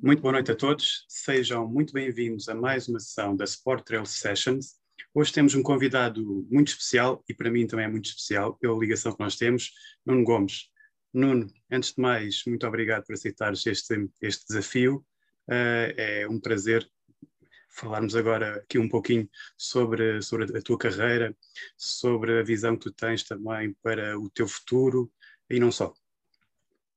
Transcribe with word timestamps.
Muito 0.00 0.22
boa 0.22 0.32
noite 0.32 0.52
a 0.52 0.54
todos, 0.54 1.04
sejam 1.08 1.66
muito 1.66 1.92
bem-vindos 1.92 2.48
a 2.48 2.54
mais 2.54 2.86
uma 2.88 3.00
sessão 3.00 3.34
da 3.34 3.44
Sport 3.44 3.84
Trail 3.84 4.06
Sessions. 4.06 4.76
Hoje 5.12 5.32
temos 5.32 5.56
um 5.56 5.62
convidado 5.62 6.46
muito 6.48 6.68
especial 6.68 7.24
e 7.28 7.34
para 7.34 7.50
mim 7.50 7.66
também 7.66 7.86
é 7.86 7.88
muito 7.88 8.06
especial 8.06 8.54
pela 8.54 8.78
ligação 8.78 9.12
que 9.12 9.18
nós 9.18 9.34
temos, 9.34 9.72
Nuno 10.06 10.22
Gomes. 10.22 10.70
Nuno, 11.12 11.48
antes 11.68 11.94
de 11.94 12.00
mais, 12.00 12.44
muito 12.46 12.64
obrigado 12.64 13.04
por 13.06 13.14
aceitares 13.14 13.66
este, 13.66 14.08
este 14.22 14.46
desafio. 14.46 15.04
Uh, 15.48 15.90
é 15.96 16.28
um 16.30 16.38
prazer 16.38 16.88
falarmos 17.68 18.14
agora 18.14 18.56
aqui 18.56 18.78
um 18.78 18.88
pouquinho 18.88 19.28
sobre, 19.56 20.22
sobre 20.22 20.56
a 20.56 20.62
tua 20.62 20.78
carreira, 20.78 21.36
sobre 21.76 22.38
a 22.38 22.42
visão 22.44 22.76
que 22.76 22.84
tu 22.84 22.92
tens 22.92 23.24
também 23.24 23.74
para 23.82 24.16
o 24.16 24.30
teu 24.30 24.46
futuro 24.46 25.10
e 25.50 25.58
não 25.58 25.72
só. 25.72 25.92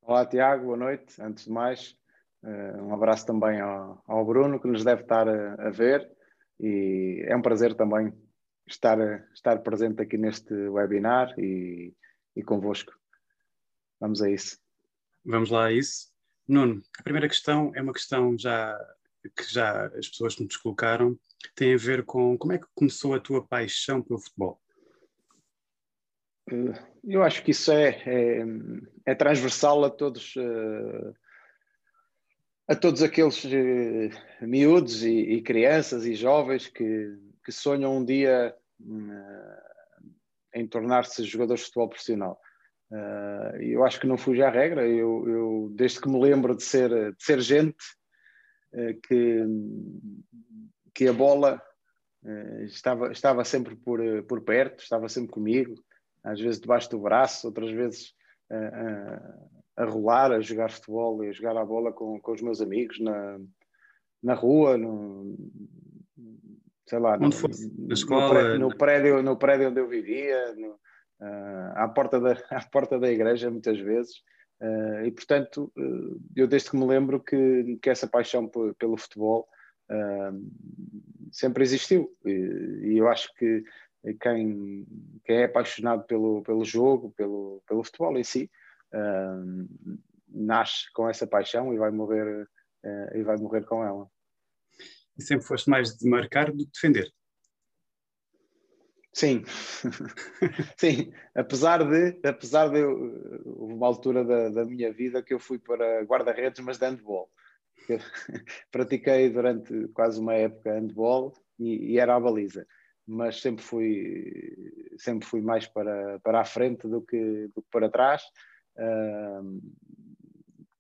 Olá, 0.04 0.24
Tiago, 0.26 0.66
boa 0.66 0.78
noite. 0.78 1.22
Antes 1.22 1.46
de 1.46 1.52
mais, 1.52 1.96
um 2.44 2.94
abraço 2.94 3.26
também 3.26 3.60
ao, 3.60 4.04
ao 4.08 4.26
Bruno, 4.26 4.60
que 4.60 4.68
nos 4.68 4.84
deve 4.84 5.04
estar 5.04 5.28
a, 5.28 5.68
a, 5.68 5.70
ver, 5.70 6.10
e 6.60 7.24
é 7.28 7.36
um 7.36 7.42
prazer 7.42 7.76
também 7.76 8.14
estar, 8.68 8.98
estar 9.34 9.60
presente 9.60 10.02
aqui 10.02 10.18
neste 10.18 10.54
webinar 10.54 11.34
e, 11.38 11.94
e 12.36 12.44
convosco. 12.44 12.92
Vamos 14.00 14.22
a 14.22 14.30
isso. 14.30 14.58
Vamos 15.24 15.52
lá 15.52 15.66
a 15.66 15.72
isso. 15.72 16.12
Nuno, 16.48 16.82
a 17.00 17.04
primeira 17.04 17.28
questão 17.28 17.72
é 17.76 17.82
uma 17.82 17.94
questão 17.94 18.38
já 18.38 18.78
que 19.30 19.44
já 19.54 19.86
as 19.88 20.08
pessoas 20.10 20.38
nos 20.40 20.58
colocaram, 20.58 21.18
tem 21.56 21.74
a 21.74 21.78
ver 21.78 22.04
com 22.04 22.38
como 22.38 22.54
é 22.54 22.58
que 22.58 22.66
começou 22.74 23.14
a 23.14 23.20
tua 23.20 23.46
paixão 23.46 24.02
pelo 24.02 24.20
futebol? 24.20 24.60
Eh, 26.50 26.84
eu 27.04 27.24
acho 27.24 27.44
que 27.44 27.52
isso 27.52 27.72
é, 27.72 27.90
é, 28.06 28.46
é 29.06 29.16
transversal 29.16 29.84
a 29.84 29.90
todos, 29.90 30.36
uh, 30.36 31.16
a 32.72 32.76
todos 32.76 33.04
aqueles 33.04 33.44
uh, 33.44 34.48
miúdos 34.48 35.04
e, 35.04 35.10
e, 35.10 35.42
crianças 35.42 36.06
e 36.06 36.16
jovens 36.16 36.68
que, 36.68 37.18
que 37.44 37.52
sonham 37.52 37.98
um 37.98 38.06
dia 38.06 38.56
uh, 38.80 40.10
em 40.56 40.66
tornar-se 40.66 41.26
jogadores 41.26 41.60
de 41.60 41.66
futebol 41.66 41.90
profissional. 41.90 42.40
Uh, 42.90 43.58
eu 43.62 43.84
acho 43.84 44.00
que 44.00 44.08
não 44.08 44.18
fujo 44.18 44.42
à 44.42 44.50
regra. 44.50 44.88
Eu, 44.88 45.28
eu, 45.28 45.70
desde 45.76 46.00
que 46.00 46.08
me 46.08 46.18
lembro 46.18 46.56
de 46.56 46.64
ser, 46.64 46.90
de 46.90 47.24
ser 47.24 47.42
gente, 47.42 47.84
que, 49.04 49.46
que 50.96 51.10
a 51.10 51.12
bola 51.12 51.62
estava, 52.68 53.12
estava 53.12 53.44
sempre 53.44 53.76
por, 53.76 54.00
por 54.24 54.42
perto, 54.46 54.82
estava 54.82 55.10
sempre 55.10 55.30
comigo, 55.30 55.76
às 56.24 56.40
vezes 56.40 56.62
debaixo 56.62 56.90
do 56.90 57.00
braço, 57.00 57.48
outras 57.48 57.70
vezes 57.70 58.14
a 59.82 59.86
rolar, 59.86 60.32
a 60.32 60.42
jogar 60.42 60.72
futebol 60.72 61.24
e 61.24 61.30
a 61.30 61.32
jogar 61.32 61.58
a 61.58 61.66
bola 61.66 61.92
com, 61.92 62.20
com 62.20 62.32
os 62.32 62.42
meus 62.42 62.62
amigos 62.62 63.00
na, 63.00 63.40
na 64.22 64.34
rua, 64.34 64.78
no, 64.78 65.36
sei 66.88 67.00
lá, 67.00 67.18
no, 67.18 67.30
na 67.30 67.94
escola, 67.94 68.58
no, 68.58 68.76
prédio, 68.76 69.24
no 69.24 69.38
prédio 69.38 69.70
onde 69.70 69.80
eu 69.80 69.88
vivia, 69.88 70.54
no, 70.56 70.72
uh, 70.72 71.72
à, 71.76 71.88
porta 71.88 72.20
da, 72.20 72.34
à 72.52 72.64
porta 72.66 73.00
da 73.00 73.12
igreja, 73.12 73.50
muitas 73.50 73.80
vezes. 73.80 74.18
Uh, 74.62 75.06
e 75.06 75.12
portanto, 75.12 75.72
uh, 75.76 76.22
eu 76.36 76.48
desde 76.48 76.70
que 76.70 76.78
me 76.78 76.86
lembro 76.86 77.20
que, 77.20 77.80
que 77.82 77.90
essa 77.90 78.08
paixão 78.08 78.50
pelo 78.78 78.98
futebol 78.98 79.48
sempre 81.34 81.64
existiu. 81.64 82.10
E, 82.26 82.32
e, 82.94 82.98
eu 82.98 83.10
acho 83.10 83.34
que 83.36 83.62
quem, 84.22 84.88
quem 85.26 85.38
é 85.38 85.44
apaixonado 85.44 86.06
pelo, 86.06 86.42
pelo 86.44 86.64
jogo, 86.64 87.12
pelo, 87.18 87.62
pelo 87.68 87.84
futebol 87.84 88.18
em 88.18 88.24
si, 88.24 88.50
uh, 88.94 89.98
nasce 90.28 90.92
com 90.94 91.10
essa 91.10 91.28
paixão 91.28 91.74
e 91.74 91.78
vai 91.78 91.92
morrer 91.92 92.44
uh, 92.44 93.18
e 93.18 93.24
vai 93.24 93.38
morrer 93.38 93.66
com 93.66 93.84
ela. 93.84 94.08
E 95.18 95.24
sempre 95.24 95.46
foste 95.46 95.70
mais 95.70 95.96
de 95.96 96.10
marcar 96.10 96.52
do 96.52 96.66
que 96.66 96.72
defender? 96.72 97.12
Sim, 99.14 99.44
sim. 100.78 101.12
Apesar 101.36 101.84
de, 101.84 102.28
apesar 102.28 102.70
de 102.70 102.80
eu, 102.80 103.42
houve 103.46 103.74
uma 103.74 103.88
altura 103.88 104.24
da, 104.24 104.50
da 104.50 104.66
minha 104.66 104.92
vida 104.94 105.22
que 105.22 105.34
eu 105.34 105.40
fui 105.40 105.60
para 105.60 106.02
guarda-redes, 106.04 106.64
mas 106.64 106.78
de 106.78 106.86
handball. 106.86 107.30
pratiquei 108.72 109.30
durante 109.30 109.88
quase 109.90 110.20
uma 110.20 110.34
época 110.36 110.74
handball 110.74 111.34
e, 111.60 111.94
e 111.94 112.00
era 112.00 112.16
a 112.16 112.20
baliza 112.20 112.66
mas 113.08 113.42
sempre 113.42 113.64
fui 113.64 114.32
sempre 114.98 115.28
fui 115.28 115.42
mais 115.42 115.68
para, 115.68 116.20
para 116.20 116.42
a 116.42 116.46
frente 116.46 116.88
do 116.88 117.02
que, 117.02 117.50
do 117.54 117.62
que 117.62 117.68
para 117.72 117.90
trás 117.90 118.22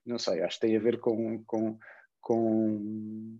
não 0.06 0.18
sei, 0.18 0.42
acho 0.42 0.60
que 0.60 0.68
tem 0.68 0.76
a 0.76 0.80
ver 0.80 1.00
com, 1.00 1.44
com, 1.46 1.78
com 2.20 3.38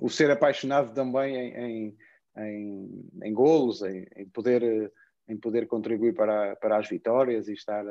o 0.00 0.08
ser 0.08 0.30
apaixonado 0.30 0.94
também 0.94 1.36
em, 1.36 1.54
em, 1.56 1.96
em, 2.36 3.10
em 3.24 3.34
golos, 3.34 3.82
em, 3.82 4.06
em, 4.16 4.28
poder, 4.28 4.92
em 5.28 5.36
poder 5.36 5.66
contribuir 5.66 6.14
para, 6.14 6.56
para 6.56 6.78
as 6.78 6.88
vitórias 6.88 7.48
e 7.48 7.52
estar, 7.52 7.84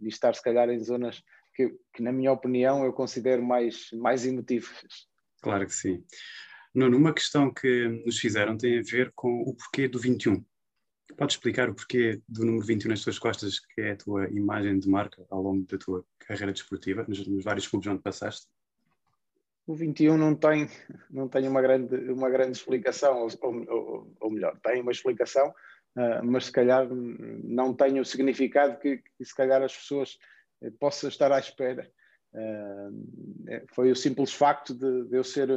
e 0.00 0.08
estar 0.08 0.34
se 0.34 0.42
calhar 0.42 0.68
em 0.70 0.78
zonas 0.78 1.22
que, 1.54 1.68
que, 1.92 2.02
na 2.02 2.12
minha 2.12 2.32
opinião, 2.32 2.84
eu 2.84 2.92
considero 2.92 3.42
mais, 3.42 3.90
mais 3.92 4.24
emotivas. 4.24 5.08
Claro 5.42 5.66
que 5.66 5.74
sim. 5.74 6.04
Nuno, 6.74 6.96
uma 6.96 7.12
questão 7.12 7.52
que 7.52 7.88
nos 8.06 8.18
fizeram 8.18 8.56
tem 8.56 8.78
a 8.78 8.82
ver 8.82 9.12
com 9.14 9.42
o 9.42 9.54
porquê 9.54 9.88
do 9.88 9.98
21. 9.98 10.44
Podes 11.20 11.36
explicar 11.36 11.68
o 11.68 11.74
porquê 11.74 12.18
do 12.26 12.46
número 12.46 12.64
21 12.64 12.88
nas 12.88 13.02
tuas 13.02 13.18
costas, 13.18 13.60
que 13.60 13.82
é 13.82 13.90
a 13.90 13.96
tua 13.96 14.26
imagem 14.30 14.78
de 14.78 14.88
marca 14.88 15.22
ao 15.28 15.42
longo 15.42 15.66
da 15.66 15.76
tua 15.76 16.02
carreira 16.18 16.50
desportiva, 16.50 17.04
nos, 17.06 17.26
nos 17.26 17.44
vários 17.44 17.68
clubes 17.68 17.88
onde 17.88 18.00
passaste? 18.00 18.46
O 19.66 19.74
21 19.74 20.16
não 20.16 20.34
tem, 20.34 20.66
não 21.10 21.28
tem 21.28 21.46
uma, 21.46 21.60
grande, 21.60 21.94
uma 22.10 22.30
grande 22.30 22.52
explicação, 22.52 23.28
ou, 23.42 23.66
ou, 23.68 24.16
ou 24.18 24.30
melhor, 24.30 24.58
tem 24.62 24.80
uma 24.80 24.92
explicação, 24.92 25.48
uh, 25.50 26.24
mas 26.24 26.46
se 26.46 26.52
calhar 26.52 26.88
não 26.88 27.74
tem 27.74 28.00
o 28.00 28.04
significado 28.06 28.78
que, 28.78 28.96
que 28.96 29.22
se 29.22 29.34
calhar 29.34 29.62
as 29.62 29.76
pessoas 29.76 30.18
eh, 30.62 30.70
possam 30.80 31.10
estar 31.10 31.30
à 31.30 31.38
espera. 31.38 31.86
Uh, 32.32 33.66
foi 33.74 33.92
o 33.92 33.96
simples 33.96 34.32
facto 34.32 34.72
de, 34.72 35.04
de 35.04 35.18
eu 35.18 35.22
ser 35.22 35.50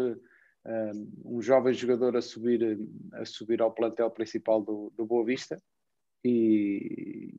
um 1.25 1.41
jovem 1.41 1.74
jogador 1.74 2.16
a 2.16 2.22
subir, 2.22 2.79
a 3.13 3.25
subir 3.25 3.62
ao 3.62 3.74
plantel 3.74 4.09
principal 4.09 4.62
do, 4.62 4.94
do 4.96 5.06
Boa 5.06 5.25
Vista 5.25 5.62
e 6.24 7.34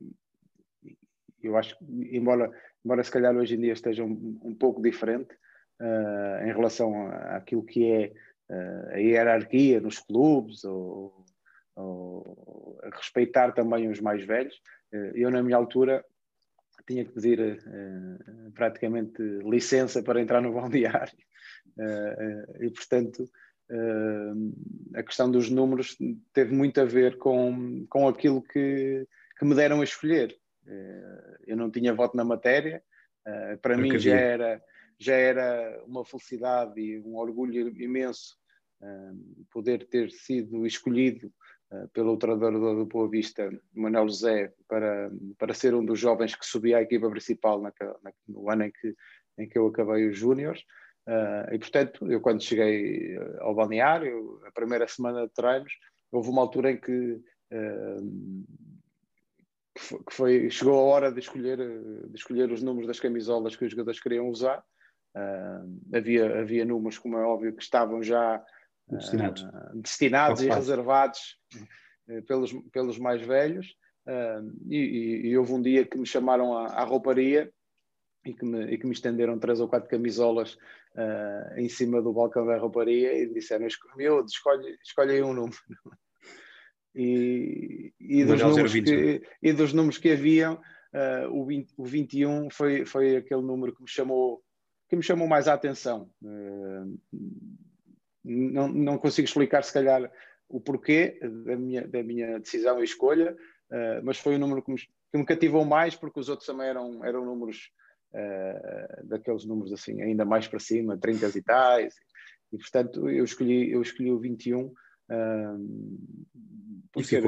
eu 1.41 1.57
acho 1.57 1.77
que, 1.77 1.85
embora, 2.15 2.51
embora 2.83 3.03
se 3.03 3.11
calhar 3.11 3.35
hoje 3.35 3.55
em 3.55 3.61
dia 3.61 3.73
esteja 3.73 4.03
um, 4.03 4.39
um 4.43 4.53
pouco 4.53 4.81
diferente 4.81 5.33
uh, 5.79 6.43
em 6.43 6.53
relação 6.53 7.07
àquilo 7.35 7.63
que 7.63 7.85
é 7.85 8.13
uh, 8.49 8.89
a 8.93 8.97
hierarquia 8.97 9.79
nos 9.79 9.99
clubes 9.99 10.63
ou, 10.63 11.25
ou 11.75 12.79
respeitar 12.93 13.51
também 13.53 13.87
os 13.89 13.99
mais 13.99 14.23
velhos, 14.25 14.55
uh, 14.93 15.11
eu 15.15 15.29
na 15.29 15.41
minha 15.43 15.57
altura 15.57 16.03
tinha 16.87 17.03
que 17.03 17.13
pedir 17.13 17.63
praticamente 18.53 19.19
licença 19.43 20.03
para 20.03 20.21
entrar 20.21 20.39
no 20.39 20.53
balneário 20.53 21.17
e, 22.59 22.69
portanto, 22.69 23.29
eh, 23.69 24.99
a 24.99 25.03
questão 25.03 25.29
dos 25.29 25.49
números 25.49 25.97
teve 26.33 26.53
muito 26.53 26.79
a 26.79 26.85
ver 26.85 27.17
com, 27.17 27.85
com 27.89 28.07
aquilo 28.07 28.41
que, 28.41 29.07
que 29.37 29.45
me 29.45 29.55
deram 29.55 29.81
a 29.81 29.83
escolher. 29.83 30.37
eu 31.47 31.57
não 31.57 31.69
tinha 31.69 31.93
voto 31.93 32.15
na 32.17 32.23
matéria, 32.23 32.81
para 33.61 33.77
mim 33.77 33.97
já 33.99 34.15
era, 34.15 34.61
já 34.99 35.15
era 35.15 35.83
uma 35.85 36.05
felicidade 36.05 36.79
e 36.79 36.99
um 36.99 37.15
orgulho 37.17 37.69
imenso 37.81 38.37
poder 39.51 39.87
ter 39.87 40.11
sido 40.11 40.65
escolhido 40.65 41.31
pelo 41.93 42.17
treinador 42.17 42.75
do 42.75 42.85
Boa 42.85 43.09
Vista, 43.09 43.49
Manuel 43.73 44.07
José, 44.07 44.53
para, 44.67 45.11
para 45.37 45.53
ser 45.53 45.73
um 45.73 45.83
dos 45.83 45.99
jovens 45.99 46.35
que 46.35 46.45
subia 46.45 46.77
à 46.77 46.81
equipa 46.81 47.09
principal 47.09 47.61
naquela, 47.61 47.99
no 48.27 48.49
ano 48.49 48.63
em 48.63 48.71
que, 48.71 48.95
em 49.37 49.47
que 49.47 49.57
eu 49.57 49.67
acabei 49.67 50.07
os 50.07 50.17
Júniores. 50.17 50.63
Uh, 51.07 51.53
e 51.53 51.59
portanto, 51.59 52.11
eu 52.11 52.19
quando 52.19 52.43
cheguei 52.43 53.15
ah, 53.15 53.43
ao 53.43 53.53
balneário, 53.53 54.41
a 54.47 54.51
primeira 54.51 54.87
semana 54.87 55.27
de 55.27 55.33
treinos, 55.33 55.71
houve 56.11 56.29
uma 56.29 56.41
altura 56.41 56.71
em 56.71 56.77
que, 56.77 57.21
uh, 57.53 58.45
que 59.75 60.13
foi, 60.13 60.49
chegou 60.49 60.79
a 60.79 60.83
hora 60.83 61.11
de 61.11 61.19
escolher, 61.19 61.57
de 61.57 62.15
escolher 62.15 62.51
os 62.51 62.63
números 62.63 62.87
das 62.87 62.99
camisolas 62.99 63.55
que 63.55 63.65
os 63.65 63.71
jogadores 63.71 64.01
queriam 64.01 64.27
usar. 64.29 64.63
Uh, 65.15 65.95
havia, 65.95 66.39
havia 66.39 66.65
números, 66.65 66.97
como 66.97 67.17
é 67.17 67.23
óbvio, 67.23 67.55
que 67.55 67.61
estavam 67.61 68.01
já 68.01 68.43
destinados, 68.89 69.47
destinados 69.75 70.41
e 70.41 70.49
reservados 70.49 71.37
pelos, 72.27 72.51
pelos 72.71 72.97
mais 72.97 73.21
velhos. 73.21 73.67
E, 74.69 74.75
e, 74.75 75.27
e, 75.27 75.37
houve 75.37 75.53
um 75.53 75.61
dia 75.61 75.83
que 75.83 75.97
me 75.97 76.05
chamaram 76.05 76.55
à, 76.55 76.67
à 76.67 76.83
rouparia 76.83 77.51
e 78.25 78.33
que, 78.33 78.45
me, 78.45 78.73
e 78.73 78.77
que 78.77 78.85
me 78.85 78.93
estenderam 78.93 79.39
três 79.39 79.59
ou 79.59 79.67
quatro 79.67 79.89
camisolas 79.89 80.53
uh, 80.95 81.57
em 81.57 81.69
cima 81.69 82.01
do 82.01 82.13
balcão 82.13 82.45
da 82.45 82.57
rouparia 82.57 83.13
e 83.13 83.27
disseram: 83.27 83.67
meu, 83.95 84.25
escolhe, 84.25 84.77
escolhe 84.83 85.13
aí 85.13 85.23
um 85.23 85.33
número. 85.33 85.57
E, 86.97 87.93
e, 87.99 88.23
dos 88.23 88.41
números 88.41 88.71
que, 88.71 89.21
e 89.43 89.51
dos 89.51 89.73
números 89.73 89.97
que 89.97 90.13
haviam, 90.13 90.53
uh, 90.53 91.29
o, 91.29 91.45
20, 91.45 91.73
o 91.75 91.83
21 91.83 92.49
foi, 92.49 92.85
foi 92.85 93.17
aquele 93.17 93.41
número 93.41 93.75
que 93.75 93.81
me 93.81 93.89
chamou, 93.89 94.37
que 94.87 94.91
que 94.91 94.95
me 94.95 95.03
chamou 95.03 95.27
mais 95.27 95.49
a 95.49 95.53
atenção. 95.53 96.09
Uh, 96.23 96.97
não, 98.23 98.69
não 98.69 98.97
consigo 98.97 99.27
explicar, 99.27 99.63
se 99.63 99.73
calhar, 99.73 100.09
o 100.47 100.61
porquê 100.61 101.19
da 101.21 101.55
minha, 101.57 101.87
da 101.87 102.01
minha 102.01 102.39
decisão 102.39 102.79
e 102.79 102.85
escolha, 102.85 103.35
uh, 103.71 104.01
mas 104.03 104.17
foi 104.17 104.35
o 104.35 104.39
número 104.39 104.63
que 104.63 104.71
me, 104.71 104.77
que 104.77 105.17
me, 105.17 105.25
cativou 105.25 105.65
mais, 105.65 105.95
porque 105.95 106.19
os 106.19 106.29
outros 106.29 106.47
também 106.47 106.67
eram, 106.67 107.03
eram 107.03 107.25
números, 107.25 107.71
uh, 108.15 109.07
daqueles 109.07 109.45
números 109.45 109.73
assim, 109.73 110.01
ainda 110.01 110.25
mais 110.25 110.47
para 110.47 110.59
cima, 110.59 110.97
30 110.97 111.37
e 111.37 111.41
tais, 111.41 111.95
e 112.51 112.57
portanto 112.57 113.09
eu 113.09 113.23
escolhi, 113.23 113.71
eu 113.71 113.81
escolhi 113.81 114.11
o 114.11 114.19
21. 114.19 114.65
Uh, 114.65 114.75
por 116.91 117.03
ser 117.03 117.21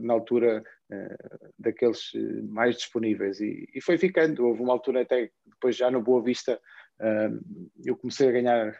na 0.00 0.14
altura 0.14 0.62
uh, 0.90 1.50
daqueles 1.58 2.12
mais 2.48 2.76
disponíveis. 2.76 3.40
E, 3.40 3.68
e, 3.74 3.80
foi 3.82 3.98
ficando, 3.98 4.46
houve 4.46 4.62
uma 4.62 4.72
altura 4.72 5.02
até 5.02 5.30
depois 5.44 5.76
já 5.76 5.90
no 5.90 6.00
Boa 6.00 6.22
Vista 6.22 6.58
eu 7.84 7.96
comecei 7.96 8.28
a 8.28 8.32
ganhar 8.32 8.76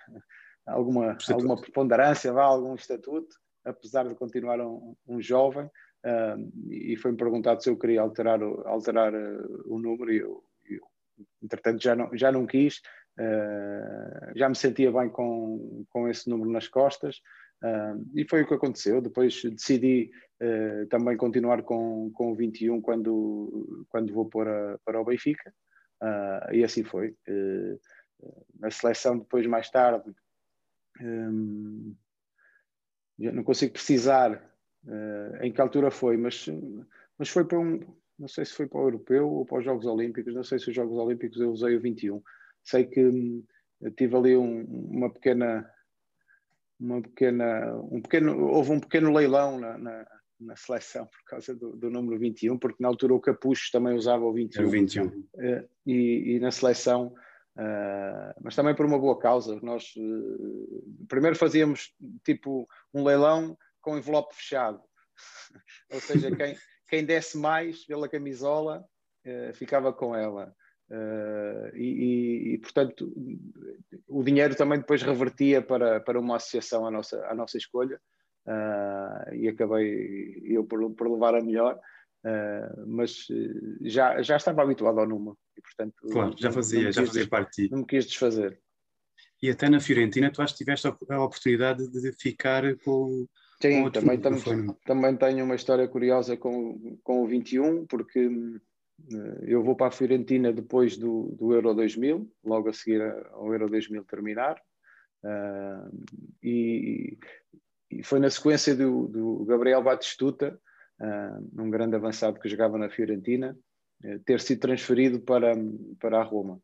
alguma, 0.69 1.17
alguma 1.31 1.61
preponderância, 1.61 2.33
vá, 2.33 2.45
algum 2.45 2.75
estatuto, 2.75 3.37
apesar 3.65 4.07
de 4.07 4.15
continuar 4.15 4.61
um, 4.61 4.95
um 5.07 5.21
jovem, 5.21 5.67
uh, 5.67 6.71
e 6.71 6.97
foi-me 6.97 7.17
perguntado 7.17 7.63
se 7.63 7.71
eu 7.71 7.77
queria 7.77 8.03
alterar, 8.03 8.43
o, 8.43 8.67
alterar 8.67 9.15
uh, 9.15 9.63
o 9.67 9.79
número, 9.79 10.13
e 10.13 10.19
eu, 10.19 10.43
entretanto 11.43 11.83
já 11.83 11.95
não, 11.95 12.11
já 12.17 12.33
não 12.33 12.47
quis, 12.47 12.79
uh, 13.19 14.37
já 14.37 14.49
me 14.49 14.55
sentia 14.55 14.93
bem 14.93 15.09
com, 15.09 15.85
com 15.91 16.09
esse 16.09 16.29
número 16.29 16.51
nas 16.51 16.69
costas, 16.69 17.21
e 18.15 18.25
foi 18.25 18.43
o 18.43 18.47
que 18.47 18.55
aconteceu. 18.55 19.03
Depois 19.03 19.43
decidi 19.43 20.13
também 20.91 21.17
continuar 21.17 21.65
com, 21.65 22.09
com 22.15 22.31
o 22.31 22.37
21 22.37 22.81
quando, 22.81 23.85
quando 23.89 24.15
vou 24.15 24.31
para, 24.31 24.79
para 24.85 25.01
o 25.01 25.05
Benfica, 25.05 25.53
e 26.53 26.63
assim 26.63 26.85
foi. 26.85 27.17
na 28.61 28.71
seleção, 28.71 29.19
depois, 29.19 29.45
mais 29.49 29.69
tarde, 29.69 30.15
um, 31.01 31.95
não 33.19 33.43
consigo 33.43 33.73
precisar 33.73 34.33
uh, 34.85 35.37
em 35.43 35.53
que 35.53 35.61
altura 35.61 35.91
foi, 35.91 36.17
mas, 36.17 36.47
mas 37.19 37.29
foi 37.29 37.45
para 37.45 37.59
um, 37.59 37.81
não 38.19 38.29
sei 38.29 38.45
se 38.45 38.53
foi 38.53 38.67
para 38.67 38.81
o 38.81 38.85
Europeu 38.85 39.29
ou 39.29 39.47
para 39.47 39.59
os 39.59 39.65
Jogos 39.65 39.87
Olímpicos, 39.87 40.35
não 40.35 40.43
sei 40.43 40.59
se 40.59 40.69
os 40.71 40.75
Jogos 40.75 40.97
Olímpicos 40.99 41.41
eu 41.41 41.51
usei 41.51 41.77
o 41.77 41.81
21. 41.81 42.23
Sei 42.65 42.85
que 42.85 43.07
um, 43.07 43.45
tive 43.97 44.17
ali 44.17 44.37
um, 44.37 44.65
uma 44.65 45.13
pequena, 45.13 45.71
uma 46.81 47.01
pequena, 47.01 47.77
um 47.91 48.03
pequeno, 48.03 48.47
houve 48.49 48.73
um 48.73 48.81
pequeno 48.81 49.13
leilão 49.13 49.61
na, 49.61 49.79
na, 49.79 50.07
na 50.41 50.57
seleção 50.57 51.07
por 51.07 51.25
causa 51.27 51.55
do, 51.55 51.77
do, 51.77 51.91
número 51.91 52.19
21, 52.19 52.59
porque 52.59 52.83
na 52.83 52.89
altura 52.89 53.15
o 53.15 53.21
Capucho 53.21 53.71
também 53.71 53.95
usava 53.95 54.25
o 54.25 54.33
21. 54.33 54.65
o 54.65 54.71
21. 54.71 55.07
Uh, 55.07 55.69
e, 55.87 56.35
e 56.37 56.41
na 56.41 56.51
seleção 56.51 57.15
Uh, 57.59 58.31
mas 58.41 58.55
também 58.55 58.73
por 58.73 58.87
uma 58.87 59.01
boa 59.01 59.19
causa. 59.19 59.59
Nós 59.61 59.93
uh, 59.97 61.07
primeiro 61.09 61.35
fazíamos 61.35 61.93
tipo 62.25 62.69
um 62.95 63.03
leilão 63.03 63.59
com 63.81 63.99
envelope 63.99 64.33
fechado, 64.33 64.81
ou 65.93 66.01
seja, 66.01 66.31
quem, 66.37 66.57
quem 66.89 67.05
desse 67.05 67.37
mais 67.37 67.85
pela 67.85 68.09
camisola 68.09 68.85
uh, 69.27 69.55
ficava 69.55 69.93
com 69.93 70.15
ela. 70.15 70.55
E, 71.75 71.83
e, 71.85 72.55
e, 72.55 72.59
portanto, 72.59 73.13
o 74.07 74.23
dinheiro 74.23 74.55
também 74.55 74.79
depois 74.79 75.03
revertia 75.03 75.61
para, 75.61 76.01
para 76.01 76.19
uma 76.19 76.37
associação 76.37 76.87
à 76.87 76.91
nossa, 76.91 77.27
à 77.27 77.35
nossa 77.35 77.59
escolha, 77.59 78.01
e 79.35 79.47
acabei 79.47 80.41
eu 80.45 80.65
por, 80.65 80.91
por 80.95 81.13
levar 81.13 81.35
a 81.35 81.43
melhor. 81.43 81.79
Uh, 82.25 82.85
mas 82.87 83.29
já, 83.83 84.21
já 84.23 84.37
estava 84.37 84.63
habituado 84.63 84.99
ao 84.99 85.07
número 85.07 85.39
e 85.57 85.63
portanto 85.63 85.95
claro, 86.11 86.35
já 86.37 86.51
fazia, 86.51 86.91
já 86.91 87.07
fazia 87.07 87.29
parte. 87.29 87.71
Não 87.71 87.79
me 87.79 87.87
quis 87.87 88.07
desfazer. 88.07 88.61
E 89.41 89.49
até 89.49 89.69
na 89.69 89.79
Fiorentina 89.79 90.31
tu 90.31 90.43
acho 90.43 90.53
que 90.55 90.65
tiveste 90.65 90.89
a 90.89 91.23
oportunidade 91.23 91.89
de 91.89 92.13
ficar 92.13 92.77
com, 92.79 93.25
Sim, 93.61 93.91
também, 93.91 94.21
tam, 94.21 94.33
também 94.85 95.17
tenho 95.17 95.45
uma 95.45 95.57
história 95.57 95.87
curiosa 95.89 96.37
com, 96.37 96.97
com 97.03 97.25
o 97.25 97.27
21, 97.27 97.87
porque 97.87 98.27
uh, 98.27 98.61
eu 99.43 99.63
vou 99.65 99.75
para 99.75 99.89
a 99.89 99.91
Fiorentina 99.91 100.53
depois 100.53 100.97
do, 100.97 101.35
do 101.37 101.53
Euro 101.53 101.75
2000, 101.75 102.31
logo 102.45 102.69
a 102.69 102.73
seguir 102.73 103.03
ao 103.33 103.53
Euro 103.53 103.69
2000 103.69 104.05
terminar, 104.05 104.63
uh, 105.25 106.07
e, 106.41 107.19
e, 107.91 108.03
foi 108.05 108.21
na 108.21 108.31
sequência 108.31 108.77
do, 108.77 109.09
do 109.09 109.45
Gabriel 109.45 109.83
Batistuta, 109.83 110.57
uh, 111.01 111.61
um 111.61 111.69
grande 111.69 111.97
avançado 111.97 112.39
que 112.39 112.49
jogava 112.49 112.79
na 112.79 112.89
Fiorentina, 112.89 113.59
ter 114.25 114.39
sido 114.39 114.61
transferido 114.61 115.19
para, 115.19 115.55
para 115.99 116.21
a 116.21 116.23
Roma. 116.23 116.63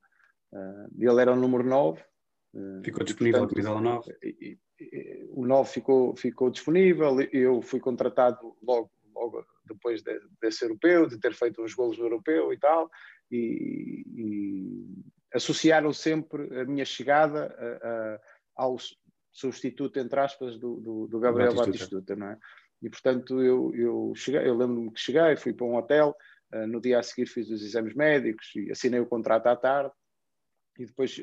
Ele 0.96 1.20
era 1.20 1.32
o 1.32 1.36
número 1.36 1.64
9. 1.64 2.00
ficou 2.84 3.02
disponível 3.02 3.42
a 3.42 3.48
camisola 3.48 3.80
9? 3.80 4.16
E, 4.22 4.36
e, 4.40 4.58
o 5.30 5.46
9 5.46 5.70
ficou, 5.70 6.16
ficou 6.16 6.50
disponível, 6.50 7.20
eu 7.32 7.62
fui 7.62 7.80
contratado 7.80 8.56
logo, 8.62 8.90
logo 9.14 9.44
depois 9.66 10.02
de, 10.02 10.20
desse 10.40 10.64
europeu, 10.64 11.06
de 11.06 11.18
ter 11.18 11.34
feito 11.34 11.62
uns 11.62 11.74
golos 11.74 11.98
no 11.98 12.04
europeu 12.04 12.52
e 12.52 12.58
tal, 12.58 12.90
e, 13.30 14.04
e 14.06 15.04
associaram 15.32 15.92
sempre 15.92 16.60
a 16.60 16.64
minha 16.64 16.84
chegada 16.84 17.54
a, 17.58 17.88
a, 17.88 18.20
ao 18.64 18.76
substituto, 19.32 19.98
entre 19.98 20.20
aspas, 20.20 20.58
do, 20.58 20.80
do, 20.80 21.06
do 21.08 21.18
Gabriel 21.18 21.54
Batistuta, 21.54 22.14
não 22.14 22.28
é? 22.28 22.38
E, 22.82 22.90
portanto, 22.90 23.42
eu, 23.42 23.74
eu, 23.74 24.12
cheguei, 24.14 24.46
eu 24.46 24.54
lembro-me 24.54 24.92
que 24.92 25.00
cheguei, 25.00 25.36
fui 25.36 25.52
para 25.52 25.66
um 25.66 25.76
hotel, 25.76 26.14
uh, 26.52 26.66
no 26.66 26.80
dia 26.80 26.98
a 26.98 27.02
seguir 27.02 27.26
fiz 27.26 27.48
os 27.48 27.62
exames 27.62 27.94
médicos 27.94 28.52
e 28.54 28.70
assinei 28.70 29.00
o 29.00 29.06
contrato 29.06 29.46
à 29.46 29.56
tarde. 29.56 29.92
E 30.78 30.84
depois 30.84 31.18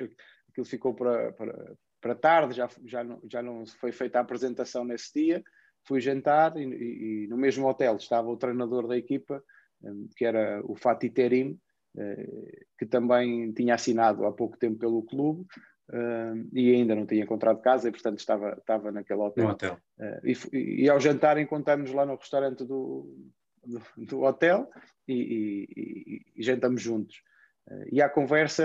aquilo 0.50 0.66
ficou 0.66 0.96
para, 0.96 1.32
para, 1.34 1.78
para 2.02 2.16
tarde, 2.16 2.56
já, 2.56 2.70
já, 2.86 3.04
não, 3.04 3.22
já 3.30 3.42
não 3.42 3.66
foi 3.66 3.92
feita 3.92 4.18
a 4.18 4.22
apresentação 4.22 4.84
nesse 4.84 5.14
dia. 5.14 5.44
Fui 5.88 6.02
jantar 6.02 6.58
e, 6.58 6.64
e, 6.64 7.24
e 7.24 7.28
no 7.28 7.38
mesmo 7.38 7.68
hotel 7.68 7.96
estava 7.96 8.28
o 8.28 8.38
treinador 8.38 8.88
da 8.88 8.98
equipa, 8.98 9.44
um, 9.84 10.08
que 10.16 10.26
era 10.26 10.62
o 10.64 10.76
Fatih 10.76 11.10
Terim, 11.10 11.60
uh, 11.96 12.66
que 12.78 12.86
também 12.86 13.52
tinha 13.54 13.76
assinado 13.76 14.26
há 14.26 14.32
pouco 14.32 14.58
tempo 14.58 14.80
pelo 14.80 15.04
clube 15.04 15.46
Uh, 15.92 16.48
e 16.54 16.74
ainda 16.74 16.96
não 16.96 17.06
tinha 17.06 17.24
encontrado 17.24 17.60
casa 17.60 17.90
e 17.90 17.92
portanto 17.92 18.20
estava, 18.20 18.54
estava 18.58 18.94
naquele 18.94 19.20
hotel. 19.20 19.50
Hotel. 19.50 19.78
Uh, 20.00 20.28
e, 20.54 20.84
e, 20.84 20.90
ao 20.90 21.02
jantar 21.02 21.38
encontramos 21.38 21.92
lá 21.92 22.06
no 22.06 22.16
restaurante 22.16 22.64
do, 22.64 23.14
do, 23.62 23.82
do 23.98 24.22
hotel 24.22 24.72
e, 25.06 25.68
e, 25.76 26.22
e, 26.34 26.42
jantamos 26.42 26.82
juntos. 26.82 27.22
Uh, 27.70 27.84
e 27.92 28.02
à 28.02 28.08
conversa 28.08 28.64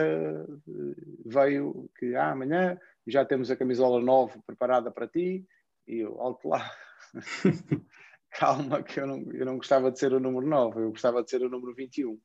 veio 1.25 1.91
que 1.99 2.15
ah, 2.15 2.31
amanhã 2.31 2.79
já 3.07 3.25
temos 3.25 3.51
a 3.51 3.57
camisola 3.57 4.01
nova 4.01 4.39
preparada 4.47 4.91
para 4.91 5.09
ti 5.09 5.47
e 5.87 5.99
eu, 5.99 6.21
alto 6.21 6.49
lá. 6.49 6.71
Calma, 8.31 8.83
que 8.83 9.01
eu 9.01 9.07
não, 9.07 9.33
eu 9.33 9.47
não 9.47 9.57
gostava 9.57 9.91
de 9.91 9.99
ser 9.99 10.13
o 10.13 10.21
número 10.21 10.47
9, 10.47 10.81
eu 10.81 10.91
gostava 10.91 11.23
de 11.23 11.31
ser 11.31 11.43
o 11.43 11.49
número 11.49 11.75
21. 11.75 12.13
Uh, 12.13 12.21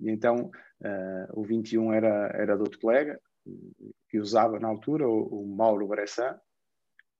então, 0.00 0.50
o 1.34 1.42
21 1.42 1.92
era, 1.92 2.30
era 2.34 2.54
de 2.54 2.62
outro 2.62 2.78
colega, 2.78 3.20
que 4.08 4.18
usava 4.18 4.58
na 4.58 4.68
altura, 4.68 5.08
o, 5.08 5.42
o 5.42 5.46
Mauro 5.46 5.86
Bressan, 5.86 6.38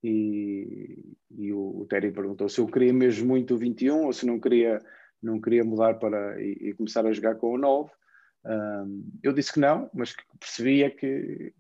e, 0.03 1.17
e 1.31 1.53
o, 1.53 1.81
o 1.81 1.87
Terry 1.87 2.13
perguntou 2.13 2.49
se 2.49 2.61
eu 2.61 2.67
queria 2.67 2.93
mesmo 2.93 3.27
muito 3.27 3.55
o 3.55 3.59
21 3.59 4.05
ou 4.05 4.13
se 4.13 4.27
não 4.27 4.39
queria, 4.39 4.81
não 5.23 5.41
queria 5.41 5.65
mudar 5.65 5.99
para 5.99 6.41
e, 6.41 6.53
e 6.69 6.75
começar 6.75 7.05
a 7.05 7.13
jogar 7.13 7.35
com 7.37 7.53
o 7.53 7.59
9. 7.59 7.91
Um, 8.45 9.11
eu 9.23 9.33
disse 9.33 9.53
que 9.53 9.61
não, 9.61 9.91
mas 9.93 10.15
que 10.15 10.23
percebia 10.39 10.91
que, 10.91 11.53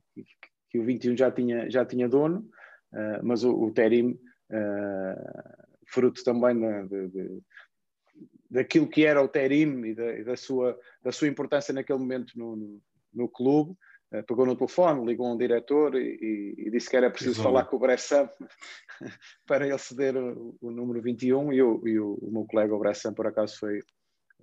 que, 0.70 0.78
o 0.78 0.84
21 0.84 1.16
já 1.16 1.30
tinha, 1.30 1.70
já 1.70 1.84
tinha 1.84 2.08
dono, 2.08 2.48
uh, 2.92 3.20
mas 3.22 3.44
o, 3.44 3.52
o 3.52 3.72
Terim, 3.72 4.12
uh, 4.50 5.68
fruto 5.86 6.22
também 6.22 6.58
de, 6.86 7.08
de, 7.08 7.42
daquilo 8.50 8.88
que 8.88 9.04
era 9.04 9.22
o 9.22 9.28
Terim 9.28 9.84
e 9.84 9.94
da, 9.94 10.18
e 10.18 10.24
da, 10.24 10.36
sua, 10.36 10.78
da 11.02 11.12
sua 11.12 11.28
importância 11.28 11.72
naquele 11.72 11.98
momento 11.98 12.32
no, 12.36 12.56
no, 12.56 12.82
no 13.14 13.28
clube, 13.28 13.76
eh, 14.10 14.22
pegou 14.22 14.46
no 14.46 14.56
telefone, 14.56 15.04
ligou 15.04 15.26
a 15.26 15.34
um 15.34 15.36
diretor 15.36 15.94
e, 15.94 16.54
e 16.56 16.70
disse 16.70 16.88
que 16.88 16.96
era 16.96 17.10
preciso 17.10 17.42
falar 17.42 17.64
com 17.64 17.76
o 17.76 17.78
Bressan 17.78 18.28
para 19.46 19.66
ele 19.66 19.78
ceder 19.78 20.16
o, 20.16 20.56
o 20.62 20.70
número 20.70 21.02
21 21.02 21.52
e, 21.52 21.62
o, 21.62 21.86
e 21.86 22.00
o, 22.00 22.14
o 22.14 22.30
meu 22.30 22.46
colega 22.46 22.74
o 22.74 22.78
Bressan 22.78 23.12
por 23.12 23.26
acaso 23.26 23.58
foi, 23.58 23.80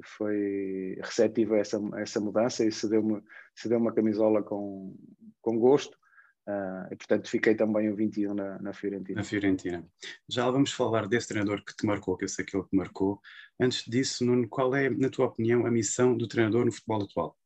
foi 0.03 0.97
receptivo 1.01 1.55
a 1.55 1.57
essa, 1.57 1.79
a 1.95 2.01
essa 2.01 2.19
mudança 2.19 2.63
e 2.63 2.71
cedeu-me 2.71 3.23
cedeu 3.55 3.79
uma 3.79 3.93
camisola 3.93 4.43
com, 4.43 4.95
com 5.41 5.57
gosto 5.57 5.97
uh, 6.47 6.87
e 6.91 6.95
portanto 6.95 7.29
fiquei 7.29 7.55
também 7.55 7.89
o 7.89 7.95
21 7.95 8.33
na, 8.33 8.59
na 8.59 8.73
Fiorentina. 8.73 9.17
Na 9.17 9.23
Fiorentina. 9.23 9.85
Já 10.27 10.49
vamos 10.49 10.71
falar 10.71 11.07
desse 11.07 11.27
treinador 11.27 11.63
que 11.63 11.75
te 11.75 11.85
marcou, 11.85 12.17
que 12.17 12.25
eu 12.25 12.29
sei 12.29 12.45
que 12.45 12.55
ele 12.55 12.65
te 12.65 12.75
marcou. 12.75 13.19
Antes 13.59 13.83
disso, 13.85 14.25
Nuno, 14.25 14.47
qual 14.47 14.75
é, 14.75 14.89
na 14.89 15.09
tua 15.09 15.27
opinião, 15.27 15.65
a 15.65 15.71
missão 15.71 16.15
do 16.15 16.27
treinador 16.27 16.65
no 16.65 16.71
futebol 16.71 17.03
atual? 17.03 17.37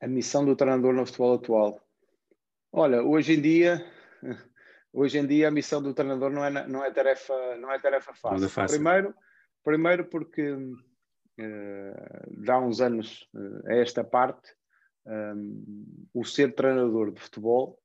a 0.00 0.06
missão 0.06 0.44
do 0.44 0.56
treinador 0.56 0.92
no 0.94 1.06
futebol 1.06 1.34
atual? 1.34 1.80
Olha, 2.72 3.02
hoje 3.02 3.34
em 3.34 3.40
dia, 3.40 3.84
hoje 4.92 5.18
em 5.18 5.26
dia 5.26 5.48
a 5.48 5.50
missão 5.50 5.82
do 5.82 5.94
treinador 5.94 6.30
não 6.30 6.44
é, 6.44 6.68
não 6.68 6.84
é, 6.84 6.90
tarefa, 6.90 7.56
não 7.56 7.72
é 7.72 7.78
tarefa 7.78 8.14
fácil. 8.14 8.46
É 8.46 8.48
fácil. 8.48 8.76
Primeiro, 8.76 9.14
primeiro 9.64 10.04
porque 10.06 10.52
uh, 10.52 10.74
dá 12.44 12.58
uns 12.58 12.80
anos 12.80 13.28
uh, 13.34 13.68
a 13.68 13.74
esta 13.76 14.04
parte, 14.04 14.54
um, 15.06 16.08
o 16.12 16.24
ser 16.24 16.54
treinador 16.54 17.12
de 17.12 17.20
futebol 17.20 17.78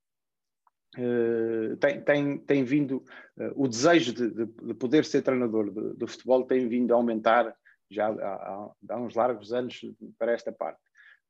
uh, 0.98 1.78
tem, 1.78 2.02
tem, 2.02 2.38
tem 2.40 2.64
vindo, 2.64 3.04
uh, 3.38 3.54
o 3.56 3.68
desejo 3.68 4.14
de, 4.14 4.30
de, 4.30 4.46
de, 4.46 4.74
poder 4.74 5.06
ser 5.06 5.22
treinador 5.22 5.72
de, 5.72 5.98
de, 5.98 6.08
futebol 6.08 6.46
tem 6.46 6.68
vindo 6.68 6.92
a 6.92 6.96
aumentar 6.96 7.56
já 7.90 8.08
há, 8.08 8.72
há 8.90 8.98
uns 8.98 9.16
largos 9.16 9.54
anos 9.54 9.82
para 10.18 10.32
esta 10.32 10.52
parte. 10.52 10.80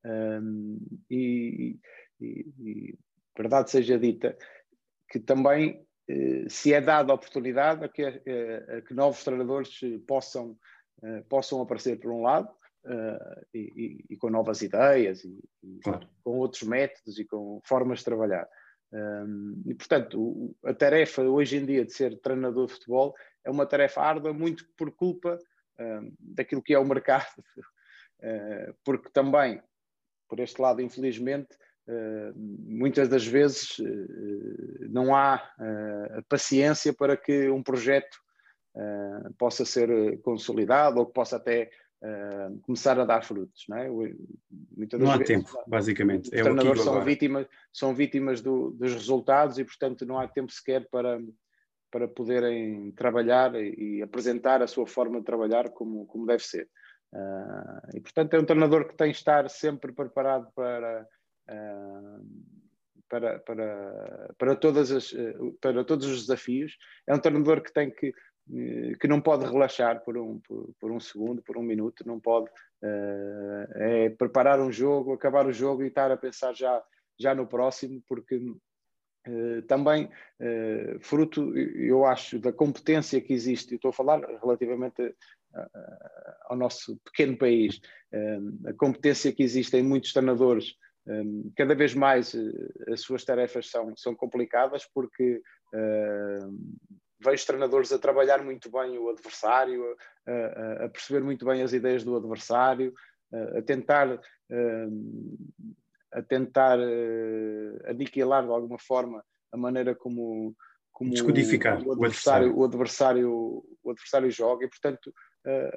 Um, 0.06 0.80
e, 1.10 1.80
e, 2.20 2.46
e, 2.60 3.00
verdade 3.38 3.70
seja 3.70 4.00
dita, 4.00 4.38
que 5.10 5.20
também 5.20 5.86
uh, 6.10 6.50
se 6.50 6.74
é 6.74 6.80
dada 6.80 7.12
a 7.12 7.16
oportunidade 7.16 7.84
a 7.84 7.90
que, 7.90 8.04
a 8.04 8.82
que 8.82 8.94
novos 8.94 9.24
treinadores 9.24 9.80
possam, 10.08 10.58
possam 11.28 11.62
aparecer 11.62 12.00
por 12.00 12.12
um 12.12 12.22
lado, 12.22 12.48
uh, 12.86 13.46
e, 13.54 14.04
e, 14.10 14.18
com 14.18 14.30
novas 14.30 14.62
ideias 14.62 15.24
e, 15.24 15.42
claro. 15.84 16.08
com 16.24 16.38
outros 16.38 16.64
métodos 16.64 17.20
e 17.20 17.26
com 17.26 17.60
formas 17.64 18.00
de 18.00 18.06
trabalhar. 18.06 18.48
Um, 18.94 19.64
e, 19.66 19.74
portanto, 19.74 20.54
a 20.66 20.74
tarefa 20.74 21.22
hoje 21.22 21.58
em 21.58 21.66
dia 21.66 21.86
de 21.86 21.94
ser 21.94 22.20
treinador 22.20 22.68
de 22.68 22.74
futebol 22.74 23.16
é 23.44 23.50
uma 23.50 23.66
tarefa 23.66 24.02
árdua, 24.02 24.34
muito 24.34 24.66
por 24.78 24.92
culpa 24.92 25.40
um, 25.80 26.14
daquilo 26.20 26.62
que 26.62 26.74
é 26.74 26.80
o 26.80 26.86
mercado, 26.86 27.26
uh, 27.40 28.76
porque 28.84 29.10
também, 29.10 29.62
por 30.28 30.40
este 30.40 30.62
lado, 30.62 30.82
infelizmente, 30.82 31.56
uh, 31.88 32.34
muitas 32.36 33.08
das 33.08 33.26
vezes 33.26 33.80
uh, 33.80 34.90
não 34.90 35.16
há 35.16 35.42
paciência 36.28 36.94
para 36.94 37.16
que 37.16 37.50
um 37.50 37.64
projeto 37.64 38.20
possa 39.38 39.66
ser 39.66 40.22
consolidado 40.22 41.00
ou 41.00 41.06
que 41.06 41.14
possa 41.14 41.36
até 41.36 41.70
uh, 42.04 42.60
começar 42.62 43.00
a 43.00 43.06
dar 43.06 43.24
frutos. 43.24 43.66
Não, 43.68 43.78
é? 43.78 43.88
não 43.88 45.12
há 45.12 45.18
vezes, 45.18 45.28
tempo, 45.28 45.64
basicamente. 45.68 46.28
Os 46.28 46.34
é 46.34 46.44
treinadores 46.44 46.82
são 46.82 47.04
vítimas, 47.04 47.48
são 47.72 47.96
vítimas 47.96 48.42
do, 48.42 48.72
dos 48.72 48.94
resultados 48.94 49.58
e, 49.58 49.64
portanto, 49.66 50.06
não 50.06 50.20
há 50.20 50.28
tempo 50.28 50.52
sequer 50.52 50.88
para, 50.90 51.20
para 51.92 52.08
poderem 52.08 52.92
trabalhar 52.92 53.54
e, 53.56 54.02
apresentar 54.02 54.62
a 54.62 54.68
sua 54.68 54.88
forma 54.88 55.20
de 55.20 55.26
trabalhar 55.26 55.70
como, 55.70 56.06
como 56.08 56.26
deve 56.26 56.44
ser. 56.44 56.68
Uh, 57.14 57.98
e, 57.98 58.00
portanto, 58.00 58.34
é 58.34 58.40
um 58.40 58.46
treinador 58.46 58.88
que 58.88 58.96
tem 58.96 59.12
de 59.12 59.18
estar 59.18 59.50
sempre 59.50 59.92
preparado 59.92 60.48
para. 60.56 61.08
Uh, 61.50 62.62
para, 63.10 63.40
para, 63.40 64.34
para, 64.38 64.56
todas 64.56 64.90
as, 64.90 65.14
para 65.60 65.84
todos 65.84 66.08
os 66.08 66.22
desafios. 66.22 66.78
É 67.06 67.14
um 67.14 67.20
treinador 67.20 67.62
que 67.62 67.74
tem 67.74 67.92
que 67.92 68.08
eh, 68.08 68.14
que 69.00 69.08
não 69.08 69.22
pode 69.22 69.46
relaxar 69.46 70.04
por 70.04 70.18
um, 70.18 70.40
por, 70.40 70.74
por, 70.80 70.92
um 70.92 71.00
segundo, 71.00 71.42
por 71.42 71.58
um 71.58 71.64
minuto, 71.64 72.06
não 72.06 72.20
pode 72.20 72.48
uh, 72.48 73.68
é 73.76 74.10
preparar 74.10 74.60
um 74.60 74.72
jogo, 74.72 75.14
acabar 75.14 75.46
o 75.46 75.54
jogo 75.54 75.84
e 75.84 75.88
estar 75.88 76.12
a 76.12 76.18
pensar 76.18 76.54
já, 76.54 76.84
já 77.20 77.34
no 77.34 77.48
próximo, 77.48 78.02
porque 78.08 78.36
uh, 78.38 79.62
também 79.68 80.06
uh, 80.06 81.00
fruto, 81.00 81.56
eu 81.58 82.06
acho, 82.06 82.40
da 82.40 82.52
competência 82.52 83.22
que 83.22 83.34
existe, 83.34 83.76
estou 83.76 83.90
a 83.90 83.94
falar 83.94 84.20
relativamente 84.42 85.16
ao 86.46 86.56
nosso 86.56 86.98
pequeno 87.04 87.38
país, 87.38 87.82
a 88.66 88.74
competência 88.74 89.34
que 89.34 89.44
existe 89.44 89.76
em 89.76 89.84
muitos 89.84 90.14
treinadores 90.14 90.78
cada 91.58 91.76
vez 91.76 91.94
mais 91.94 92.34
as 92.88 93.02
suas 93.02 93.26
tarefas 93.26 93.70
são, 93.70 93.94
são 93.98 94.16
complicadas 94.16 94.86
porque 94.94 95.42
uh, 95.74 96.58
vejo 97.24 97.46
treinadores 97.46 97.92
a 97.92 98.00
trabalhar 98.00 98.44
muito 98.44 98.70
bem 98.72 98.98
o 98.98 99.10
adversário, 99.10 99.96
a, 100.28 100.86
a, 100.86 100.90
perceber 100.90 101.24
muito 101.24 101.46
bem 101.46 101.62
as 101.62 101.74
ideias 101.74 102.04
do 102.04 102.16
adversário, 102.16 102.94
a 103.58 103.62
tentar, 103.62 104.20
a 106.12 106.22
tentar 106.24 106.78
eh, 106.80 107.90
aniquilar 107.90 108.44
de 108.44 108.52
alguma 108.52 108.78
forma 108.78 109.24
a 109.54 109.58
maneira 109.58 109.96
como, 109.96 110.54
como 110.92 111.12
Descodificar 111.12 111.82
o, 111.82 111.94
adversário, 111.94 112.58
o, 112.58 112.66
adversário, 112.66 113.64
o 113.82 113.92
adversário 113.92 114.30
joga. 114.30 114.66
E, 114.66 114.70
portanto, 114.70 115.14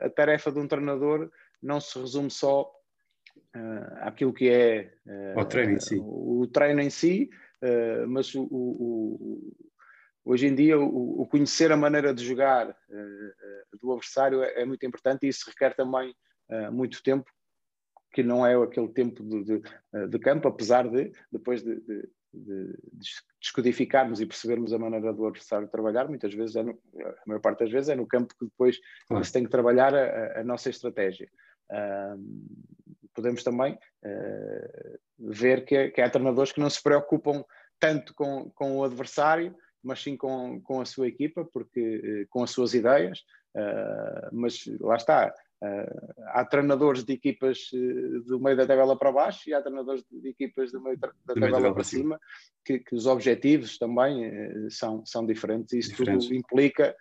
a 0.01 0.11
tarefa 0.11 0.51
de 0.51 0.59
um 0.59 0.67
treinador 0.67 1.31
não 1.63 1.81
se 1.81 1.97
resume 1.99 2.31
só 2.31 2.63
uh, 2.63 3.99
àquilo 4.01 4.33
que 4.33 4.51
é 4.51 4.93
o 5.37 5.45
treino 5.45 5.73
em 5.73 5.81
si, 5.81 5.99
o 6.01 6.49
treino 6.53 6.81
em 6.81 6.91
si 6.91 7.31
mas 8.09 8.35
o, 8.35 8.43
o, 8.43 9.55
Hoje 10.25 10.47
em 10.47 10.54
dia, 10.54 10.78
o, 10.78 11.21
o 11.21 11.26
conhecer 11.26 11.71
a 11.71 11.76
maneira 11.76 12.14
de 12.14 12.25
jogar 12.25 12.71
uh, 12.71 13.78
do 13.78 13.93
adversário 13.93 14.43
é, 14.43 14.62
é, 14.62 14.64
muito 14.64 14.85
importante 14.87 15.26
e 15.26 15.28
isso 15.28 15.45
requer 15.49 15.75
também 15.75 16.14
uh, 16.49 16.73
muito 16.73 17.02
tempo, 17.02 17.31
que 18.12 18.23
não 18.23 18.47
é 18.47 18.54
aquele 18.54 18.88
tempo 18.88 19.23
de, 19.23 19.45
de, 19.45 20.09
de 20.09 20.19
campo, 20.21 20.49
apesar 20.49 20.88
de, 20.88 21.12
depois 21.31 21.62
de, 21.62 21.78
de, 21.81 22.09
de, 22.33 22.78
descodificarmos 23.40 24.21
e 24.21 24.26
percebermos 24.26 24.73
a 24.73 24.78
maneira 24.78 25.12
do 25.12 25.26
adversário 25.26 25.69
trabalhar, 25.69 26.09
muitas 26.09 26.33
vezes, 26.33 26.57
é 26.57 26.62
no, 26.62 26.78
a 27.00 27.23
maior 27.26 27.40
parte 27.40 27.59
das 27.59 27.73
vezes, 27.73 27.88
é 27.88 27.95
no 27.97 28.07
campo 28.07 28.35
que 28.38 28.47
depois 28.47 28.78
se 29.23 29.33
tem 29.33 29.45
que 29.45 29.50
trabalhar 29.50 29.95
a, 29.95 30.40
a 30.40 30.45
nossa 30.45 30.71
estratégia. 30.71 31.28
Uh, 31.71 32.57
podemos 33.12 33.45
também 33.45 33.78
ver 35.19 35.64
que, 35.64 35.90
que 35.90 36.00
há 36.00 36.11
treinadores 36.11 36.50
que 36.50 36.61
não 36.61 36.69
se 36.69 36.83
preocupam 36.83 37.45
tanto 37.78 38.14
com, 38.14 38.50
com 38.50 38.76
o 38.78 38.85
adversário, 38.85 39.54
mas 39.85 40.03
sim 40.03 40.17
com, 40.17 40.61
com 40.62 40.81
a 40.81 40.85
sua 40.87 41.07
equipa, 41.07 41.45
porque 41.45 42.00
eh, 42.03 42.26
com 42.31 42.43
as 42.43 42.50
suas 42.50 42.73
ideias, 42.73 43.21
uh, 43.55 44.29
mas 44.33 44.64
lá 44.81 44.97
está. 44.97 45.33
Uh, 45.62 46.14
há 46.29 46.45
treinadores 46.45 47.05
de 47.05 47.12
equipas 47.12 47.69
do 48.26 48.41
meio 48.41 48.57
da 48.57 48.67
tabela 48.67 48.99
para 48.99 49.12
baixo 49.12 49.49
e 49.49 49.55
há 49.55 49.62
treinadores 49.62 50.05
de 50.11 50.29
equipas 50.29 50.73
do 50.73 50.83
meio 50.83 50.99
da, 50.99 51.12
tabela, 51.26 51.53
tabela 51.53 51.75
para 51.75 51.85
cima, 51.85 52.19
que, 52.64 52.79
que, 52.81 52.95
os 52.95 53.07
objetivos 53.07 53.79
também 53.79 54.26
uh, 54.26 54.71
são, 54.71 55.05
são 55.05 55.25
diferentes 55.25 55.73
e 55.75 55.79
isso 55.79 55.95
tudo 55.97 56.11
implica, 56.35 56.97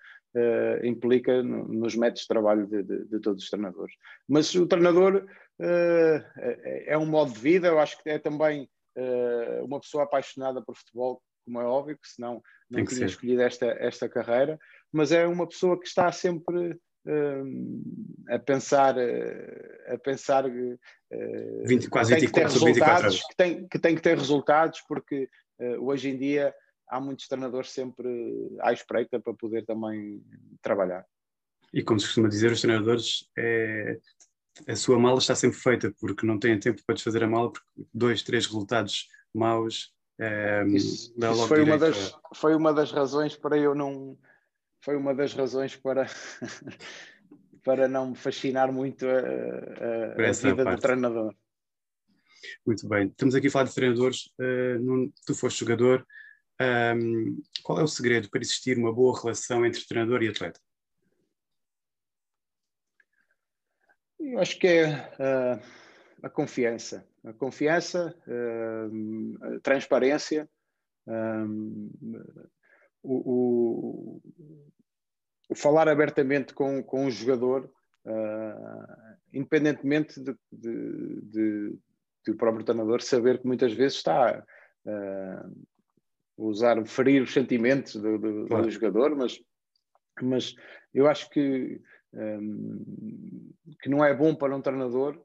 implica 0.84 1.44
no, 1.44 1.68
nos 1.68 1.96
métodos 1.96 2.24
de 2.24 2.28
trabalho 2.28 2.68
de, 2.68 2.84
de, 2.84 3.06
de, 3.06 3.20
todos 3.20 3.44
os 3.44 3.50
treinadores. 3.50 3.96
Mas 4.28 4.54
o 4.56 4.66
treinador 4.66 5.26
é, 5.60 6.86
é 6.88 6.98
um 6.98 7.06
modo 7.06 7.32
de 7.32 7.40
vida, 7.40 7.68
eu 7.68 7.80
acho 7.80 8.02
que 8.02 8.10
é 8.10 8.18
também 8.18 8.68
uma 9.64 9.80
pessoa 9.80 10.06
apaixonada 10.06 10.62
por 10.62 10.76
futebol 10.76 11.22
como 11.44 11.60
é 11.60 11.66
óbvio, 11.66 11.98
que 11.98 12.08
senão 12.08 12.42
não 12.70 12.86
tinha 12.86 13.00
ser. 13.00 13.06
escolhido 13.06 13.42
esta, 13.42 13.66
esta 13.80 14.10
carreira, 14.10 14.60
mas 14.92 15.12
é 15.12 15.26
uma 15.28 15.48
pessoa 15.48 15.80
que 15.80 15.88
está 15.88 16.12
sempre 16.12 16.72
uh, 16.72 18.34
a 18.34 18.40
pensar, 18.40 18.96
uh, 18.96 19.94
a 19.94 19.98
pensar 19.98 20.46
uh, 20.46 20.80
20, 21.66 21.90
quase 21.90 22.16
24 22.16 22.52
sobre 22.52 22.74
24 22.74 23.04
horas. 23.04 23.20
Que 23.20 23.36
tem, 23.36 23.68
que 23.68 23.80
tem 23.80 23.96
que 23.96 24.02
ter 24.02 24.18
resultados, 24.18 24.82
porque 24.88 25.30
uh, 25.60 25.86
hoje 25.86 26.10
em 26.10 26.18
dia 26.18 26.54
há 26.90 27.00
muitos 27.00 27.28
treinadores 27.28 27.72
sempre 27.72 28.08
à 28.62 28.72
espreita 28.72 29.20
para 29.20 29.34
poder 29.34 29.66
também 29.66 30.24
trabalhar. 30.62 31.06
E 31.74 31.82
como 31.82 32.00
se 32.00 32.06
costuma 32.06 32.30
dizer, 32.30 32.52
os 32.52 32.62
treinadores, 32.62 33.28
é, 33.36 33.98
a 34.68 34.76
sua 34.76 35.00
mala 35.00 35.18
está 35.18 35.34
sempre 35.34 35.58
feita, 35.58 35.92
porque 36.00 36.26
não 36.26 36.38
têm 36.38 36.60
tempo 36.60 36.82
para 36.86 36.94
desfazer 36.94 37.24
a 37.24 37.28
mala, 37.28 37.52
porque 37.52 37.68
dois, 37.92 38.22
três 38.22 38.46
resultados 38.46 39.08
maus 39.34 39.92
é, 40.24 40.66
isso, 40.68 41.14
isso 41.18 41.48
foi, 41.48 41.64
uma 41.64 41.78
das, 41.78 42.18
foi 42.34 42.56
uma 42.56 42.74
das 42.74 42.92
razões 42.92 43.36
para 43.36 43.58
eu 43.58 43.76
não. 43.76 44.18
Foi 44.82 44.96
uma 44.96 45.14
das 45.14 45.34
razões 45.34 45.76
para, 45.76 46.06
para 47.64 47.88
não 47.88 48.12
me 48.12 48.16
fascinar 48.16 48.72
muito 48.72 49.06
a, 49.06 49.18
a, 49.18 50.30
a 50.30 50.32
vida 50.32 50.64
parte. 50.64 50.76
do 50.78 50.82
treinador. 50.82 51.36
Muito 52.66 52.88
bem. 52.88 53.08
Estamos 53.08 53.36
aqui 53.36 53.48
a 53.48 53.52
falar 53.52 53.66
de 53.66 53.76
treinadores. 53.76 54.30
Uh, 54.40 55.12
tu 55.26 55.36
foste 55.36 55.60
jogador. 55.60 56.06
Um, 56.62 57.42
qual 57.64 57.80
é 57.80 57.84
o 57.84 57.88
segredo 57.88 58.30
para 58.30 58.42
existir 58.42 58.78
uma 58.78 58.94
boa 58.94 59.20
relação 59.20 59.66
entre 59.66 59.86
treinador 59.86 60.24
e 60.24 60.30
atleta? 60.30 60.60
Eu 64.20 64.40
acho 64.40 64.58
que 64.58 64.68
é 64.68 64.90
uh, 65.20 65.83
a 66.24 66.30
confiança 66.30 67.06
a 67.26 67.32
confiança, 67.34 68.16
a 69.42 69.60
transparência, 69.62 70.50
o, 73.02 73.16
o, 73.16 74.22
o, 75.50 75.56
falar 75.56 75.88
abertamente 75.88 76.54
com, 76.54 76.84
com 76.84 77.06
o 77.06 77.12
jogador, 77.12 77.70
uh, 78.06 79.16
independentemente 79.34 80.22
de, 80.22 80.36
de, 80.52 81.22
de, 81.22 81.80
de, 82.26 82.32
o 82.32 82.36
próprio 82.36 82.66
treinador 82.66 83.02
saber 83.02 83.40
que 83.40 83.48
muitas 83.48 83.74
vezes 83.74 83.98
está 83.98 84.44
a 84.86 85.46
usar, 86.38 86.86
ferir 86.86 87.22
os 87.22 87.34
sentimentos 87.34 87.96
do, 87.96 88.18
do, 88.18 88.48
claro. 88.48 88.64
do 88.64 88.72
jogador, 88.72 89.16
mas, 89.16 89.42
mas 90.22 90.56
eu 90.94 91.08
acho 91.08 91.30
que, 91.30 91.82
que 93.82 93.90
não 93.90 94.04
é 94.04 94.14
bom 94.14 94.36
para 94.36 94.56
um 94.56 94.62
treinador 94.62 95.24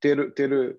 ter, 0.00 0.32
ter 0.32 0.52
uh, 0.52 0.78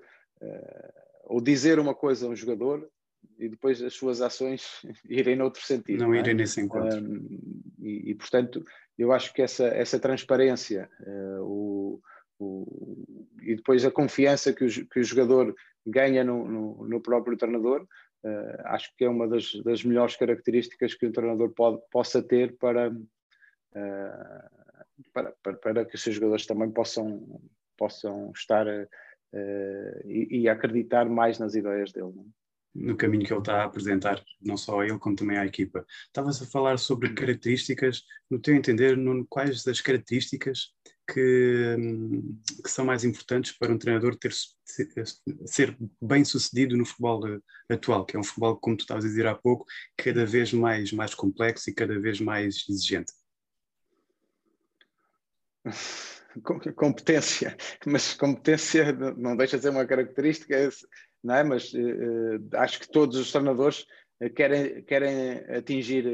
ou 1.26 1.42
dizer 1.42 1.80
uma 1.80 1.94
coisa 1.94 2.26
a 2.26 2.30
um 2.30 2.36
jogador 2.36 2.90
e 3.38 3.48
depois 3.48 3.82
as 3.82 3.94
suas 3.94 4.22
ações 4.22 4.82
irem 5.10 5.36
noutro 5.36 5.62
sentido. 5.64 6.00
Não, 6.00 6.08
não 6.08 6.16
é? 6.16 6.20
irem 6.20 6.34
nesse 6.34 6.60
encontro. 6.60 7.00
Um, 7.00 7.62
e, 7.80 8.12
e, 8.12 8.16
portanto, 8.16 8.64
eu 8.98 9.12
acho 9.12 9.34
que 9.34 9.42
essa, 9.42 9.68
essa 9.68 10.00
transparência, 10.00 10.90
uh, 11.02 11.44
o, 11.44 12.02
o, 12.40 13.06
e 13.42 13.56
depois 13.56 13.86
a 13.86 13.92
confiança 13.92 14.54
que 14.54 14.66
o, 14.66 14.88
que 14.88 15.00
o 15.00 15.04
jogador 15.04 15.56
ganha 15.86 16.24
no, 16.24 16.48
no, 16.48 16.88
no 16.88 17.02
próprio 17.02 17.38
treinador, 17.38 17.84
uh, 18.24 18.62
acho 18.66 18.94
que 18.98 19.06
é 19.06 19.10
uma 19.10 19.28
das, 19.28 19.52
das, 19.64 19.84
melhores 19.84 20.16
características 20.16 20.94
que 20.94 21.06
o 21.06 21.12
treinador 21.12 21.52
pode, 21.52 21.82
possa 21.92 22.22
ter 22.22 22.58
para, 22.58 22.90
uh, 22.92 24.69
para, 25.14 25.34
para, 25.44 25.54
para, 25.58 25.86
que 25.86 25.96
os 25.96 26.02
seus 26.02 26.16
jogadores 26.16 26.46
também 26.46 26.72
possam, 26.72 27.42
possam 27.78 28.32
estar 28.36 28.66
e, 30.06 30.42
e, 30.42 30.50
acreditar 30.50 31.08
mais 31.08 31.40
nas 31.40 31.56
ideias 31.56 31.92
dele. 31.92 32.12
Não? 32.16 32.24
É? 32.24 32.40
no 32.74 32.96
caminho 32.96 33.26
que 33.26 33.34
ele 33.34 33.40
está 33.40 33.62
a 33.62 33.66
apresentar, 33.66 34.24
não 34.42 34.56
só 34.56 34.80
a 34.80 34.86
ele, 34.86 35.00
como 35.00 35.16
também 35.16 35.38
à 35.38 35.46
equipa. 35.46 35.86
Estavas 36.06 36.42
a 36.42 36.46
falar 36.46 36.78
sobre 36.78 37.14
características, 37.14 38.04
no 38.30 38.40
teu 38.40 38.56
entender, 38.56 38.96
no, 38.96 39.26
quais 39.28 39.64
das 39.64 39.82
características 39.82 40.72
que, 41.12 41.76
que, 42.64 42.70
são 42.70 42.86
mais 42.86 43.04
importantes 43.04 43.52
para 43.58 43.74
um 43.74 43.78
treinador 43.78 44.16
ter, 44.16 44.32
ser 45.46 45.78
bem 46.02 46.24
sucedido 46.24 46.78
no 46.78 46.86
futebol 46.86 47.22
atual, 47.70 48.06
que 48.06 48.16
é 48.16 48.20
um 48.20 48.24
futebol, 48.24 48.56
como 48.58 48.78
tu 48.78 48.82
estavas 48.82 49.06
a 49.06 49.08
dizer 49.08 49.28
há 49.28 49.36
pouco, 49.36 49.66
cada 49.98 50.26
vez 50.26 50.54
mais, 50.54 50.92
mais 50.92 51.16
complexo 51.16 51.70
e 51.70 51.74
cada 51.74 52.00
vez 52.00 52.22
mais 52.22 52.66
exigente? 52.70 53.12
competência, 56.76 57.56
mas 57.86 58.14
competência 58.14 58.92
não 58.94 59.36
deixa 59.36 59.58
de 59.58 59.64
ser 59.64 59.70
uma 59.70 59.86
característica, 59.86 60.70
não 61.24 61.36
é? 61.36 61.44
Mas 61.44 61.74
uh, 61.74 62.40
acho 62.56 62.80
que 62.80 62.90
todos 62.90 63.18
os 63.18 63.32
treinadores 63.32 63.86
querem, 64.36 64.84
querem 64.84 65.40
atingir 65.56 66.06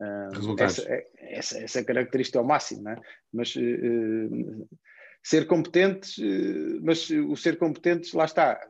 uh, 0.00 0.56
essa, 0.58 1.04
essa, 1.16 1.58
essa, 1.58 1.84
característica 1.84 2.38
ao 2.38 2.44
máximo, 2.44 2.82
não 2.82 2.92
é? 2.92 2.96
Mas 3.32 3.54
uh, 3.56 4.68
ser 5.22 5.46
competentes, 5.46 6.16
mas 6.82 7.08
o 7.10 7.36
ser 7.36 7.56
competentes, 7.56 8.12
lá 8.12 8.24
está, 8.24 8.60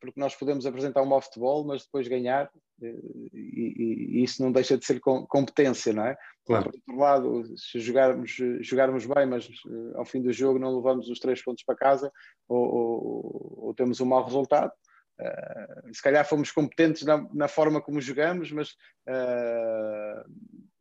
porque 0.00 0.18
nós 0.18 0.34
podemos 0.34 0.66
apresentar 0.66 1.02
um 1.02 1.06
mau 1.06 1.20
futebol, 1.20 1.64
mas 1.64 1.84
depois 1.84 2.08
ganhar, 2.08 2.50
e, 2.82 4.18
e, 4.18 4.24
isso 4.24 4.42
não 4.42 4.50
deixa 4.50 4.76
de 4.76 4.84
ser 4.84 5.00
competência, 5.00 5.92
não 5.92 6.06
é? 6.06 6.16
Claro. 6.44 6.64
Por 6.64 6.74
outro 6.74 6.96
lado, 6.96 7.56
se 7.56 7.80
jogarmos, 7.80 8.36
jogarmos 8.60 9.06
bem, 9.06 9.26
mas 9.26 9.46
uh, 9.46 9.96
ao 9.98 10.04
fim 10.04 10.20
do 10.20 10.32
jogo 10.32 10.58
não 10.58 10.76
levamos 10.76 11.08
os 11.08 11.18
três 11.18 11.42
pontos 11.42 11.64
para 11.64 11.76
casa 11.76 12.12
ou, 12.48 12.58
ou, 12.58 13.54
ou 13.66 13.74
temos 13.74 14.00
um 14.00 14.06
mau 14.06 14.24
resultado, 14.24 14.72
uh, 15.20 15.94
se 15.94 16.02
calhar 16.02 16.26
fomos 16.26 16.50
competentes 16.50 17.02
na, 17.02 17.26
na 17.32 17.48
forma 17.48 17.80
como 17.80 18.00
jogamos, 18.00 18.50
mas 18.50 18.70
uh, 19.08 20.24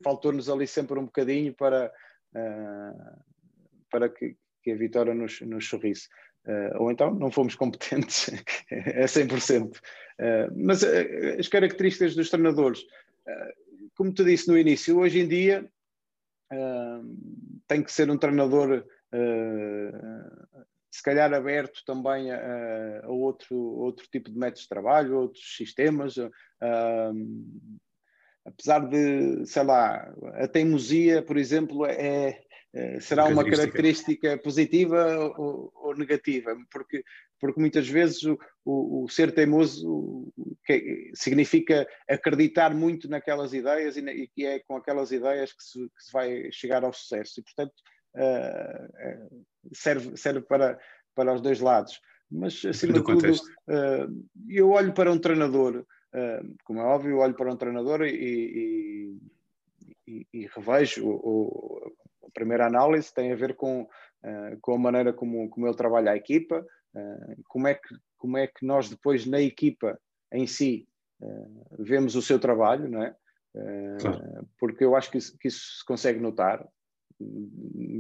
faltou-nos 0.03 0.49
ali 0.49 0.67
sempre 0.67 0.99
um 0.99 1.05
bocadinho 1.05 1.53
para, 1.53 1.91
para 3.89 4.09
que, 4.09 4.35
que, 4.61 4.71
a 4.71 4.75
vitória 4.75 5.13
nos, 5.13 5.39
nos 5.41 5.69
sorrisse. 5.69 6.09
Ou 6.77 6.91
então 6.91 7.13
não 7.13 7.31
fomos 7.31 7.55
competentes 7.55 8.29
é 8.69 9.05
100%. 9.05 9.79
mas 10.55 10.83
as 10.83 11.47
características 11.47 12.15
dos 12.15 12.29
treinadores 12.29 12.83
como 13.95 14.13
te 14.13 14.23
disse 14.23 14.47
no 14.47 14.57
início, 14.57 14.97
hoje 14.97 15.19
em 15.19 15.27
dia 15.27 15.69
uh, 16.51 17.17
tem 17.67 17.83
que 17.83 17.91
ser 17.91 18.09
um 18.09 18.17
treinador 18.17 18.83
uh, 19.13 20.65
se 20.91 21.01
calhar 21.01 21.33
aberto 21.33 21.83
também 21.85 22.31
a, 22.31 23.01
a, 23.03 23.09
outro, 23.09 23.55
outro 23.55 24.07
tipo 24.11 24.29
de 24.29 24.37
métodos 24.37 24.63
de 24.63 24.69
trabalho, 24.69 25.17
outros 25.17 25.55
sistemas. 25.55 26.17
Uh, 26.17 26.31
apesar 28.45 28.87
de, 28.87 29.45
sei 29.45 29.63
lá, 29.63 30.13
a 30.35 30.47
teimosia, 30.47 31.23
por 31.23 31.37
exemplo, 31.37 31.85
é 31.85 32.43
será 33.01 33.25
uma 33.25 33.43
característica 33.43 34.37
positiva 34.39 35.33
ou, 35.37 35.71
ou, 35.75 35.95
negativa, 35.95 36.55
porque 36.71 37.03
porque 37.43 37.59
muitas 37.59 37.89
vezes 37.89 38.23
o, 38.23 38.39
o, 38.63 39.03
o 39.03 39.09
ser 39.09 39.33
teimoso 39.33 40.31
que, 40.65 41.11
significa 41.13 41.85
acreditar 42.09 42.73
muito 42.73 43.09
naquelas 43.09 43.53
ideias 43.53 43.97
e, 43.97 44.31
e 44.37 44.45
é 44.45 44.59
com 44.59 44.77
aquelas 44.77 45.11
ideias 45.11 45.51
que 45.51 45.61
se, 45.61 45.79
que 45.79 46.03
se, 46.03 46.11
vai 46.13 46.49
chegar 46.53 46.85
ao 46.85 46.93
sucesso. 46.93 47.41
E, 47.41 47.43
portanto, 47.43 47.73
uh, 48.15 49.45
serve, 49.73 50.15
serve 50.15 50.39
para, 50.39 50.79
para 51.13 51.33
os 51.33 51.41
dois 51.41 51.59
lados. 51.59 51.99
Mas, 52.31 52.63
acima 52.63 52.93
de 52.93 53.03
tudo, 53.03 53.33
uh, 53.33 54.25
eu 54.47 54.69
olho 54.69 54.93
para 54.93 55.11
um 55.11 55.19
treinador, 55.19 55.85
uh, 56.15 56.55
como 56.63 56.79
é 56.79 56.83
óbvio, 56.83 57.17
olho 57.17 57.35
para 57.35 57.51
um 57.51 57.57
treinador 57.57 58.03
e, 58.03 59.19
e, 60.07 60.27
e 60.33 60.47
revejo 60.55 61.05
o, 61.05 61.93
a 62.02 62.02
primeira 62.33 62.67
análise 62.67 63.13
tem 63.13 63.31
a 63.31 63.35
ver 63.35 63.55
com, 63.55 63.87
com 64.61 64.73
a 64.75 64.77
maneira 64.77 65.13
como, 65.13 65.49
como 65.49 65.67
ele 65.67 65.75
trabalha 65.75 66.11
a 66.11 66.17
equipa, 66.17 66.65
Uh, 66.95 67.43
como, 67.47 67.67
é 67.67 67.73
que, 67.73 67.95
como 68.17 68.37
é 68.37 68.47
que 68.47 68.65
nós 68.65 68.89
depois 68.89 69.25
na 69.25 69.41
equipa 69.41 69.99
em 70.31 70.45
si 70.45 70.87
uh, 71.21 71.83
vemos 71.83 72.15
o 72.15 72.21
seu 72.21 72.39
trabalho, 72.39 72.87
não 72.87 73.03
é? 73.03 73.15
Uh, 73.55 73.97
claro. 73.99 74.47
Porque 74.59 74.85
eu 74.85 74.95
acho 74.95 75.09
que 75.09 75.17
isso, 75.17 75.35
que 75.39 75.47
isso, 75.47 75.79
se 75.79 75.85
consegue 75.85 76.19
notar 76.19 76.65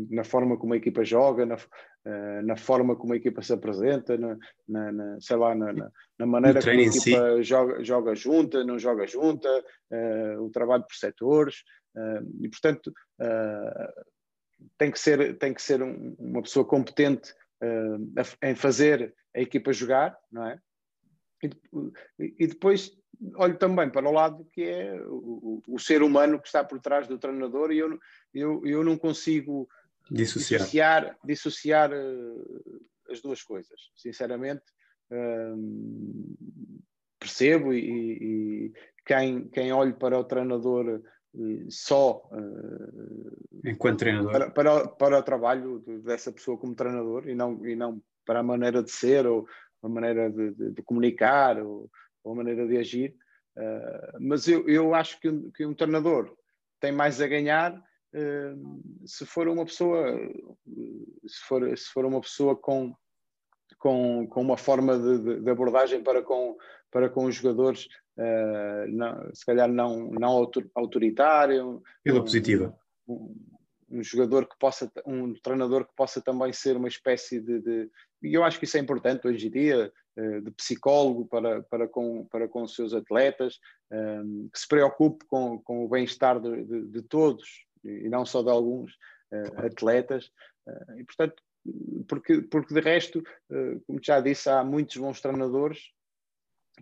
na 0.09 0.23
forma 0.23 0.57
como 0.57 0.73
a 0.73 0.77
equipa 0.77 1.03
joga, 1.05 1.45
na, 1.45 1.55
na 2.41 2.57
forma 2.57 2.93
como 2.95 3.13
a 3.13 3.15
equipa 3.15 3.41
se 3.41 3.53
apresenta, 3.53 4.17
na, 4.17 4.37
na, 4.67 4.91
na 4.91 5.17
sei 5.21 5.37
lá, 5.37 5.55
na, 5.55 5.71
na 6.19 6.25
maneira 6.25 6.59
como 6.59 6.71
a 6.71 6.81
equipa 6.81 6.99
si. 7.37 7.43
joga, 7.43 7.83
joga 7.83 8.15
junta, 8.15 8.65
não 8.65 8.77
joga 8.77 9.07
junta, 9.07 9.47
o 10.41 10.49
trabalho 10.49 10.83
por 10.83 10.95
setores, 10.95 11.63
e 12.41 12.49
portanto 12.49 12.91
tem 14.77 14.91
que 14.91 14.99
ser, 14.99 15.37
tem 15.37 15.53
que 15.53 15.61
ser 15.61 15.81
um, 15.81 16.15
uma 16.19 16.41
pessoa 16.41 16.65
competente 16.65 17.31
uh, 17.61 18.23
em 18.41 18.55
fazer 18.55 19.13
a 19.35 19.41
equipa 19.41 19.73
jogar, 19.73 20.17
não 20.31 20.45
é? 20.45 20.59
E, 22.19 22.35
e, 22.39 22.47
depois 22.47 22.91
olho 23.35 23.57
também 23.57 23.89
para 23.89 24.07
o 24.07 24.13
lado 24.13 24.47
que 24.53 24.63
é 24.63 24.95
o, 25.05 25.61
o, 25.67 25.79
ser 25.79 26.01
humano 26.01 26.39
que 26.39 26.47
está 26.47 26.63
por 26.63 26.79
trás 26.79 27.05
do 27.05 27.19
treinador 27.19 27.71
e 27.71 27.79
eu, 27.79 27.99
eu, 28.33 28.65
eu 28.65 28.83
não 28.83 28.97
consigo 28.97 29.67
dissociar, 30.09 30.61
dissociar, 30.61 31.17
dissociar 31.25 31.91
uh, 31.91 32.81
as 33.09 33.21
duas 33.21 33.43
coisas. 33.43 33.91
Sinceramente, 33.95 34.63
uh, 35.11 36.37
percebo 37.19 37.73
e, 37.73 38.67
e, 38.69 38.73
quem, 39.05 39.47
quem 39.49 39.71
olhe 39.71 39.93
para 39.93 40.17
o 40.17 40.23
treinador 40.23 41.01
só 41.69 42.21
uh, 42.31 43.59
enquanto 43.65 43.99
treinador. 43.99 44.31
para, 44.31 44.51
para, 44.51 44.87
para, 44.87 45.19
o 45.19 45.23
trabalho 45.23 45.79
dessa 46.03 46.31
pessoa 46.31 46.57
como 46.57 46.75
treinador 46.75 47.27
e 47.27 47.33
não, 47.33 47.65
e 47.65 47.75
não 47.75 48.01
para 48.25 48.39
a 48.39 48.43
maneira 48.43 48.83
de 48.83 48.91
ser 48.91 49.25
ou 49.25 49.47
a 49.81 49.89
maneira 49.89 50.29
de, 50.29 50.51
de, 50.51 50.71
de 50.71 50.83
comunicar 50.83 51.59
ou, 51.59 51.89
ou, 52.23 52.33
a 52.33 52.35
maneira 52.35 52.67
de 52.67 52.77
agir. 52.77 53.15
Uh, 53.57 54.17
mas 54.19 54.47
eu, 54.47 54.67
eu 54.67 54.93
acho 54.93 55.19
que, 55.19 55.29
um, 55.29 55.51
que 55.51 55.65
um 55.65 55.73
treinador 55.73 56.35
tem 56.79 56.91
mais 56.91 57.19
a 57.19 57.27
ganhar 57.27 57.75
uh, 57.75 58.81
se 59.05 59.25
for 59.25 59.47
uma 59.47 59.65
pessoa 59.65 60.17
se 61.27 61.39
for, 61.47 61.77
se 61.77 61.89
for 61.91 62.05
uma 62.05 62.21
pessoa 62.21 62.55
com 62.55 62.95
com, 63.77 64.25
com 64.27 64.41
uma 64.41 64.57
forma 64.57 64.97
de, 64.97 65.41
de 65.41 65.49
abordagem 65.49 66.01
para 66.01 66.21
com, 66.21 66.55
para 66.93 67.09
com 67.09 67.25
os 67.25 67.35
jogadores 67.35 67.87
uh, 68.17 68.87
não, 68.87 69.33
se 69.33 69.43
calhar 69.43 69.67
não, 69.67 70.11
não 70.11 70.49
autoritário. 70.75 71.81
Pela 72.03 72.19
um, 72.19 72.23
positiva. 72.23 72.77
Um, 73.07 73.35
um, 73.89 74.03
jogador 74.03 74.47
que 74.47 74.57
possa, 74.59 74.91
um 75.05 75.33
treinador 75.33 75.85
que 75.85 75.95
possa 75.95 76.21
também 76.21 76.53
ser 76.53 76.77
uma 76.77 76.87
espécie 76.87 77.41
de, 77.41 77.59
de 77.59 77.89
e 78.21 78.33
eu 78.33 78.43
acho 78.43 78.57
que 78.57 78.65
isso 78.65 78.77
é 78.77 78.79
importante 78.79 79.27
hoje 79.27 79.47
em 79.47 79.51
dia, 79.51 79.91
uh, 80.17 80.41
de 80.41 80.51
psicólogo 80.51 81.25
para, 81.25 81.63
para, 81.63 81.87
com, 81.87 82.25
para 82.25 82.47
com 82.47 82.61
os 82.61 82.75
seus 82.75 82.93
atletas, 82.93 83.59
um, 83.91 84.47
que 84.53 84.59
se 84.59 84.67
preocupe 84.67 85.25
com, 85.25 85.59
com 85.59 85.83
o 85.83 85.89
bem-estar 85.89 86.39
de, 86.39 86.63
de, 86.63 86.87
de, 86.87 87.01
todos 87.01 87.65
e 87.83 88.07
não 88.07 88.25
só 88.25 88.41
de 88.41 88.49
alguns 88.49 88.93
uh, 89.33 89.65
atletas. 89.65 90.29
e 90.97 91.03
portanto, 91.03 91.41
porque, 92.07 92.41
porque 92.43 92.73
de 92.73 92.81
resto, 92.81 93.23
como 93.87 93.97
já 94.01 94.19
disse, 94.19 94.49
há 94.49 94.65
muitos 94.65 94.97
bons 94.97 95.21
treinadores 95.21 95.79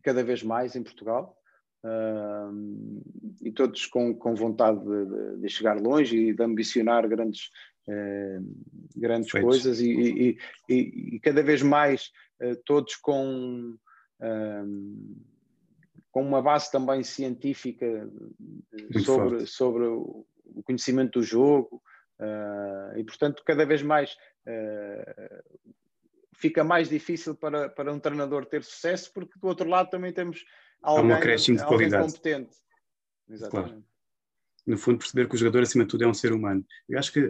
cada 0.04 0.24
vez 0.24 0.44
mais 0.44 0.76
em 0.76 0.84
Portugal. 0.84 1.38
Uh, 1.84 3.02
e 3.42 3.52
todos 3.52 3.88
com, 3.88 4.14
com 4.14 4.36
vontade 4.36 4.80
de, 4.86 5.38
de, 5.38 5.50
chegar 5.50 5.82
longe 5.82 6.16
e 6.16 6.32
de 6.32 6.44
ambicionar 6.44 7.08
grandes, 7.10 7.50
uh, 7.88 8.56
grandes 8.96 9.32
coisas 9.32 9.80
e, 9.80 9.90
e, 9.90 10.38
e, 10.70 11.16
e, 11.16 11.20
cada 11.20 11.42
vez 11.42 11.64
mais 11.64 12.12
uh, 12.40 12.56
todos 12.66 12.96
com, 12.98 13.76
com 16.12 16.22
uma 16.22 16.40
base 16.40 16.72
também 16.72 17.02
científica 17.02 18.08
sobre, 19.04 19.48
sobre 19.48 19.86
o 19.86 20.24
conhecimento 20.64 21.20
do 21.20 21.26
jogo 21.26 21.82
ah, 22.22 22.94
e 22.96 23.04
portanto 23.04 23.42
cada 23.44 23.66
vez 23.66 23.82
mais 23.82 24.16
ah, 24.48 25.44
fica 26.42 26.64
mais 26.64 26.90
difícil 26.90 27.36
para, 27.36 27.70
para 27.70 27.94
um 27.94 28.00
treinador 28.00 28.46
ter 28.46 28.64
sucesso, 28.64 29.12
porque 29.14 29.40
do 29.40 29.48
outro 29.48 29.70
lado 29.70 29.90
também 29.90 30.12
temos 30.12 30.44
alguém, 30.82 31.14
alguém 31.62 31.92
competente. 31.92 32.56
Exatamente. 33.30 33.70
Claro. 33.70 33.86
no 34.66 34.78
fundo, 34.78 34.98
perceber 34.98 35.30
que 35.30 35.36
o 35.36 35.38
jogador, 35.38 35.62
acima 35.62 35.86
de 35.86 35.90
tudo, 35.92 36.04
é 36.04 36.08
um 36.08 36.14
ser 36.14 36.34
humano. 36.34 36.66
Eu 36.90 36.98
acho 36.98 37.14
que 37.14 37.22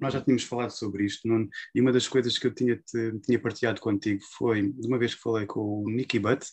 nós 0.00 0.12
já 0.12 0.20
tínhamos 0.20 0.44
falado 0.44 0.70
sobre 0.70 1.04
isto, 1.04 1.26
e 1.74 1.80
uma 1.80 1.92
das 1.92 2.08
coisas 2.08 2.36
que 2.38 2.46
eu 2.46 2.54
tinha, 2.54 2.76
te, 2.76 3.18
tinha 3.20 3.40
partilhado 3.40 3.80
contigo 3.80 4.20
foi, 4.36 4.70
de 4.72 4.86
uma 4.86 4.98
vez 4.98 5.14
que 5.14 5.22
falei 5.22 5.46
com 5.46 5.84
o 5.84 5.90
Nicky 5.90 6.18
Butt, 6.18 6.46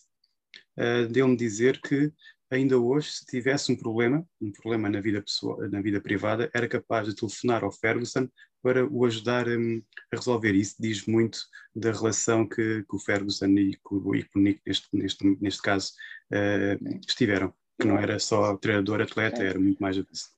uh, 0.77 1.07
dele-me 1.07 1.35
dizer 1.35 1.81
que 1.81 2.11
ainda 2.53 2.77
hoje, 2.77 3.11
se 3.11 3.25
tivesse 3.25 3.71
um 3.71 3.75
problema, 3.75 4.25
um 4.41 4.51
problema 4.51 4.89
na 4.89 5.01
vida, 5.01 5.21
pessoal, 5.21 5.57
na 5.69 5.81
vida 5.81 5.99
privada, 5.99 6.49
era 6.53 6.67
capaz 6.67 7.07
de 7.07 7.15
telefonar 7.15 7.63
ao 7.63 7.71
Ferguson 7.71 8.27
para 8.61 8.85
o 8.85 9.05
ajudar 9.05 9.47
um, 9.47 9.81
a 10.11 10.15
resolver. 10.15 10.53
Isso 10.53 10.75
diz 10.79 11.05
muito 11.05 11.39
da 11.75 11.91
relação 11.91 12.47
que, 12.47 12.83
que 12.83 12.95
o 12.95 12.99
Ferguson 12.99 13.47
e, 13.47 13.73
que 13.73 13.93
o, 13.93 14.15
e 14.15 14.23
que 14.23 14.39
o 14.39 14.41
Nick, 14.41 14.61
neste, 14.65 14.87
neste, 14.93 15.37
neste 15.41 15.61
caso, 15.61 15.91
uh, 16.31 16.99
estiveram. 17.07 17.53
Que 17.79 17.87
não 17.87 17.97
era 17.97 18.19
só 18.19 18.55
treinador-atleta, 18.57 19.41
era 19.43 19.59
muito 19.59 19.79
mais 19.79 19.97
do 19.97 20.05
que 20.05 20.13
isso. 20.13 20.29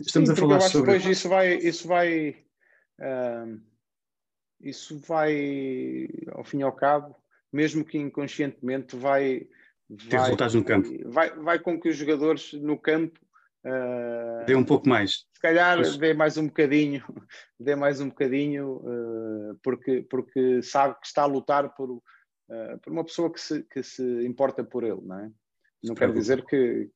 Estamos 0.00 0.30
Sim, 0.30 0.34
a 0.34 0.38
falar 0.38 0.60
sobre. 0.62 0.92
Depois 0.92 1.16
isso 1.16 1.28
vai. 1.28 1.54
Isso 1.58 1.86
vai 1.86 2.30
uh, 2.98 3.60
isso 4.62 4.98
vai, 5.00 6.08
ao 6.30 6.44
fim 6.44 6.60
e 6.60 6.62
ao 6.62 6.72
cabo, 6.72 7.16
mesmo 7.52 7.84
que 7.84 7.98
inconscientemente, 7.98 8.96
vai 8.96 9.48
ter 9.96 10.16
vai, 10.16 10.20
resultados 10.20 10.54
no 10.54 10.64
campo. 10.64 10.88
Vai, 11.06 11.30
vai 11.30 11.58
com 11.58 11.80
que 11.80 11.88
os 11.88 11.96
jogadores 11.96 12.52
no 12.54 12.78
campo 12.78 13.18
uh, 13.64 14.44
dê 14.46 14.54
um 14.54 14.64
pouco 14.64 14.88
mais. 14.88 15.26
Se 15.32 15.40
calhar 15.40 15.76
pois. 15.76 15.96
dê 15.96 16.14
mais 16.14 16.36
um 16.36 16.46
bocadinho, 16.46 17.02
dê 17.58 17.74
mais 17.74 18.00
um 18.00 18.08
bocadinho, 18.08 18.76
uh, 18.76 19.58
porque, 19.62 20.02
porque 20.02 20.62
sabe 20.62 20.98
que 21.00 21.06
está 21.06 21.22
a 21.22 21.26
lutar 21.26 21.74
por, 21.74 21.90
uh, 21.90 22.78
por 22.82 22.92
uma 22.92 23.04
pessoa 23.04 23.32
que 23.32 23.40
se, 23.40 23.62
que 23.64 23.82
se 23.82 24.02
importa 24.24 24.64
por 24.64 24.84
ele, 24.84 25.00
não 25.02 25.18
é? 25.18 25.30
Não 25.84 25.94
quer 25.94 26.12
dizer 26.12 26.44
que, 26.44 26.88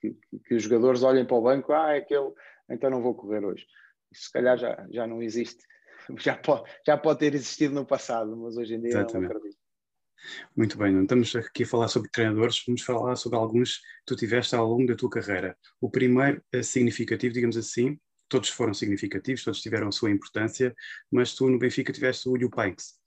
que, 0.00 0.16
que, 0.46 0.54
os 0.54 0.62
jogadores 0.62 1.02
olhem 1.02 1.26
para 1.26 1.36
o 1.36 1.42
banco, 1.42 1.72
ah, 1.72 1.92
é 1.92 1.98
aquele, 1.98 2.32
então 2.70 2.88
não 2.88 3.02
vou 3.02 3.14
correr 3.14 3.44
hoje. 3.44 3.66
Isso 4.10 4.24
se 4.24 4.32
calhar 4.32 4.56
já, 4.56 4.86
já 4.90 5.06
não 5.06 5.22
existe, 5.22 5.62
já 6.18 6.34
pode, 6.34 6.70
já 6.86 6.96
pode 6.96 7.18
ter 7.18 7.34
existido 7.34 7.74
no 7.74 7.84
passado, 7.84 8.34
mas 8.36 8.56
hoje 8.56 8.74
em 8.74 8.80
dia 8.80 8.90
Exatamente. 8.90 9.30
não 9.30 9.36
acredito. 9.36 9.61
Muito 10.56 10.78
bem, 10.78 10.92
não 10.92 11.02
estamos 11.02 11.34
aqui 11.34 11.64
a 11.64 11.66
falar 11.66 11.88
sobre 11.88 12.10
treinadores, 12.10 12.62
vamos 12.66 12.82
falar 12.82 13.16
sobre 13.16 13.38
alguns 13.38 13.78
que 13.78 13.84
tu 14.06 14.16
tiveste 14.16 14.54
ao 14.54 14.66
longo 14.66 14.86
da 14.86 14.94
tua 14.94 15.10
carreira. 15.10 15.56
O 15.80 15.90
primeiro 15.90 16.42
é 16.52 16.62
significativo, 16.62 17.34
digamos 17.34 17.56
assim, 17.56 17.98
todos 18.28 18.48
foram 18.48 18.72
significativos, 18.72 19.44
todos 19.44 19.60
tiveram 19.60 19.88
a 19.88 19.92
sua 19.92 20.10
importância, 20.10 20.74
mas 21.10 21.34
tu 21.34 21.48
no 21.50 21.58
Benfica 21.58 21.92
tiveste 21.92 22.28
o 22.28 22.36
Liu 22.36 22.50
Painks, 22.50 22.98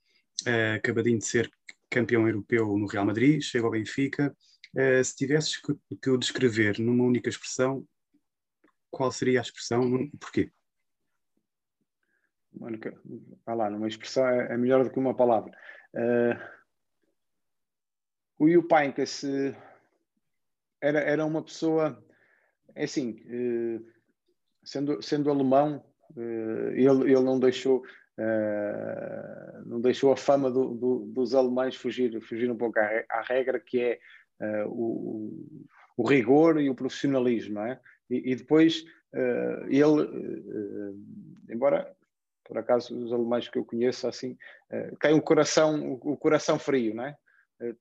uh, 0.46 0.76
acabadinho 0.76 1.18
de 1.18 1.24
ser 1.24 1.50
campeão 1.90 2.26
europeu 2.26 2.76
no 2.76 2.86
Real 2.86 3.06
Madrid, 3.06 3.40
chega 3.42 3.64
ao 3.64 3.70
Benfica. 3.70 4.36
Uh, 4.74 5.02
se 5.02 5.16
tivesses 5.16 5.56
que, 5.56 6.10
o 6.10 6.18
descrever 6.18 6.78
numa 6.78 7.04
única 7.04 7.28
expressão, 7.28 7.86
qual 8.90 9.10
seria 9.10 9.40
a 9.40 9.42
expressão 9.42 9.82
e 10.02 10.16
porquê? 10.18 10.50
Vá 13.44 13.54
lá, 13.54 13.70
numa 13.70 13.88
expressão 13.88 14.26
é, 14.26 14.54
é 14.54 14.56
melhor 14.56 14.84
do 14.84 14.90
que 14.90 14.98
uma 14.98 15.14
palavra. 15.14 15.52
Uh 15.94 16.55
o 18.38 18.48
Yupainkas 18.48 19.24
era, 20.80 21.00
era 21.00 21.24
uma 21.24 21.42
pessoa, 21.42 22.02
é 22.74 22.84
assim, 22.84 23.20
eh, 23.26 23.80
sendo, 24.62 25.02
sendo 25.02 25.30
alemão, 25.30 25.82
eh, 26.16 26.72
ele, 26.74 27.12
ele 27.12 27.22
não 27.22 27.38
deixou 27.38 27.82
eh, 28.18 29.62
não 29.66 29.80
deixou 29.80 30.12
a 30.12 30.16
fama 30.16 30.50
do, 30.50 30.74
do, 30.74 30.98
dos 31.06 31.34
alemães 31.34 31.76
fugir, 31.76 32.20
fugir 32.22 32.50
um 32.50 32.56
pouco 32.56 32.78
à, 32.78 33.04
à 33.10 33.22
regra, 33.22 33.60
que 33.60 33.80
é 33.80 33.98
o, 34.66 35.32
o, 35.96 36.06
rigor 36.06 36.60
e 36.60 36.68
o 36.68 36.74
profissionalismo, 36.74 37.58
é? 37.60 37.80
E, 38.08 38.32
e, 38.32 38.36
depois 38.36 38.84
ele, 39.68 40.42
embora 41.48 41.90
por 42.44 42.58
acaso 42.58 42.96
os 42.96 43.12
alemães 43.12 43.48
que 43.48 43.58
eu 43.58 43.64
conheço 43.64 44.06
assim, 44.06 44.36
tem 45.00 45.14
o 45.14 45.22
coração, 45.22 45.94
o 46.02 46.16
coração 46.16 46.58
frio, 46.58 46.94
não 46.94 47.04
é? 47.04 47.16
Eh, 47.60 47.74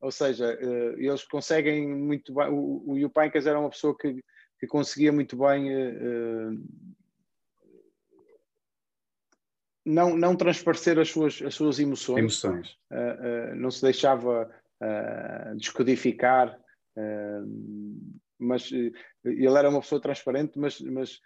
ou 0.00 0.10
seja, 0.10 0.58
eh, 0.60 0.94
eles 0.98 1.24
conseguem 1.24 1.88
muito 1.88 2.34
bem. 2.34 2.48
O, 2.48 2.92
o 2.92 2.98
Yupancas 2.98 3.46
era 3.46 3.58
uma 3.58 3.70
pessoa 3.70 3.96
que, 3.96 4.22
que 4.58 4.66
conseguia 4.66 5.12
muito 5.12 5.36
bem 5.36 5.72
eh, 5.72 6.50
não, 9.84 10.16
não 10.16 10.36
transparecer 10.36 10.98
as 10.98 11.10
suas, 11.10 11.40
as 11.42 11.54
suas 11.54 11.78
emoções. 11.78 12.18
emoções. 12.18 12.76
não 13.56 13.70
se 13.70 13.80
deixava 13.80 14.50
descodificar, 15.56 16.60
mas 18.38 18.70
ele 18.70 19.58
era 19.58 19.70
uma 19.70 19.80
pessoa 19.80 19.98
transparente, 19.98 20.58
mas, 20.58 20.78
mas 20.78 21.18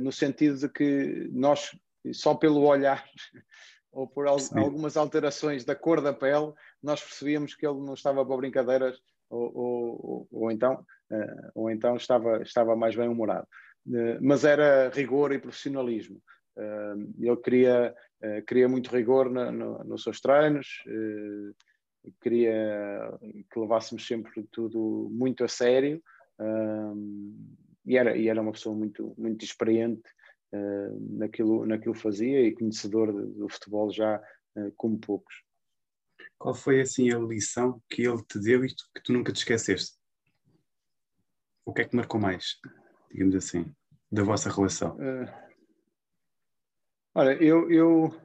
no 0.00 0.12
sentido 0.12 0.56
de 0.56 0.68
que 0.68 1.28
nós, 1.32 1.76
só 2.12 2.36
pelo 2.36 2.60
olhar 2.60 3.04
ou 3.94 4.08
por 4.08 4.26
al 4.26 4.38
algumas 4.56 4.96
alterações 4.96 5.64
da 5.64 5.74
cor 5.74 6.00
da 6.00 6.12
pele, 6.12 6.52
nós 6.82 7.00
percebíamos 7.02 7.54
que 7.54 7.66
ele 7.66 7.80
não 7.80 7.94
estava 7.94 8.24
para 8.26 8.36
brincadeiras 8.36 8.98
ou, 9.30 9.56
ou, 9.56 10.28
ou 10.30 10.50
então, 10.50 10.84
uh, 11.10 11.50
ou 11.54 11.70
então 11.70 11.96
estava, 11.96 12.42
estava 12.42 12.76
mais 12.76 12.94
bem 12.94 13.08
humorado. 13.08 13.46
Uh, 13.86 14.18
mas 14.20 14.44
era 14.44 14.90
rigor 14.90 15.32
e 15.32 15.38
profissionalismo. 15.38 16.20
Uh, 16.56 17.12
ele 17.18 17.36
queria, 17.36 17.94
queria 18.46 18.68
muito 18.68 18.90
rigor 18.90 19.30
no, 19.30 19.50
no, 19.50 19.84
nos 19.84 20.02
seus 20.02 20.20
treinos, 20.20 20.66
queria 22.22 23.18
que 23.50 23.58
levássemos 23.58 24.06
sempre 24.06 24.46
tudo 24.50 25.08
muito 25.10 25.44
a 25.44 25.48
sério 25.48 26.02
e, 27.84 27.98
era, 27.98 28.16
e 28.16 28.28
era 28.28 28.40
uma 28.40 28.52
pessoa 28.52 28.74
muito, 28.74 29.14
muito 29.18 29.44
experiente 29.44 30.08
uh, 30.54 31.18
naquilo, 31.18 31.66
naquilo 31.66 31.94
fazia 31.94 32.40
e 32.40 32.54
conhecedor 32.54 33.12
do 33.12 33.48
futebol 33.48 33.90
já 33.90 34.18
uh, 34.56 34.72
como 34.76 34.98
poucos. 34.98 35.34
Qual 36.38 36.54
foi 36.54 36.80
assim 36.80 37.10
a 37.12 37.18
lição 37.18 37.82
que 37.88 38.02
ele 38.02 38.22
te 38.24 38.38
deu 38.38 38.64
e 38.64 38.68
que 38.68 39.02
tu 39.02 39.12
nunca 39.12 39.32
te 39.32 39.38
esqueceste? 39.38 39.96
O 41.64 41.72
que 41.72 41.82
é 41.82 41.84
que 41.84 41.96
marcou 41.96 42.20
mais, 42.20 42.60
digamos 43.10 43.34
assim, 43.34 43.74
da 44.10 44.22
vossa 44.22 44.50
relação? 44.50 44.96
Uh, 44.96 45.32
olha, 47.14 47.42
eu, 47.42 47.70
eu, 47.70 48.20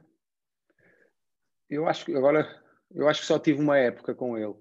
eu 1.68 1.88
acho 1.88 2.04
que 2.04 2.14
agora 2.14 2.60
eu 2.94 3.08
acho 3.08 3.20
que 3.20 3.26
só 3.26 3.38
tive 3.38 3.60
uma 3.60 3.78
época 3.78 4.14
com 4.14 4.36
ele. 4.36 4.54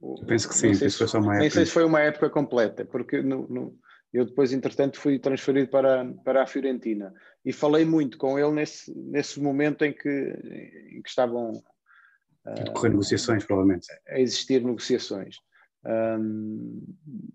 Eu 0.00 0.26
penso 0.26 0.48
que 0.48 0.54
sim, 0.54 0.68
penso 0.68 0.90
se, 0.90 0.98
foi 0.98 1.08
só 1.08 1.18
uma 1.18 1.32
época. 1.32 1.40
Nem 1.40 1.50
sei 1.50 1.66
se 1.66 1.72
foi 1.72 1.84
uma 1.84 2.00
época 2.00 2.30
completa, 2.30 2.84
porque 2.84 3.20
no, 3.22 3.46
no, 3.48 3.78
eu 4.12 4.24
depois, 4.24 4.52
entretanto, 4.52 4.98
fui 4.98 5.18
transferido 5.18 5.68
para, 5.68 6.04
para 6.24 6.42
a 6.42 6.46
Fiorentina 6.46 7.14
e 7.44 7.52
falei 7.52 7.84
muito 7.84 8.18
com 8.18 8.38
ele 8.38 8.50
nesse, 8.50 8.92
nesse 8.94 9.40
momento 9.40 9.84
em 9.84 9.92
que, 9.92 10.08
em 10.08 11.00
que 11.00 11.08
estavam 11.08 11.62
a 12.44 12.54
decorrer 12.54 12.90
negociações, 12.90 13.44
provavelmente. 13.44 13.86
A 14.08 14.18
existir 14.18 14.62
negociações. 14.64 15.36
Um, 15.84 16.82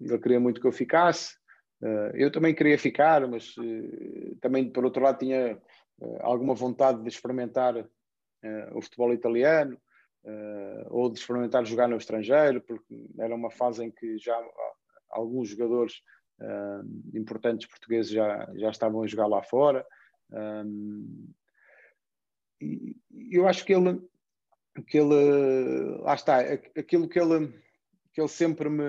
ele 0.01 0.19
queria 0.19 0.39
muito 0.39 0.59
que 0.59 0.67
eu 0.67 0.71
ficasse, 0.71 1.35
uh, 1.81 2.11
eu 2.13 2.31
também 2.31 2.53
queria 2.53 2.77
ficar, 2.77 3.27
mas 3.27 3.55
uh, 3.57 4.35
também, 4.41 4.69
por 4.69 4.85
outro 4.85 5.01
lado, 5.01 5.19
tinha 5.19 5.57
uh, 5.99 6.17
alguma 6.21 6.53
vontade 6.53 7.01
de 7.01 7.09
experimentar 7.09 7.75
o 8.75 8.81
futebol 8.81 9.11
italiano 9.11 9.75
ou 10.91 11.11
de 11.11 11.17
experimentar 11.17 11.65
jogar 11.65 11.87
no 11.87 11.97
estrangeiro, 11.97 12.61
porque 12.61 13.07
era 13.17 13.33
uma 13.33 13.49
fase 13.49 13.83
em 13.83 13.89
que 13.89 14.19
já 14.19 14.39
alguns 15.09 15.49
jogadores 15.49 16.03
uh, 16.39 17.17
importantes 17.17 17.67
portugueses 17.67 18.11
já, 18.11 18.49
já 18.55 18.69
estavam 18.69 19.01
a 19.01 19.07
jogar 19.07 19.27
lá 19.27 19.41
fora. 19.43 19.85
Um, 20.31 21.27
e 22.61 22.95
eu 23.31 23.47
acho 23.47 23.65
que 23.65 23.73
ele, 23.73 24.01
que 24.87 24.97
ele, 24.97 25.97
lá 26.01 26.15
está, 26.15 26.39
aquilo 26.39 27.07
que 27.07 27.19
ele, 27.19 27.53
que 28.13 28.21
ele 28.21 28.27
sempre 28.27 28.69
me. 28.69 28.83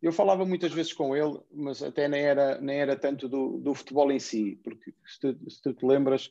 Eu 0.00 0.12
falava 0.12 0.44
muitas 0.46 0.72
vezes 0.72 0.92
com 0.92 1.16
ele, 1.16 1.40
mas 1.50 1.82
até 1.82 2.08
nem 2.08 2.22
era, 2.22 2.60
nem 2.60 2.78
era 2.78 2.96
tanto 2.96 3.28
do, 3.28 3.58
do 3.58 3.74
futebol 3.74 4.12
em 4.12 4.20
si, 4.20 4.60
porque 4.62 4.94
se 5.04 5.20
tu, 5.20 5.50
se 5.50 5.60
tu 5.60 5.74
te 5.74 5.84
lembras, 5.84 6.30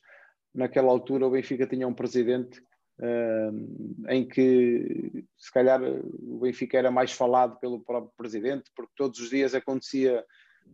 naquela 0.54 0.89
altura 0.89 1.28
o 1.28 1.32
Benfica 1.32 1.67
tinha 1.67 1.88
um 1.88 1.93
presidente 1.93 2.63
uh, 2.99 4.10
em 4.10 4.27
que 4.27 5.25
se 5.38 5.51
calhar 5.51 5.81
o 5.81 6.39
Benfica 6.39 6.77
era 6.77 6.91
mais 6.91 7.12
falado 7.12 7.60
pelo 7.60 7.79
próprio 7.79 8.12
presidente, 8.17 8.71
porque 8.75 8.93
todos 8.95 9.19
os 9.19 9.29
dias 9.29 9.53
acontecia, 9.53 10.23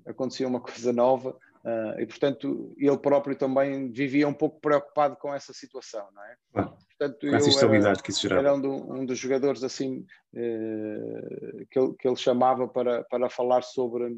acontecia 0.06 0.48
uma 0.48 0.60
coisa 0.62 0.94
nova 0.94 1.32
uh, 1.32 2.00
e, 2.00 2.06
portanto, 2.06 2.74
ele 2.78 2.98
próprio 2.98 3.36
também 3.36 3.92
vivia 3.92 4.28
um 4.28 4.34
pouco 4.34 4.60
preocupado 4.60 5.16
com 5.18 5.34
essa 5.34 5.54
situação, 5.54 6.08
não 6.14 6.24
é? 6.24 6.36
Ah, 6.56 6.74
portanto, 6.98 7.20
com 7.30 7.36
essa 7.36 7.50
instabilidade 7.50 8.04
que 8.04 8.12
isso 8.12 8.22
gerava. 8.22 8.42
Era 8.42 8.56
um, 8.56 8.62
do, 8.62 8.94
um 8.94 9.06
dos 9.06 9.18
jogadores 9.18 9.64
assim 9.64 10.06
uh, 10.34 11.66
que, 11.70 11.80
ele, 11.80 11.94
que 12.00 12.08
ele 12.08 12.16
chamava 12.16 12.68
para, 12.68 13.04
para 13.04 13.30
falar 13.30 13.62
sobre 13.62 14.16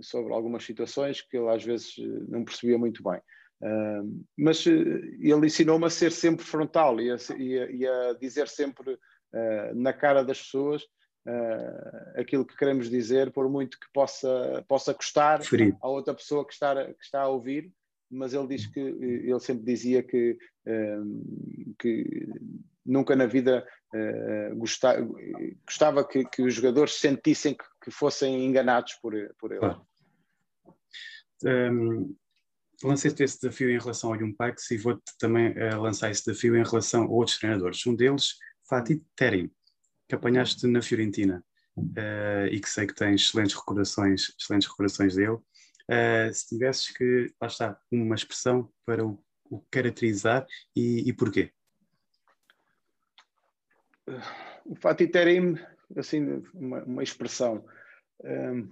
sobre 0.00 0.32
algumas 0.32 0.64
situações 0.64 1.20
que 1.20 1.36
ele 1.36 1.48
às 1.48 1.62
vezes 1.62 1.94
não 2.26 2.44
percebia 2.44 2.76
muito 2.76 3.00
bem 3.00 3.20
mas 4.36 4.66
eh, 4.66 4.70
ele 5.20 5.46
ensinou-me 5.46 5.86
a 5.86 5.90
ser 5.90 6.12
sempre 6.12 6.44
frontal 6.44 7.00
e 7.00 7.10
a, 7.10 7.16
e 7.36 7.58
a, 7.58 7.70
e 7.70 7.86
a 7.86 8.12
dizer 8.14 8.46
sempre 8.48 8.92
uh, 8.92 9.74
na 9.74 9.92
cara 9.92 10.22
das 10.22 10.42
pessoas 10.42 10.82
uh, 10.82 12.20
aquilo 12.20 12.44
que 12.44 12.56
queremos 12.56 12.90
dizer, 12.90 13.32
por 13.32 13.48
muito 13.48 13.80
que 13.80 13.86
possa, 13.92 14.62
possa 14.68 14.92
custar 14.92 15.40
a 15.80 15.88
outra 15.88 16.12
pessoa 16.12 16.46
que 16.46 16.52
está, 16.52 16.84
que 16.84 17.04
está 17.04 17.22
a 17.22 17.28
ouvir, 17.28 17.72
mas 18.10 18.34
ele 18.34 18.48
diz 18.48 18.66
que 18.66 18.80
ele 18.80 19.40
sempre 19.40 19.64
dizia 19.64 20.00
que, 20.02 20.38
que 21.80 22.28
nunca 22.84 23.16
na 23.16 23.26
vida 23.26 23.66
gostava, 24.56 25.04
gostava 25.66 26.06
que, 26.06 26.24
que, 26.26 26.42
os 26.42 26.54
jogadores 26.54 26.94
sentissem 26.94 27.54
que, 27.54 27.64
que, 27.82 27.90
fossem 27.90 28.44
enganados 28.44 28.92
por, 29.02 29.14
por 29.36 29.50
ele. 29.50 29.74
Um, 31.44 32.14
lancei-te 32.82 33.22
esse 33.22 33.40
desafio 33.40 33.70
em 33.70 33.78
relação 33.78 34.12
ao 34.12 34.18
Jumpax 34.18 34.70
e 34.70 34.76
vou-te 34.76 35.02
também 35.18 35.52
uh, 35.52 35.80
lançar 35.80 36.10
esse 36.10 36.24
desafio 36.24 36.56
em 36.56 36.64
relação 36.64 37.04
a 37.04 37.08
outros 37.08 37.38
treinadores. 37.38 37.86
Um 37.86 37.94
deles, 37.94 38.34
Fatih 38.68 39.02
Terim, 39.16 39.50
que 40.08 40.14
apanhaste 40.14 40.66
na 40.66 40.82
Fiorentina 40.82 41.44
uh, 41.76 42.46
e 42.50 42.60
que 42.60 42.68
sei 42.68 42.86
que 42.86 42.94
tens 42.94 43.22
excelentes 43.22 43.54
recordações, 43.54 44.34
excelentes 44.38 44.68
recordações 44.68 45.14
dele. 45.14 45.38
Uh, 45.90 46.32
se 46.32 46.48
tivesses 46.48 46.90
que, 46.90 47.32
lá 47.40 47.46
está, 47.46 47.78
uma 47.90 48.14
expressão 48.14 48.72
para 48.86 49.04
o, 49.04 49.22
o 49.50 49.60
caracterizar 49.70 50.46
e, 50.74 51.08
e 51.08 51.12
porquê? 51.12 51.52
O 54.64 54.74
Fatih 54.76 55.08
Terim, 55.08 55.56
assim, 55.96 56.42
uma, 56.54 56.82
uma 56.84 57.02
expressão. 57.02 57.64
Um, 58.22 58.68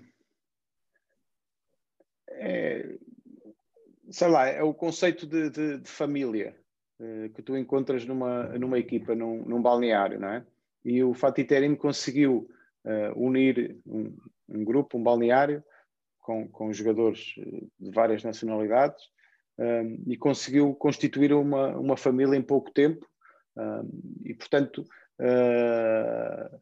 é, 2.28 2.98
sei 4.12 4.28
lá, 4.28 4.46
é 4.46 4.62
o 4.62 4.74
conceito 4.74 5.26
de, 5.26 5.50
de, 5.50 5.78
de 5.78 5.88
família 5.88 6.54
uh, 7.00 7.30
que 7.30 7.42
tu 7.42 7.56
encontras 7.56 8.04
numa, 8.04 8.44
numa 8.58 8.78
equipa, 8.78 9.14
num, 9.14 9.42
num 9.44 9.62
balneário, 9.62 10.20
não 10.20 10.28
é? 10.28 10.46
E 10.84 11.02
o 11.02 11.14
Fatih 11.14 11.44
Terim 11.44 11.74
conseguiu 11.74 12.48
uh, 12.84 13.18
unir 13.18 13.80
um, 13.86 14.14
um, 14.48 14.64
grupo, 14.64 14.98
um 14.98 15.02
balneário, 15.02 15.64
com, 16.20 16.46
com 16.48 16.72
jogadores 16.72 17.34
eh, 17.38 17.64
de 17.80 17.90
várias 17.90 18.22
nacionalidades 18.22 19.02
um, 19.58 20.04
e 20.06 20.16
conseguiu 20.16 20.72
constituir 20.72 21.32
uma, 21.32 21.76
uma 21.76 21.96
família 21.96 22.36
em 22.36 22.42
pouco 22.42 22.70
tempo. 22.70 23.04
Um, 23.56 24.20
e, 24.24 24.32
portanto, 24.34 24.84
uh, 25.20 26.60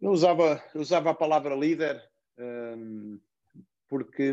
eu, 0.00 0.10
usava, 0.10 0.62
eu 0.74 0.80
usava 0.80 1.10
a 1.10 1.14
palavra 1.14 1.54
líder 1.54 2.02
porque 3.88 4.32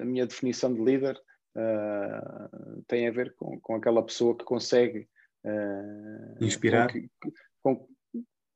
a 0.00 0.04
minha 0.04 0.26
definição 0.26 0.72
de 0.72 0.82
líder 0.82 1.16
uh, 1.56 2.82
tem 2.86 3.08
a 3.08 3.10
ver 3.10 3.34
com, 3.36 3.58
com 3.60 3.76
aquela 3.76 4.04
pessoa 4.04 4.36
que 4.36 4.44
consegue 4.44 5.08
uh, 5.44 6.44
inspirar, 6.44 6.86
com 6.86 6.92
que, 6.92 7.10
com, 7.62 7.88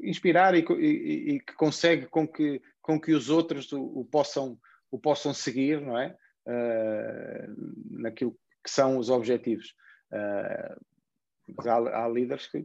inspirar 0.00 0.54
e, 0.54 0.64
e, 0.78 1.34
e, 1.34 1.40
que 1.40 1.54
consegue 1.54 2.06
com 2.06 2.26
que, 2.26 2.60
com 2.80 3.00
que 3.00 3.12
os 3.12 3.30
outros 3.30 3.72
o, 3.72 3.82
o 3.82 4.04
possam, 4.04 4.58
o 4.90 4.98
possam 4.98 5.34
seguir, 5.34 5.80
não 5.80 5.98
é? 5.98 6.16
Uh, 6.46 8.00
naquilo 8.00 8.32
que 8.64 8.70
são 8.70 8.98
os 8.98 9.10
objetivos. 9.10 9.74
Uh, 10.12 10.80
há, 11.66 12.04
há 12.04 12.08
líderes 12.08 12.46
que, 12.46 12.64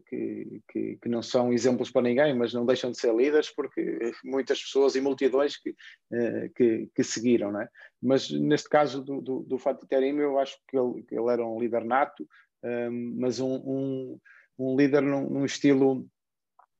que, 0.67 0.98
que, 1.02 1.10
não 1.10 1.22
são 1.22 1.54
exemplos 1.54 1.91
para 1.91 2.02
ninguém, 2.02 2.34
mas 2.34 2.54
não 2.54 2.65
deixam 2.65 2.91
de 2.91 3.00
ser 3.00 3.13
líderes 3.13 3.54
porque 3.54 4.12
muitas 4.24 4.62
pessoas 4.62 4.96
e 4.96 5.02
multidões 5.02 5.58
que, 5.58 5.76
eh, 6.12 6.50
que, 6.56 6.89
que 6.93 7.04
seguiram, 7.04 7.52
não 7.52 7.62
é? 7.62 7.69
Mas 8.02 8.30
neste 8.30 8.69
caso 8.69 9.04
do, 9.04 9.22
do, 9.22 9.39
do 9.43 9.58
Fatih 9.58 9.88
Terim, 9.88 10.17
eu 10.17 10.38
acho 10.39 10.58
que 10.67 10.78
ele, 10.78 11.04
que 11.04 11.15
ele 11.15 11.32
era 11.32 11.46
um 11.46 11.60
líder 11.60 11.86
nato, 11.86 12.28
ehm, 12.63 13.15
mas 13.17 13.39
um, 13.39 13.56
um, 13.56 14.19
um, 14.60 14.76
líder 14.76 15.02
num, 15.02 15.30
num 15.30 15.46
estilo, 15.46 16.08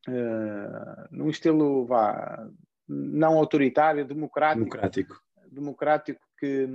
uh, 0.08 1.08
num 1.12 1.30
estilo, 1.30 1.86
vá, 1.86 2.48
não 2.88 3.38
autoritário, 3.38 4.06
democrático. 4.06 4.66
Democrático. 4.66 5.22
Democrático 5.52 6.22
que... 6.40 6.66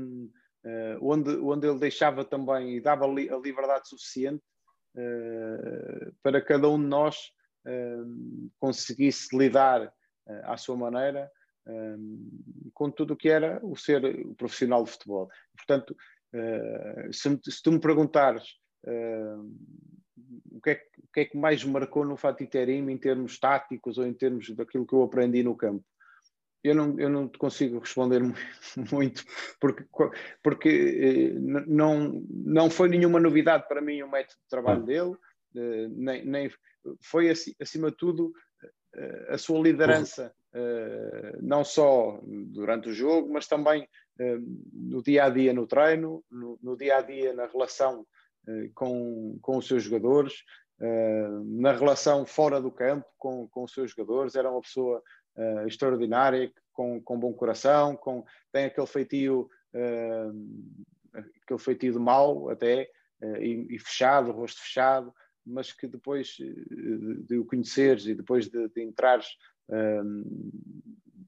Uh, 0.65 0.99
onde, 1.01 1.31
onde 1.37 1.69
ele 1.69 1.79
deixava 1.79 2.25
também 2.25 2.77
e 2.77 2.81
dava 2.81 3.07
li, 3.07 3.31
a 3.31 3.37
liberdade 3.37 3.89
suficiente 3.89 4.43
eh, 4.43 4.58
para 6.23 6.41
cada 6.43 6.69
um 6.69 6.81
de 6.81 6.87
nós 6.87 7.33
eh, 7.67 7.99
conseguisse 8.59 9.37
lidar 9.37 9.93
eh, 10.29 10.43
à 10.45 10.57
sua 10.57 10.77
maneira 10.77 11.31
com 12.73 12.91
tudo 12.91 13.13
o 13.13 13.17
que 13.17 13.29
era 13.29 13.61
o 13.63 13.77
ser 13.77 14.03
o 14.03 14.35
profissional 14.35 14.83
de 14.85 14.91
futebol. 14.91 15.29
Portanto, 15.55 15.95
se, 17.13 17.39
se 17.45 17.63
tu 17.63 17.73
me 17.73 17.79
perguntares 17.79 18.43
o 20.51 20.61
que, 20.63 20.71
é, 20.71 20.83
o 21.03 21.13
que, 21.13 21.21
é, 21.21 21.25
que 21.27 21.37
mais 21.37 21.63
marcou 21.65 22.05
no 22.05 22.17
Fatih 22.17 22.47
Terim 22.47 22.91
em 22.91 22.97
termos 22.97 23.39
táticos 23.39 23.99
ou 23.99 24.07
em 24.07 24.15
termos 24.15 24.49
daquilo 24.51 24.87
que 24.87 24.95
eu 24.95 25.03
aprendi 25.03 25.43
no 25.43 25.57
campo, 25.57 25.85
eu 26.63 26.75
não, 26.75 26.99
eu 26.99 27.09
não 27.09 27.29
te 27.29 27.39
consigo 27.39 27.79
responder 27.79 28.21
muito, 28.93 29.25
porque, 29.61 29.87
porque 30.43 30.69
eh, 30.69 31.39
não, 31.67 32.23
não 32.29 32.71
foi 32.71 32.89
nenhuma 32.89 33.21
novidade 33.21 33.67
para 33.69 33.81
mim 33.81 34.03
o 34.03 34.11
método 34.11 34.41
de 34.43 34.49
trabalho 34.49 34.83
dele, 34.85 35.17
eh, 35.57 35.89
nem, 35.91 36.25
nem 36.25 36.51
foi 37.03 37.31
acima 37.31 37.91
de 37.91 37.97
tudo 37.97 38.33
eh, 38.95 39.27
a 39.31 39.39
sua 39.39 39.61
liderança, 39.61 40.33
não 41.41 41.63
só 41.63 42.19
durante 42.25 42.89
o 42.89 42.93
jogo, 42.93 43.31
mas 43.33 43.47
também 43.47 43.87
no 44.73 45.03
dia 45.03 45.27
a 45.27 45.31
dia 45.31 45.53
no 45.53 45.67
treino, 45.67 46.25
no, 46.31 46.59
no 46.61 46.77
dia 46.77 46.97
a 46.97 47.03
dia 47.03 47.33
na 47.35 47.47
relação 47.47 48.05
com, 48.75 49.39
com 49.41 49.59
os 49.59 49.69
seus 49.69 49.85
jogadores, 49.85 50.43
na 51.45 51.73
relação 51.73 52.25
fora 52.25 52.61
do 52.61 52.73
campo 52.73 53.07
com, 53.19 53.47
com 53.49 53.65
os 53.65 53.73
seus 53.73 53.91
jogadores. 53.91 54.35
Era 54.35 54.51
uma 54.51 54.63
pessoa 54.63 55.03
uh, 55.39 55.67
extraordinária, 55.67 56.53
com, 56.73 57.01
com 57.01 57.19
bom 57.19 57.33
coração, 57.33 57.97
com, 57.97 58.25
tem 58.53 58.67
aquele 58.67 58.87
feitio, 58.87 59.49
uh, 59.75 61.19
aquele 61.43 61.61
feitio 61.61 61.93
de 61.93 61.99
mau 61.99 62.51
até, 62.51 62.91
uh, 63.23 63.37
e, 63.37 63.67
e, 63.71 63.79
fechado, 63.79 64.33
rosto 64.33 64.61
fechado, 64.61 65.13
mas 65.47 65.73
que 65.73 65.87
depois 65.87 66.29
de, 66.29 67.25
de 67.25 67.39
o 67.39 67.45
conheceres 67.45 68.07
e 68.07 68.15
depois 68.15 68.49
de, 68.49 68.69
de 68.69 68.83
entrares 68.83 69.27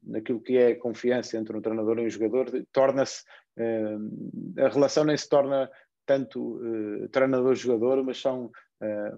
naquilo 0.03 0.41
que 0.41 0.57
é 0.57 0.75
confiança 0.75 1.37
entre 1.37 1.57
um 1.57 1.61
treinador 1.61 1.99
e 1.99 2.07
um 2.07 2.11
jogador, 2.11 2.51
torna-se, 2.73 3.23
a 4.59 4.69
relação 4.69 5.05
nem 5.05 5.17
se 5.17 5.29
torna 5.29 5.71
tanto 6.07 6.61
treinador-jogador, 7.13 8.03
mas 8.03 8.19
são 8.19 8.51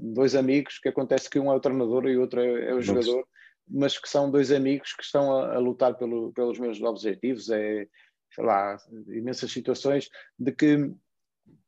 dois 0.00 0.34
amigos 0.34 0.78
que 0.78 0.88
acontece 0.88 1.30
que 1.30 1.38
um 1.38 1.52
é 1.52 1.54
o 1.54 1.60
treinador 1.60 2.06
e 2.06 2.16
o 2.16 2.20
outro 2.20 2.40
é, 2.40 2.70
é 2.70 2.74
o 2.74 2.82
jogador 2.82 3.24
mas 3.72 3.98
que 3.98 4.08
são 4.08 4.30
dois 4.30 4.52
amigos 4.52 4.92
que 4.94 5.02
estão 5.02 5.32
a, 5.32 5.54
a 5.54 5.58
lutar 5.58 5.96
pelo, 5.96 6.32
pelos 6.32 6.58
meus 6.58 6.80
objetivos. 6.82 7.48
É, 7.50 7.86
sei 8.34 8.44
lá, 8.44 8.76
imensas 9.08 9.52
situações 9.52 10.08
de 10.38 10.52
que, 10.52 10.90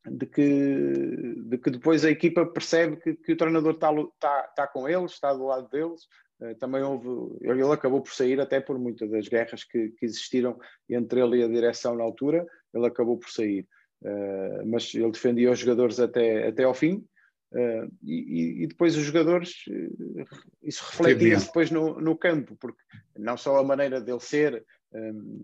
de 0.06 0.26
que, 0.26 1.34
de 1.46 1.58
que 1.58 1.70
depois 1.70 2.04
a 2.04 2.10
equipa 2.10 2.46
percebe 2.46 2.96
que, 2.96 3.14
que 3.14 3.32
o 3.32 3.36
treinador 3.36 3.74
está, 3.74 3.92
está, 3.92 4.46
está 4.48 4.66
com 4.66 4.88
eles, 4.88 5.12
está 5.12 5.32
do 5.32 5.46
lado 5.46 5.68
deles. 5.68 6.02
Uh, 6.40 6.54
também 6.56 6.82
houve, 6.82 7.08
ele 7.42 7.62
acabou 7.64 8.02
por 8.02 8.12
sair 8.12 8.40
até 8.40 8.60
por 8.60 8.78
muitas 8.78 9.10
das 9.10 9.28
guerras 9.28 9.62
que, 9.62 9.90
que 9.90 10.04
existiram 10.04 10.58
entre 10.88 11.20
ele 11.20 11.38
e 11.38 11.44
a 11.44 11.48
direção 11.48 11.94
na 11.96 12.02
altura, 12.02 12.44
ele 12.72 12.86
acabou 12.86 13.18
por 13.18 13.30
sair. 13.30 13.66
Uh, 14.02 14.66
mas 14.66 14.92
ele 14.94 15.10
defendia 15.10 15.50
os 15.50 15.58
jogadores 15.58 16.00
até, 16.00 16.48
até 16.48 16.64
ao 16.64 16.74
fim, 16.74 17.06
Uh, 17.54 17.88
e, 18.02 18.64
e, 18.64 18.66
depois 18.66 18.96
os 18.96 19.04
jogadores, 19.04 19.64
uh, 19.68 20.24
isso 20.60 20.84
refletia-se 20.90 21.46
depois 21.46 21.70
no, 21.70 22.00
no, 22.00 22.16
campo, 22.16 22.56
porque 22.56 22.80
não 23.16 23.36
só 23.36 23.56
a 23.58 23.62
maneira 23.62 24.00
dele 24.00 24.18
ser, 24.18 24.66
um, 24.92 25.40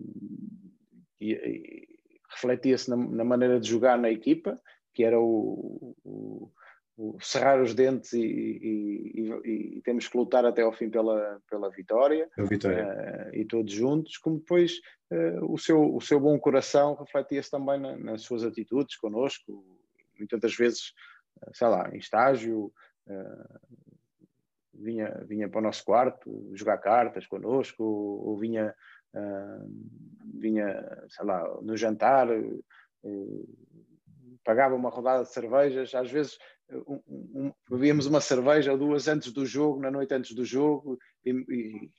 e, 1.21 1.31
e 1.31 1.87
refletia-se 2.29 2.89
na, 2.89 2.97
na, 2.97 3.23
maneira 3.23 3.61
de 3.61 3.69
jogar 3.69 3.97
na 3.97 4.11
equipa, 4.11 4.59
que 4.93 5.05
era 5.05 5.17
o, 5.17 5.95
o, 6.03 6.51
o 6.97 7.17
cerrar 7.21 7.61
os 7.61 7.73
dentes 7.73 8.11
e, 8.11 8.19
e, 9.45 9.81
temos 9.85 10.09
que 10.09 10.17
lutar 10.17 10.45
até 10.45 10.63
ao 10.63 10.73
fim 10.73 10.89
pela, 10.89 11.41
pela 11.49 11.69
vitória, 11.69 12.29
vitória. 12.37 13.29
Uh, 13.31 13.35
e 13.37 13.45
todos 13.45 13.71
juntos, 13.71 14.17
como 14.17 14.37
depois 14.37 14.81
o, 15.43 15.57
seu, 15.57 15.95
o 15.95 16.01
seu 16.01 16.19
bom 16.19 16.37
coração 16.37 16.95
refletia-se 16.95 17.49
também 17.49 17.79
na, 17.79 17.97
nas 17.97 18.21
suas 18.23 18.43
atitudes 18.43 18.97
connosco, 18.97 19.65
muitas 20.17 20.39
das 20.39 20.55
vezes 20.55 20.93
sei 21.53 21.67
lá, 21.67 21.89
em 21.93 21.97
estágio, 21.97 22.71
uh, 23.07 23.79
vinha, 24.73 25.23
vinha 25.27 25.49
para 25.49 25.59
o 25.59 25.63
nosso 25.63 25.83
quarto 25.83 26.51
jogar 26.53 26.77
cartas 26.77 27.27
connosco, 27.27 27.83
ou, 27.83 28.27
ou 28.29 28.37
vinha, 28.37 28.73
uh, 29.15 29.71
vinha, 30.33 31.05
sei 31.09 31.25
lá, 31.25 31.43
no 31.61 31.75
jantar, 31.75 32.27
uh, 32.29 33.57
pagava 34.43 34.75
uma 34.75 34.89
rodada 34.89 35.23
de 35.23 35.31
cervejas, 35.31 35.93
às 35.93 36.09
vezes 36.09 36.37
um, 36.87 37.01
um, 37.07 37.53
bebíamos 37.69 38.05
uma 38.05 38.21
cerveja 38.21 38.71
ou 38.71 38.77
duas 38.77 39.07
antes 39.07 39.31
do 39.31 39.45
jogo, 39.45 39.79
na 39.79 39.91
noite 39.91 40.13
antes 40.13 40.33
do 40.33 40.45
jogo, 40.45 40.97
e, 41.25 41.31
e, 41.31 41.91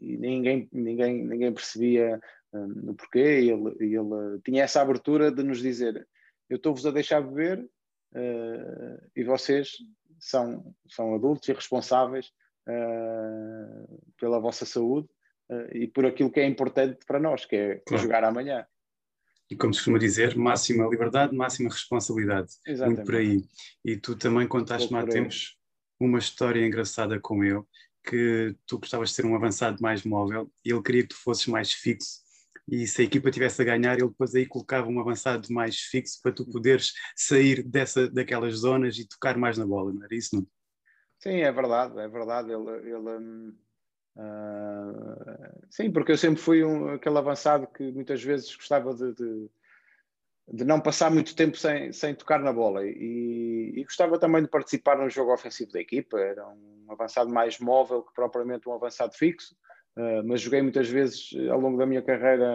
e 0.00 0.16
ninguém, 0.16 0.68
ninguém, 0.72 1.24
ninguém 1.24 1.52
percebia 1.52 2.20
um, 2.52 2.90
o 2.90 2.94
porquê, 2.94 3.40
e 3.40 3.50
ele, 3.50 3.76
ele 3.80 4.40
tinha 4.44 4.64
essa 4.64 4.80
abertura 4.80 5.30
de 5.30 5.42
nos 5.42 5.60
dizer, 5.60 6.06
eu 6.48 6.56
estou-vos 6.56 6.86
a 6.86 6.90
deixar 6.90 7.20
beber, 7.20 7.68
e 9.16 9.24
vocês 9.24 9.76
são, 10.22 10.74
são 10.88 11.14
adultos 11.14 11.48
e 11.48 11.52
responsáveis 11.52 12.32
uh, 12.68 14.02
pela 14.18 14.38
vossa 14.38 14.64
saúde 14.64 15.08
uh, 15.50 15.76
e 15.76 15.88
por 15.88 16.06
aquilo 16.06 16.30
que 16.30 16.40
é 16.40 16.46
importante 16.46 17.04
para 17.04 17.18
nós, 17.18 17.44
que 17.44 17.56
é 17.56 17.74
claro. 17.86 18.02
jogar 18.02 18.24
amanhã. 18.24 18.64
E 19.50 19.56
como 19.56 19.74
se 19.74 19.80
costuma 19.80 19.98
dizer, 19.98 20.36
máxima 20.36 20.86
liberdade, 20.86 21.36
máxima 21.36 21.68
responsabilidade. 21.68 22.52
Exatamente. 22.66 22.96
Muito 22.96 23.06
por 23.06 23.16
aí. 23.16 23.42
E 23.84 23.96
tu 23.96 24.16
também 24.16 24.46
contaste-me 24.46 24.98
há 24.98 25.06
tempos 25.06 25.58
uma 26.00 26.18
história 26.18 26.64
engraçada 26.64 27.20
com 27.20 27.44
ele, 27.44 27.62
que 28.04 28.56
tu 28.66 28.78
gostavas 28.78 29.10
de 29.10 29.14
ser 29.14 29.26
um 29.26 29.36
avançado 29.36 29.80
mais 29.80 30.04
móvel 30.04 30.50
e 30.64 30.72
ele 30.72 30.82
queria 30.82 31.02
que 31.02 31.10
tu 31.10 31.16
fosses 31.16 31.46
mais 31.46 31.72
fixo 31.72 32.21
e 32.68 32.86
se 32.86 33.02
a 33.02 33.04
equipa 33.04 33.30
tivesse 33.30 33.60
a 33.60 33.64
ganhar, 33.64 33.98
ele 33.98 34.08
depois 34.08 34.34
aí 34.34 34.46
colocava 34.46 34.88
um 34.88 35.00
avançado 35.00 35.52
mais 35.52 35.78
fixo 35.78 36.20
para 36.22 36.32
tu 36.32 36.48
poderes 36.48 36.92
sair 37.16 37.62
dessa, 37.62 38.08
daquelas 38.08 38.54
zonas 38.54 38.96
e 38.98 39.08
tocar 39.08 39.36
mais 39.36 39.58
na 39.58 39.66
bola, 39.66 39.92
não 39.92 40.04
era 40.04 40.14
isso, 40.14 40.36
não? 40.36 40.46
Sim, 41.18 41.40
é 41.40 41.52
verdade, 41.52 41.98
é 42.00 42.08
verdade. 42.08 42.52
Ele, 42.52 42.70
ele 42.90 43.54
uh, 44.16 45.66
sim, 45.70 45.90
porque 45.92 46.12
eu 46.12 46.18
sempre 46.18 46.40
fui 46.40 46.64
um, 46.64 46.94
aquele 46.94 47.18
avançado 47.18 47.66
que 47.68 47.92
muitas 47.92 48.22
vezes 48.22 48.54
gostava 48.56 48.92
de, 48.92 49.14
de, 49.14 49.50
de 50.52 50.64
não 50.64 50.80
passar 50.80 51.12
muito 51.12 51.36
tempo 51.36 51.56
sem, 51.56 51.92
sem 51.92 52.14
tocar 52.14 52.40
na 52.40 52.52
bola 52.52 52.84
e, 52.84 53.72
e, 53.76 53.84
gostava 53.84 54.18
também 54.18 54.42
de 54.42 54.48
participar 54.48 54.98
no 54.98 55.08
jogo 55.08 55.32
ofensivo 55.32 55.70
da 55.70 55.80
equipa. 55.80 56.18
Era 56.18 56.44
um 56.48 56.86
avançado 56.88 57.30
mais 57.30 57.58
móvel 57.60 58.02
que 58.02 58.12
propriamente 58.14 58.68
um 58.68 58.74
avançado 58.74 59.14
fixo. 59.14 59.56
Uh, 59.96 60.24
mas 60.24 60.40
joguei 60.40 60.62
muitas 60.62 60.88
vezes 60.88 61.30
ao 61.50 61.60
longo 61.60 61.76
da 61.76 61.84
minha 61.84 62.00
carreira 62.00 62.50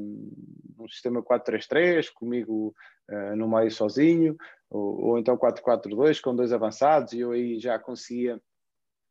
um, 0.00 0.88
sistema 0.88 1.22
4-3-3, 1.22 2.12
comigo 2.12 2.74
uh, 3.08 3.36
no 3.36 3.48
meio 3.48 3.70
sozinho, 3.70 4.36
ou, 4.68 5.00
ou 5.00 5.18
então 5.18 5.36
4-4-2 5.36 6.20
com 6.20 6.34
dois 6.34 6.52
avançados, 6.52 7.12
e 7.12 7.20
eu 7.20 7.30
aí 7.30 7.60
já 7.60 7.78
conseguia, 7.78 8.40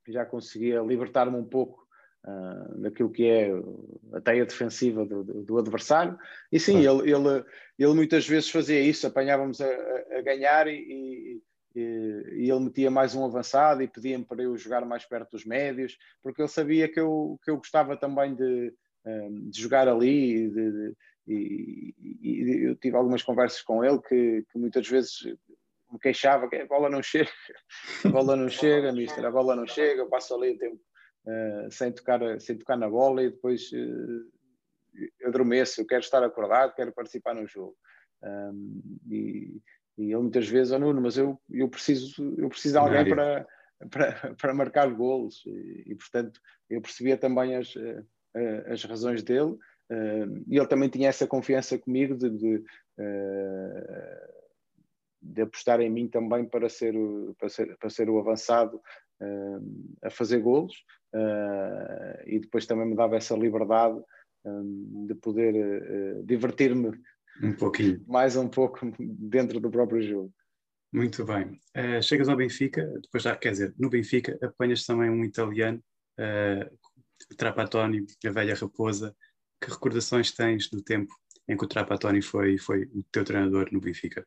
já 0.08 0.26
conseguia 0.26 0.82
libertar-me 0.82 1.38
um 1.38 1.46
pouco 1.46 1.88
uh, 2.26 2.82
daquilo 2.82 3.12
que 3.12 3.26
é 3.26 3.50
a 4.13 4.20
teia 4.20 4.46
defensiva 4.46 5.06
do, 5.06 5.24
do, 5.24 5.44
do 5.44 5.58
adversário. 5.58 6.18
E 6.52 6.60
sim, 6.60 6.86
ah. 6.86 6.92
ele, 6.92 7.12
ele, 7.12 7.46
ele 7.78 7.94
muitas 7.94 8.28
vezes 8.28 8.50
fazia 8.50 8.82
isso, 8.82 9.08
apanhávamos 9.08 9.62
a, 9.62 9.70
a 10.18 10.22
ganhar 10.22 10.68
e, 10.68 11.42
e, 11.75 12.45
e 12.45 12.51
ele 12.51 12.60
metia 12.60 12.89
mais 12.89 13.15
um 13.15 13.23
avançado 13.23 13.82
e 13.82 13.88
pedia-me 13.88 14.25
para 14.25 14.43
eu 14.43 14.58
jogar 14.58 14.86
mais 14.86 15.05
perto 15.05 15.32
dos 15.32 15.45
médios, 15.45 15.97
porque 16.21 16.41
ele 16.41 16.49
sabia 16.49 16.91
que 16.91 16.99
eu, 16.99 17.39
que 17.43 17.51
eu 17.51 17.58
gostava 17.58 17.95
também 17.95 18.36
de, 18.36 18.73
hum, 19.05 19.49
de 19.49 19.62
jogar 19.62 19.88
ali 19.88 20.49
de, 20.49 20.71
de, 20.71 20.97
e, 21.27 21.95
e, 22.21 22.63
eu 22.65 22.75
tive 22.75 22.97
algumas 22.97 23.21
conversas 23.21 23.62
com 23.62 23.84
ele 23.84 23.99
que, 24.01 24.43
que, 24.51 24.58
muitas 24.58 24.88
vezes 24.88 25.23
me 25.91 25.99
queixava 25.99 26.49
que 26.49 26.55
a 26.55 26.65
bola 26.65 26.89
não 26.89 27.03
chega, 27.03 27.29
a 28.05 28.10
bola 28.10 28.36
não 28.36 28.49
chega, 28.49 28.91
mister, 28.91 29.23
a 29.23 29.32
bola 29.32 29.55
não 29.55 29.67
chega, 29.67 30.01
eu 30.01 30.10
passo 30.10 30.34
ali 30.34 30.55
o 30.55 30.58
tempo 30.58 30.82
uh, 31.25 31.71
sem, 31.71 31.91
tocar, 31.91 32.19
sem 32.39 32.58
tocar 32.58 32.77
na 32.77 32.89
bola 32.89 33.23
e 33.23 33.29
depois 33.29 33.71
uh, 33.71 35.27
adormeço, 35.27 35.82
eu 35.82 35.86
quero 35.86 36.01
estar 36.01 36.23
acordado, 36.23 36.73
quero 36.73 36.91
participar 36.91 37.36
no 37.36 37.47
jogo. 37.47 37.75
Um, 38.23 38.99
e, 39.10 39.62
e 40.00 40.12
ele 40.12 40.22
muitas 40.22 40.48
vezes, 40.48 40.72
oh 40.72 40.80
Nuno, 40.80 41.02
mas 41.02 41.18
eu, 41.18 41.40
eu, 41.50 41.68
preciso, 41.68 42.36
eu 42.38 42.50
preciso 42.50 42.74
de 42.74 42.80
alguém 42.80 43.10
para, 43.10 43.48
para, 43.92 44.36
para 44.36 44.54
marcar 44.54 44.90
golos. 44.94 45.44
E, 45.46 45.84
e, 45.88 45.96
portanto, 45.96 46.40
eu 46.70 46.82
percebia 46.82 47.18
também 47.18 47.56
as, 47.56 47.74
eh, 47.76 48.66
as 48.68 48.84
razões 48.84 49.24
dele. 49.24 49.58
Eh, 49.90 50.26
e 50.48 50.58
ele 50.58 50.68
também 50.68 50.90
tinha 50.90 51.10
essa 51.10 51.28
confiança 51.28 51.78
comigo 51.78 52.16
de, 52.16 52.30
de, 52.30 52.64
eh, 52.98 54.30
de 55.22 55.42
apostar 55.42 55.82
em 55.82 55.90
mim 55.90 56.08
também 56.08 56.46
para 56.46 56.70
ser, 56.70 56.94
para 57.38 57.50
ser, 57.50 57.78
para 57.78 57.90
ser 57.90 58.10
o 58.10 58.20
avançado 58.20 58.82
a 60.02 60.10
fazer 60.10 60.40
golos. 60.40 60.74
e 62.26 62.40
depois 62.40 62.66
também 62.66 62.88
me 62.88 62.96
dava 62.96 63.18
essa 63.18 63.36
liberdade 63.36 64.02
de 65.06 65.14
poder 65.16 66.24
divertir-me 66.24 66.98
um 67.41 67.54
pouquinho. 67.54 68.04
Mais 68.08 68.36
um 68.36 68.47
pouco 68.47 68.80
dentro 68.97 69.60
do 69.60 69.69
próprio 69.69 70.02
jogo. 70.02 70.34
Muito 70.91 71.23
bem. 71.23 71.60
Uh, 71.78 72.02
chegas 72.02 72.28
ao 72.28 72.36
Benfica, 72.36 72.84
depois 73.02 73.23
já, 73.23 73.36
quer 73.36 73.52
dizer, 73.52 73.73
no 73.78 73.89
Benfica 73.89 74.38
apanhas 74.41 74.86
também 74.86 75.10
um 75.10 75.23
italiano, 75.23 75.82
uh, 76.19 77.36
Trapattoni, 77.38 78.06
a 78.25 78.32
velha 78.32 78.56
raposa. 78.56 79.15
Que 79.62 79.69
recordações 79.69 80.32
tens 80.32 80.69
do 80.69 80.82
tempo 80.82 81.13
em 81.47 81.58
que 81.58 81.65
o 81.65 81.67
Trapattoni 81.67 82.21
foi, 82.21 82.58
foi 82.58 82.84
o 82.86 83.04
teu 83.12 83.25
treinador 83.25 83.67
no 83.71 83.82
Benfica? 83.82 84.25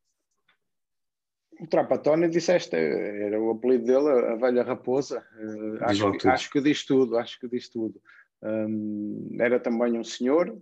O 1.58 1.66
Trapattoni, 1.66 2.28
disseste, 2.28 2.76
era 2.76 3.40
o 3.40 3.50
apelido 3.50 3.86
dele, 3.86 4.08
a 4.08 4.36
velha 4.36 4.62
raposa. 4.62 5.24
Uh, 5.36 5.84
acho, 5.84 6.12
que, 6.12 6.28
acho, 6.28 6.50
que, 6.50 6.60
diz 6.60 6.84
tudo, 6.84 7.16
acho 7.16 7.40
que 7.40 7.48
diz 7.48 7.68
tudo. 7.68 8.00
Um, 8.42 9.36
era 9.40 9.58
também 9.58 9.98
um 9.98 10.04
senhor, 10.04 10.60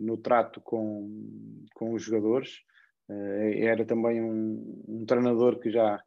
no 0.00 0.16
trato 0.16 0.60
com, 0.60 1.64
com 1.74 1.92
os 1.92 2.02
jogadores. 2.02 2.62
Uh, 3.08 3.64
era 3.64 3.84
também 3.84 4.22
um, 4.22 4.84
um, 4.86 5.04
treinador 5.04 5.58
que 5.58 5.70
já, 5.70 6.00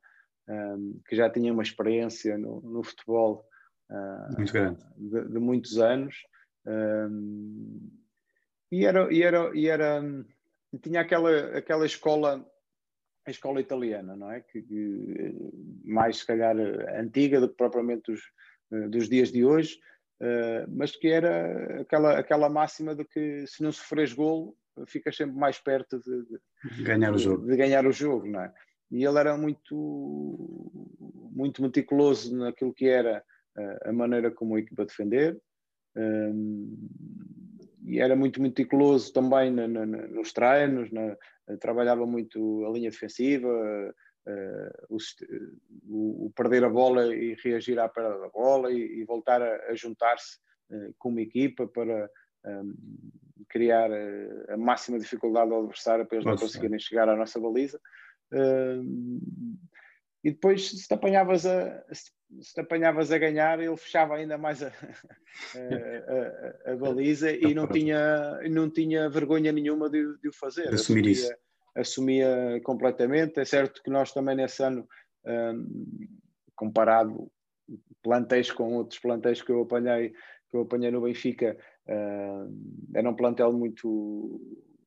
um, 0.47 0.53
ehm, 0.53 0.93
que 1.05 1.15
já 1.15 1.29
tinha 1.29 1.51
uma 1.51 1.63
experiência 1.63 2.38
no, 2.38 2.62
no 2.62 2.81
futebol 2.83 3.45
uh, 3.89 4.38
Muito 4.38 4.53
grande. 4.53 4.79
De, 4.95 5.27
de 5.27 5.39
muitos 5.39 5.77
anos. 5.77 6.15
Ehm, 6.65 7.89
e 8.71 8.86
era, 8.86 9.13
e 9.13 9.21
era, 9.21 9.51
e 9.53 9.67
era 9.67 10.01
tinha 10.81 11.01
aquela, 11.01 11.57
aquela 11.57 11.86
escola 11.86 12.45
a 13.25 13.31
escola 13.31 13.62
italiana, 13.62 14.15
não 14.15 14.31
é? 14.31 14.41
Que, 14.41 14.62
que, 14.62 15.36
mais 15.86 16.17
se 16.17 16.27
calhar 16.27 16.55
antiga 16.97 17.39
do 17.39 17.47
que 17.47 17.55
propriamente 17.55 18.12
dos, 18.12 18.21
dos 18.89 19.07
dias 19.07 19.31
de 19.31 19.45
hoje, 19.45 19.79
Uh, 20.23 20.63
mas 20.69 20.95
que 20.95 21.09
era 21.09 21.81
aquela, 21.81 22.17
aquela 22.17 22.49
máxima 22.49 22.95
de 22.95 23.03
que 23.03 23.45
se 23.45 23.62
não 23.62 23.73
sofres 23.73 24.13
golo, 24.13 24.55
ficas 24.88 25.17
sempre 25.17 25.36
mais 25.36 25.59
perto 25.59 25.99
de, 25.99 26.77
de 26.77 26.83
ganhar 26.83 27.13
o 27.13 27.17
jogo. 27.17 27.45
De 27.45 27.57
ganhar 27.57 27.86
o 27.86 27.91
jogo, 27.91 28.25
não 28.25 28.39
é? 28.39 28.53
E 28.89 29.03
ele 29.03 29.19
era 29.19 29.36
muito, 29.36 30.79
muito 31.29 31.62
meticuloso 31.62 32.33
naquilo 32.38 32.73
que 32.73 32.88
era 32.88 33.21
uh, 33.57 33.89
a 33.89 33.91
maneira 33.91 34.31
como 34.31 34.55
a 34.55 34.59
equipa 34.59 34.86
defender, 34.86 35.38
um, 35.97 36.88
e 37.86 37.99
era 37.99 38.15
muito 38.15 38.41
meticuloso 38.41 39.12
também 39.12 39.51
na, 39.51 39.67
na, 39.67 39.86
nos 39.86 40.31
treinos, 40.31 40.89
na, 40.89 41.17
trabalhava 41.59 42.05
muito 42.05 42.65
a 42.65 42.69
linha 42.69 42.89
defensiva, 42.89 43.49
o, 44.89 46.25
o, 46.25 46.31
perder 46.36 46.63
a 46.63 46.69
bola 46.69 47.13
e 47.13 47.36
reagir 47.43 47.79
à 47.79 47.89
perda 47.89 48.19
da 48.19 48.29
bola 48.29 48.71
e, 48.71 48.99
e 48.99 49.03
voltar 49.03 49.41
a, 49.41 49.71
a 49.71 49.75
juntar-se 49.75 50.38
uh, 50.71 50.93
com 50.97 51.09
uma 51.09 51.21
equipa 51.21 51.67
para 51.67 52.09
um, 52.45 52.49
ehm, 52.49 52.73
criar 53.49 53.91
a, 53.91 54.53
a, 54.53 54.57
máxima 54.57 54.99
dificuldade 54.99 55.51
ao 55.51 55.63
adversário 55.63 56.05
para 56.05 56.17
eles 56.17 56.25
Nossa. 56.25 56.41
não 56.41 56.47
conseguirem 56.47 56.79
chegar 56.79 57.09
à 57.09 57.15
nossa 57.15 57.39
baliza. 57.39 57.79
Uh, 58.31 59.59
e 60.23 60.31
depois, 60.31 60.69
se 60.69 60.88
te 60.88 60.93
apanhavas 60.93 61.45
a, 61.45 61.83
se 61.91 62.53
te 62.53 62.62
apanhavas 62.62 63.12
a 63.12 63.17
ganhar, 63.17 63.59
ele 63.59 63.75
fechava 63.75 64.15
ainda 64.15 64.38
mais 64.38 64.63
a, 64.63 64.67
a, 66.65 66.71
a 66.71 66.75
baliza 66.77 67.29
e 67.36 67.53
não 67.53 67.67
tinha, 67.67 68.39
não 68.49 68.69
tinha 68.69 69.09
vergonha 69.09 69.51
nenhuma 69.51 69.89
de, 69.89 70.17
de 70.19 70.29
o 70.29 70.33
fazer. 70.33 70.73
Assumir 70.73 71.07
isso 71.07 71.29
assumia 71.75 72.62
completamente. 72.63 73.39
É 73.39 73.45
certo 73.45 73.81
que 73.83 73.89
nós 73.89 74.12
também 74.12 74.36
nesse 74.36 74.63
ano, 74.63 74.88
um, 75.25 76.07
comparado 76.55 77.31
plantéis 78.01 78.51
com 78.51 78.75
outros 78.75 78.99
plantéis 78.99 79.41
que 79.41 79.51
eu 79.51 79.62
apanhei, 79.62 80.09
que 80.09 80.57
eu 80.57 80.62
apanhei 80.62 80.91
no 80.91 81.01
Benfica, 81.01 81.57
um, 81.88 82.89
era 82.93 83.09
um 83.09 83.15
plantel 83.15 83.51
muito, 83.53 84.39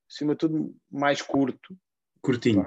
acima 0.08 0.34
de 0.34 0.38
tudo, 0.38 0.74
mais 0.90 1.22
curto. 1.22 1.76
Curtinho. 2.20 2.64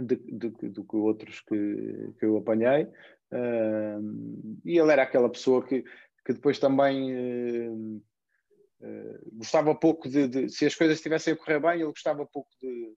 De, 0.00 0.16
de, 0.16 0.50
do 0.50 0.84
que 0.84 0.96
outros 0.96 1.40
que, 1.40 2.14
que 2.18 2.24
eu 2.24 2.36
apanhei. 2.36 2.88
Um, 3.32 4.60
e 4.64 4.78
ele 4.78 4.92
era 4.92 5.02
aquela 5.02 5.28
pessoa 5.28 5.64
que, 5.66 5.82
que 6.24 6.32
depois 6.32 6.58
também 6.58 7.12
uh, 7.14 8.02
uh, 8.80 9.30
gostava 9.32 9.74
pouco 9.74 10.08
de, 10.08 10.28
de, 10.28 10.48
se 10.48 10.66
as 10.66 10.74
coisas 10.74 10.96
estivessem 10.96 11.34
a 11.34 11.36
correr 11.36 11.60
bem, 11.60 11.80
ele 11.80 11.84
gostava 11.84 12.24
pouco 12.24 12.48
de, 12.62 12.94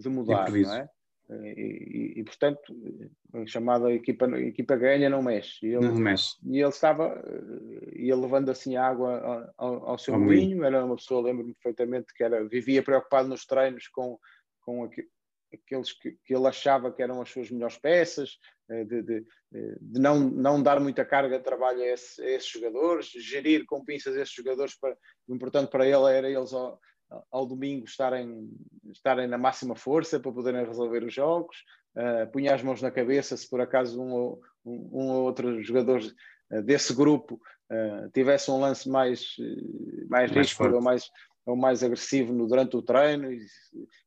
de 0.00 0.08
mudar, 0.08 0.50
não 0.50 0.74
é? 0.74 0.88
E, 1.30 2.14
e, 2.16 2.20
e, 2.20 2.24
portanto, 2.24 2.74
a 3.34 3.46
chamada 3.46 3.92
equipa, 3.92 4.26
equipa 4.38 4.76
ganha 4.76 5.10
não 5.10 5.22
mexe. 5.22 5.66
E 5.66 5.74
ele, 5.74 5.86
não 5.86 5.94
mexe. 5.94 6.36
E 6.42 6.58
ele 6.58 6.70
estava, 6.70 7.22
ia 7.92 8.16
levando 8.16 8.50
assim 8.50 8.76
água 8.76 9.52
ao, 9.58 9.90
ao 9.90 9.98
seu 9.98 10.14
ao 10.14 10.20
moinho, 10.20 10.64
era 10.64 10.84
uma 10.84 10.96
pessoa, 10.96 11.22
lembro-me 11.22 11.52
perfeitamente, 11.52 12.14
que 12.14 12.24
era, 12.24 12.48
vivia 12.48 12.82
preocupado 12.82 13.28
nos 13.28 13.44
treinos 13.44 13.88
com, 13.88 14.18
com 14.62 14.88
aqueles 15.52 15.92
que, 15.92 16.16
que, 16.24 16.34
ele 16.34 16.46
achava 16.46 16.90
que 16.90 17.02
eram 17.02 17.20
as 17.20 17.28
suas 17.28 17.50
melhores 17.50 17.76
peças, 17.76 18.38
eh, 18.70 18.84
de, 18.84 19.02
de, 19.02 19.26
de 19.52 20.00
não, 20.00 20.18
não 20.18 20.62
dar 20.62 20.80
muita 20.80 21.04
carga 21.04 21.38
de 21.38 21.44
trabalho 21.44 21.82
a, 21.82 21.86
esse, 21.86 22.22
a, 22.22 22.30
esses 22.30 22.48
jogadores, 22.48 23.06
gerir 23.06 23.66
com 23.66 23.84
pinças 23.84 24.16
esses 24.16 24.34
jogadores, 24.34 24.78
para, 24.78 24.96
o 25.26 25.34
importante 25.34 25.70
para 25.70 25.86
ele 25.86 26.10
era 26.10 26.30
eles 26.30 26.52
ao, 27.30 27.46
domingo 27.46 27.84
estarem, 27.84 28.50
estarem 28.90 29.26
na 29.26 29.38
máxima 29.38 29.74
força 29.74 30.20
para 30.20 30.32
poderem 30.32 30.66
resolver 30.66 31.04
os 31.04 31.14
jogos, 31.14 31.56
uh, 31.96 32.30
punha 32.30 32.54
as 32.54 32.62
mãos 32.62 32.82
na 32.82 32.90
cabeça 32.90 33.36
se 33.36 33.48
por 33.48 33.60
acaso 33.60 34.00
um 34.00 34.12
ou, 34.12 34.40
um, 34.64 34.90
um 34.92 35.10
ou 35.10 35.24
outro 35.24 35.62
jogador 35.62 36.00
desse 36.64 36.94
grupo 36.94 37.38
tivesse 38.14 38.50
um 38.50 38.58
lance 38.58 38.88
mais, 38.88 39.34
mais, 40.08 40.30
mais 40.30 40.30
ríspido 40.30 40.76
ou 40.76 40.80
mais, 40.80 41.10
ou 41.44 41.54
mais 41.54 41.82
agressivo 41.84 42.32
no, 42.32 42.48
durante 42.48 42.74
o 42.76 42.82
treino, 42.82 43.30
e 43.30 43.46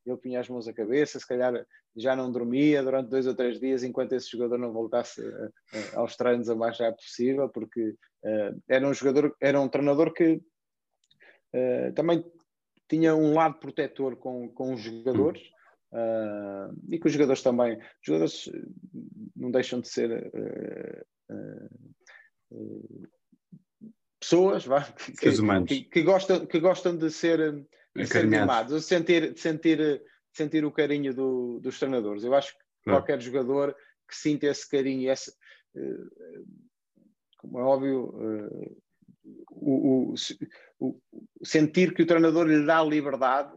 ele 0.04 0.18
punha 0.18 0.40
as 0.40 0.50
mãos 0.50 0.68
à 0.68 0.74
cabeça, 0.74 1.20
se 1.20 1.28
calhar 1.28 1.54
já 1.96 2.16
não 2.16 2.32
dormia 2.32 2.82
durante 2.82 3.10
dois 3.10 3.28
ou 3.28 3.36
três 3.36 3.60
dias 3.60 3.84
enquanto 3.84 4.14
esse 4.14 4.32
jogador 4.32 4.58
não 4.58 4.74
voltasse 4.74 5.22
aos 5.94 6.16
treinos 6.16 6.50
o 6.50 6.56
mais 6.56 6.80
rápido 6.80 7.04
possível, 7.04 7.50
porque 7.50 7.96
era 8.68 8.88
um 8.88 8.94
jogador, 8.96 9.36
era 9.40 9.60
um 9.60 9.70
treinador 9.70 10.12
que 10.12 10.42
também 11.94 12.24
tinha 12.92 13.16
um 13.16 13.34
lado 13.34 13.58
protetor 13.58 14.18
com, 14.18 14.50
com 14.50 14.74
os 14.74 14.82
jogadores 14.82 15.42
uh, 15.94 16.76
e 16.90 17.00
que 17.00 17.08
os 17.08 17.14
jogadores 17.14 17.42
também. 17.42 17.78
Os 17.78 18.06
jogadores 18.06 18.52
não 19.34 19.50
deixam 19.50 19.80
de 19.80 19.88
ser 19.88 20.12
uh, 20.12 21.06
pessoas 24.20 24.66
vá, 24.66 24.84
que, 24.84 25.14
que, 25.66 25.84
que, 25.86 26.02
gostam, 26.04 26.46
que 26.46 26.60
gostam 26.60 26.98
de 26.98 27.10
ser, 27.10 27.66
de 27.96 28.06
ser 28.06 28.28
mimados, 28.28 28.76
de 28.76 28.82
sentir, 28.82 29.34
de 29.34 29.40
sentir, 29.40 29.78
de 29.78 30.02
sentir 30.34 30.66
o 30.66 30.72
carinho 30.72 31.14
do, 31.14 31.62
dos 31.62 31.80
treinadores. 31.80 32.26
Eu 32.26 32.36
acho 32.36 32.54
que 32.54 32.60
qualquer 32.84 33.22
jogador 33.22 33.74
que 34.06 34.18
sinta 34.18 34.48
esse 34.48 34.70
carinho, 34.70 35.10
esse, 35.10 35.34
como 37.38 37.58
é 37.58 37.64
óbvio, 37.64 38.84
o, 39.50 40.12
o, 40.12 40.16
o, 40.82 41.00
sentir 41.44 41.94
que 41.94 42.02
o 42.02 42.08
treinador 42.08 42.48
lhe 42.48 42.66
dá 42.66 42.84
liberdade 42.84 43.56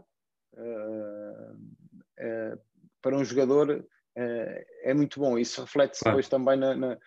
uh, 0.52 1.54
uh, 1.54 2.60
para 3.00 3.16
um 3.16 3.24
jogador 3.24 3.70
uh, 3.70 4.64
é 4.82 4.92
muito 4.94 5.18
bom. 5.18 5.38
Isso 5.38 5.62
reflete-se 5.62 6.04
claro. 6.04 6.18
depois 6.18 6.28
também 6.28 6.58
na, 6.58 6.76
na, 6.76 6.98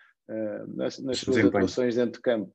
nas, 0.66 0.98
nas 0.98 1.18
suas 1.18 1.38
atuações 1.38 1.94
dentro 1.94 2.14
de 2.14 2.20
campo. 2.20 2.52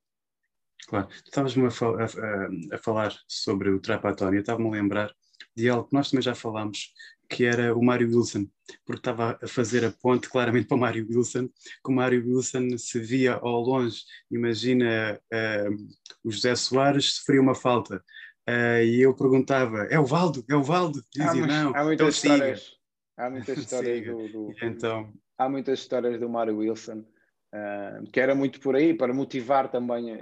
Claro, 0.88 1.08
estavas-me 1.26 1.66
a, 1.66 1.70
a, 1.70 2.76
a, 2.76 2.78
falar 2.78 3.16
sobre 3.26 3.70
o 3.70 3.80
Trapatónio, 3.80 4.42
estava-me 4.42 4.68
a 4.68 4.72
lembrar 4.72 5.16
de 5.56 5.70
algo 5.70 5.88
que 5.88 5.94
nós 5.94 6.10
também 6.10 6.24
já 6.24 6.36
falámos, 6.36 6.94
que 7.30 7.46
era 7.46 7.76
o 7.76 7.84
Mário 7.84 8.08
Wilson, 8.08 8.48
porque 8.86 9.00
estava 9.00 9.40
a 9.42 9.48
fazer 9.48 9.84
a 9.86 9.92
ponte 9.92 10.30
claramente 10.30 10.68
para 10.68 10.78
o 10.78 10.80
Mário 10.80 11.06
Wilson, 11.10 11.48
que 11.48 11.92
o 11.92 11.92
Mário 11.92 12.24
Wilson 12.26 12.78
se 12.78 13.00
via 13.00 13.34
ao 13.36 13.62
longe, 13.62 14.04
imagina 14.30 15.20
uh, 15.34 15.76
o 16.24 16.32
José 16.32 16.56
Soares 16.56 17.16
sofria 17.16 17.42
uma 17.42 17.56
falta, 17.56 18.04
uh, 18.48 18.84
e 18.84 19.02
eu 19.02 19.16
perguntava, 19.16 19.84
é 19.86 20.00
o 20.00 20.06
Valdo, 20.06 20.44
é 20.50 20.56
o 20.56 20.64
Valdo? 20.64 21.04
Dizia, 21.14 21.44
há, 21.44 21.48
não, 21.48 21.76
há 21.76 21.84
muitas 21.84 21.94
então 21.94 22.10
histórias, 22.10 22.72
há 23.18 23.30
muitas 23.30 23.58
histórias 23.60 24.06
do, 24.06 24.28
do, 24.30 24.54
então... 24.62 25.14
há 25.38 25.50
muitas 25.50 25.80
histórias 25.80 26.20
do 26.20 26.30
Mário 26.30 26.58
Wilson, 26.58 27.00
uh, 27.00 28.12
que 28.12 28.20
era 28.20 28.36
muito 28.36 28.60
por 28.60 28.76
aí, 28.76 28.94
para 28.94 29.14
motivar 29.14 29.72
também 29.72 30.22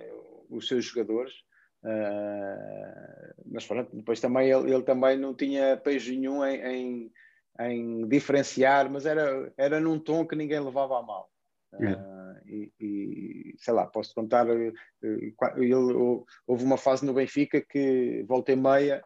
os 0.50 0.68
seus 0.68 0.86
jogadores, 0.86 1.34
Uh, 1.84 3.34
mas 3.52 3.66
pronto, 3.66 3.96
depois 3.96 4.20
também 4.20 4.52
ele, 4.52 4.72
ele, 4.72 4.84
também 4.84 5.18
não 5.18 5.34
tinha 5.34 5.76
pejo 5.78 6.12
nenhum 6.12 6.46
em, 6.46 6.62
em, 6.62 7.12
em, 7.60 8.08
diferenciar, 8.08 8.90
mas 8.90 9.06
era, 9.06 9.52
era 9.58 9.80
num 9.80 10.00
tom 10.00 10.26
que 10.26 10.36
ninguém 10.36 10.60
levava 10.60 11.00
a 11.00 11.04
mal. 11.04 11.30
Uh, 11.74 12.38
e, 12.46 12.72
e, 12.80 13.56
sei 13.58 13.74
lá, 13.74 13.88
posso 13.88 14.14
contar, 14.14 14.46
uh, 14.48 14.74
ele, 15.58 16.24
houve 16.46 16.64
uma 16.64 16.78
fase 16.78 17.06
no 17.06 17.14
Benfica 17.14 17.62
que 17.62 18.24
voltei 18.28 18.56
meia, 18.56 19.04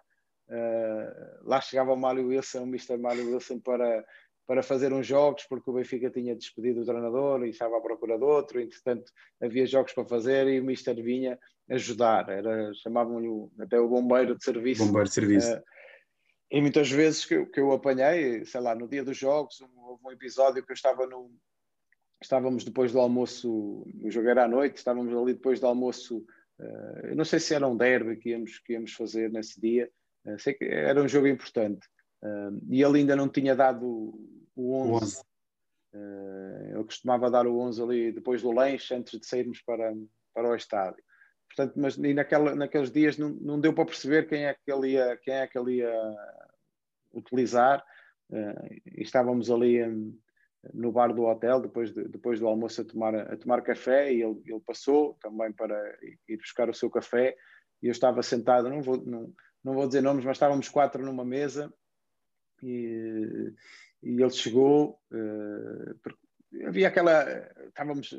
lá 1.43 1.61
chegava 1.61 1.93
o 1.93 1.97
Mário 1.97 2.28
Wilson, 2.28 2.63
o 2.63 2.67
Mr. 2.67 2.97
Mário 2.97 3.32
Wilson 3.32 3.59
para 3.59 4.05
para 4.47 4.61
fazer 4.61 4.93
uns 4.93 5.07
jogos, 5.07 5.45
porque 5.45 5.69
o 5.69 5.73
Benfica 5.73 6.09
tinha 6.09 6.36
despedido 6.36 6.82
o 6.82 6.86
treinador 6.86 7.45
e 7.45 7.49
estava 7.49 7.78
à 7.78 7.82
procura 7.82 8.17
de 8.17 8.23
outro, 8.23 8.61
entretanto 8.61 9.11
havia 9.41 9.65
jogos 9.65 9.93
para 9.93 10.05
fazer 10.05 10.47
e 10.47 10.59
o 10.59 10.63
Mister 10.63 10.95
vinha 11.01 11.39
ajudar, 11.70 12.30
era, 12.30 12.74
chamavam-lhe 12.76 13.49
até 13.59 13.80
o 13.80 13.88
bombeiro 13.88 14.38
de 14.38 14.43
serviço. 14.43 14.86
Bombeiro 14.86 15.07
de 15.07 15.13
serviço. 15.13 15.53
Uh, 15.53 15.63
e 16.51 16.61
muitas 16.61 16.89
vezes 16.89 17.26
que, 17.26 17.36
eu, 17.36 17.45
que 17.47 17.59
eu 17.59 17.72
apanhei, 17.72 18.45
sei 18.45 18.61
lá, 18.61 18.76
no 18.76 18.88
dia 18.88 19.03
dos 19.03 19.18
jogos, 19.18 19.61
houve 19.76 20.01
um 20.05 20.11
episódio 20.11 20.63
que 20.63 20.72
eu 20.72 20.76
estava 20.76 21.07
no. 21.07 21.32
Estávamos 22.22 22.63
depois 22.63 22.91
do 22.91 22.99
almoço, 22.99 23.86
o 24.01 24.09
jogo 24.09 24.30
era 24.30 24.45
à 24.45 24.47
noite, 24.47 24.78
estávamos 24.78 25.13
ali 25.13 25.34
depois 25.34 25.59
do 25.59 25.68
almoço, 25.68 26.26
uh, 26.59 27.07
eu 27.07 27.16
não 27.16 27.26
sei 27.26 27.39
se 27.39 27.53
era 27.53 27.68
um 27.68 27.76
derby 27.76 28.16
que 28.16 28.30
íamos, 28.30 28.59
que 28.59 28.74
íamos 28.74 28.93
fazer 28.93 29.30
nesse 29.30 29.59
dia, 29.59 29.91
uh, 30.26 30.39
sei 30.39 30.53
que 30.53 30.66
era 30.66 31.01
um 31.01 31.07
jogo 31.07 31.28
importante. 31.28 31.88
E 32.70 32.82
ele 32.82 32.99
ainda 32.99 33.16
não 33.16 33.30
tinha 33.30 33.55
dado 33.55 33.86
o 34.55 34.95
11. 34.95 35.22
Uh, 35.93 36.74
ele 36.74 36.84
costumava 36.84 37.30
dar 37.30 37.47
o 37.47 37.57
11 37.59 37.82
ali 37.82 38.11
depois 38.11 38.41
do 38.41 38.51
lanche, 38.51 38.93
antes 38.93 39.20
de 39.20 39.26
sairmos 39.26 39.61
para, 39.61 39.93
para 40.34 40.49
o 40.49 40.55
estádio. 40.55 41.03
Portanto, 41.56 41.80
mas 41.80 41.95
e 41.95 42.14
naquela, 42.14 42.53
naqueles 42.53 42.91
dias 42.91 43.18
não, 43.18 43.30
não 43.30 43.60
deu 43.60 43.74
para 43.74 43.86
perceber 43.86 44.28
quem 44.28 44.45
é 44.45 44.53
que 44.53 44.72
ele 44.72 44.91
ia, 44.91 45.16
quem 45.18 45.34
é 45.36 45.47
que 45.47 45.58
ele 45.58 45.78
ia 45.78 46.16
utilizar. 47.14 47.84
Uh, 48.30 48.82
estávamos 48.97 49.49
ali 49.49 49.82
um, 49.82 50.20
no 50.74 50.91
bar 50.91 51.14
do 51.14 51.24
hotel, 51.24 51.62
depois, 51.62 51.93
de, 51.93 52.10
depois 52.10 52.39
do 52.39 52.47
almoço, 52.47 52.82
a 52.82 52.86
tomar, 52.86 53.16
a 53.16 53.38
tomar 53.38 53.62
café, 53.62 54.12
e 54.12 54.22
ele, 54.22 54.41
ele 54.45 54.60
passou 54.60 55.18
também 55.22 55.53
para 55.53 55.97
ir 56.28 56.38
buscar 56.38 56.70
o 56.70 56.74
seu 56.74 56.89
café. 56.89 57.38
E 57.82 57.88
eu 57.88 57.91
estava 57.91 58.22
sentado, 58.22 58.70
não 58.70 58.82
vou, 58.82 58.97
não, 59.06 59.34
não 59.64 59.74
vou 59.74 59.88
dizer 59.88 60.01
nomes, 60.01 60.26
mas 60.26 60.36
estávamos 60.36 60.68
quatro 60.68 61.06
numa 61.06 61.24
mesa 61.24 61.74
e, 62.62 63.53
e 64.03 64.22
ele 64.22 64.30
chegou, 64.32 64.99
uh, 65.12 66.68
havia 66.68 66.89
aquela, 66.89 67.24
estávamos 67.68 68.14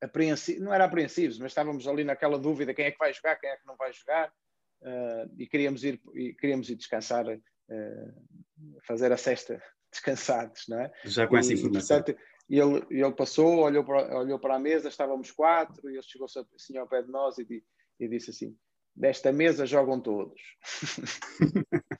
apreensivos, 0.00 0.62
não 0.62 0.72
era 0.72 0.84
apreensivos, 0.84 1.38
mas 1.38 1.52
estávamos 1.52 1.86
ali 1.86 2.04
naquela 2.04 2.38
dúvida, 2.38 2.74
quem 2.74 2.86
é 2.86 2.90
que 2.90 2.98
vai 2.98 3.12
jogar, 3.12 3.36
quem 3.36 3.50
é 3.50 3.56
que 3.56 3.66
não 3.66 3.76
vai 3.76 3.92
jogar, 3.92 4.28
uh, 4.82 5.34
e 5.38 5.46
queríamos 5.46 5.84
ir, 5.84 6.00
e 6.14 6.34
queríamos 6.34 6.68
ir 6.68 6.76
descansar, 6.76 7.26
uh, 7.26 7.40
fazer 8.86 9.12
a 9.12 9.16
cesta 9.16 9.62
descansados, 9.90 10.64
não 10.68 10.80
é? 10.80 10.92
Já 11.04 11.26
com 11.26 11.36
essa 11.36 11.52
informação. 11.52 12.02
Portanto, 12.02 12.20
ele, 12.48 12.86
ele 12.90 13.12
passou, 13.12 13.60
olhou 13.60 13.84
para, 13.84 14.18
olhou 14.18 14.38
para 14.38 14.56
a 14.56 14.58
mesa, 14.58 14.88
estávamos 14.88 15.30
quatro, 15.30 15.90
e 15.90 15.94
ele 15.94 16.02
chegou-se 16.02 16.38
assim 16.54 16.76
ao 16.76 16.88
pé 16.88 17.02
de 17.02 17.10
nós 17.10 17.38
e, 17.38 17.64
e 17.98 18.08
disse 18.08 18.30
assim, 18.30 18.56
desta 18.94 19.32
mesa 19.32 19.66
jogam 19.66 20.00
todos. 20.00 20.40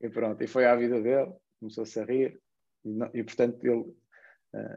e 0.00 0.08
pronto, 0.08 0.42
e 0.42 0.46
foi 0.46 0.66
à 0.66 0.74
vida 0.74 1.00
dele, 1.00 1.32
começou-se 1.60 1.98
a 2.00 2.04
rir, 2.04 2.40
e, 2.84 2.92
não, 2.92 3.10
e 3.14 3.22
portanto 3.22 3.64
ele 3.64 3.94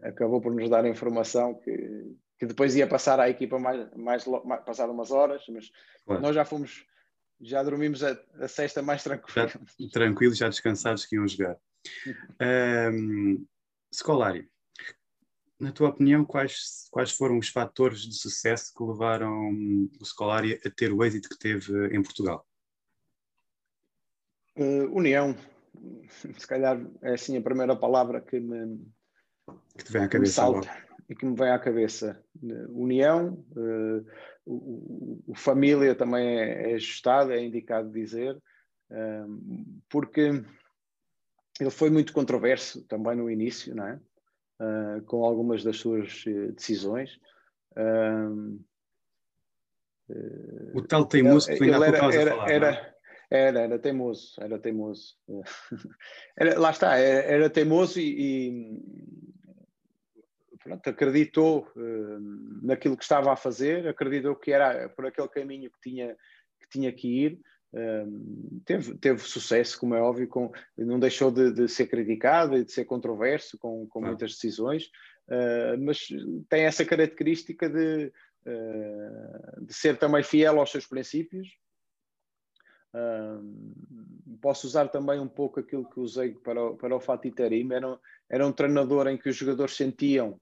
acabou 0.04 0.42
por 0.42 0.54
nos 0.54 0.70
dar 0.70 0.86
a 0.86 0.90
informação 0.90 1.56
que, 1.56 2.16
que 2.40 2.46
depois 2.46 2.76
ia 2.76 2.88
passar 2.88 3.20
à 3.20 3.30
equipa 3.30 3.60
mais, 3.60 3.90
mais, 3.96 4.26
mais 4.26 4.64
passar 4.64 4.90
umas 4.90 5.12
horas, 5.12 5.44
mas 5.50 5.72
claro. 6.06 6.22
nós 6.22 6.36
já 6.36 6.46
fomos, 6.46 6.86
já 7.42 7.64
dormimos 7.64 8.04
a, 8.04 8.18
a 8.40 8.48
sexta 8.48 8.82
mais 8.82 9.04
tranquilo. 9.04 9.48
Já, 9.48 9.60
tranquilos, 9.92 10.38
já 10.38 10.50
descansados 10.50 11.06
que 11.06 11.16
iam 11.16 11.28
jogar. 11.28 11.58
um, 12.94 13.46
Scolari, 13.94 14.50
na 15.60 15.72
tua 15.72 15.90
opinião, 15.90 16.24
quais, 16.24 16.88
quais 16.92 17.12
foram 17.12 17.38
os 17.38 17.50
fatores 17.50 18.02
de 18.02 18.14
sucesso 18.14 18.74
que 18.76 18.84
levaram 18.84 19.52
o 20.00 20.06
Scolari 20.06 20.60
a 20.66 20.70
ter 20.70 20.92
o 20.92 21.04
êxito 21.04 21.30
que 21.30 21.38
teve 21.38 21.96
em 21.96 22.02
Portugal? 22.02 22.46
Uh, 24.56 24.92
união, 24.92 25.36
se 26.38 26.48
calhar 26.48 26.80
é 27.02 27.14
assim 27.14 27.38
a 27.38 27.42
primeira 27.42 27.76
palavra 27.76 28.22
que 28.22 28.40
me, 28.40 28.88
que 29.78 29.84
te 29.84 29.91
vem 29.91 30.04
à 30.04 30.08
cabeça 30.08 30.34
salta 30.34 30.88
e 31.10 31.16
que 31.16 31.26
me 31.26 31.36
vem 31.36 31.50
à 31.50 31.60
cabeça. 31.60 32.22
União, 32.70 33.34
uh, 33.56 34.06
o, 34.45 35.24
o, 35.28 35.36
família 35.36 35.95
também 35.95 36.39
é, 36.39 36.72
é 36.72 36.76
ajustado, 36.76 37.32
é 37.32 37.41
indicado 37.41 37.89
dizer, 37.89 38.36
uh, 38.36 39.82
porque 39.89 40.43
ele 41.60 41.70
foi 41.70 41.89
muito 41.89 42.14
controverso 42.14 42.84
também 42.84 43.16
no 43.16 43.30
início, 43.30 43.74
não 43.74 43.88
é? 43.88 44.00
Uh, 44.60 45.02
com 45.04 45.24
algumas 45.24 45.64
das 45.64 45.78
suas 45.78 46.24
decisões. 46.56 47.20
o 50.74 50.82
tal 50.82 51.06
teimoso 51.06 51.48
que 51.48 51.58
tu 51.58 51.64
ainda 51.64 51.86
era, 51.86 51.98
era, 51.98 52.32
falar, 52.32 52.50
era, 52.50 52.72
é? 52.72 52.98
Era, 53.30 53.60
era 53.60 53.80
teimoso, 53.80 54.36
era 54.39 54.58
teimoso. 54.58 55.18
Era, 56.39 56.60
lá 56.60 56.70
está, 56.70 56.95
era, 56.95 57.26
era 57.26 57.50
teimoso 57.50 58.00
e, 58.00 58.14
e 58.22 59.16
pronto, 60.68 60.89
acreditou 60.89 61.68
uh, 61.76 62.20
naquilo 62.61 62.97
que 62.97 63.03
estava 63.03 63.32
a 63.32 63.38
fazer, 63.38 63.88
acreditou 63.88 64.36
que 64.36 64.51
era 64.51 64.89
por 64.89 65.05
aquele 65.05 65.30
caminho 65.30 65.72
que 65.72 65.89
tinha 65.89 66.15
que, 66.59 66.70
tinha 66.70 66.91
que 66.91 67.07
ir. 67.07 67.39
Uh, 67.74 68.61
teve, 68.65 68.97
teve 68.97 69.20
sucesso, 69.20 69.80
como 69.80 69.95
é 69.95 70.01
óbvio, 70.01 70.28
com, 70.28 70.51
não 70.78 70.99
deixou 70.99 71.32
de, 71.32 71.51
de 71.51 71.68
ser 71.68 71.88
criticado 71.88 72.57
e 72.57 72.63
de 72.63 72.72
ser 72.72 72.86
controverso 72.86 73.57
com, 73.57 73.88
com 73.88 74.03
ah. 74.03 74.07
muitas 74.07 74.34
decisões, 74.34 74.86
uh, 75.28 75.78
mas 75.80 76.07
tem 76.49 76.63
essa 76.63 76.84
característica 76.86 77.70
de, 77.70 78.11
de 79.61 79.74
ser 79.74 79.97
também 79.97 80.24
fiel 80.24 80.59
aos 80.59 80.72
seus 80.72 80.86
princípios 80.86 81.49
posso 84.41 84.68
usar 84.68 84.88
também 84.88 85.20
um 85.20 85.28
pouco 85.28 85.59
aquilo 85.59 85.89
que 85.89 85.99
usei 85.99 86.34
para 86.34 86.63
o, 86.63 86.76
para 86.76 86.95
o 86.95 86.99
Fatih 86.99 87.32
Terim. 87.32 87.72
Era, 87.72 87.99
era 88.30 88.47
um 88.47 88.51
treinador 88.51 89.07
em 89.07 89.18
que 89.18 89.30
os 89.30 89.36
jogadores 89.36 89.76
sentiam 89.76 90.39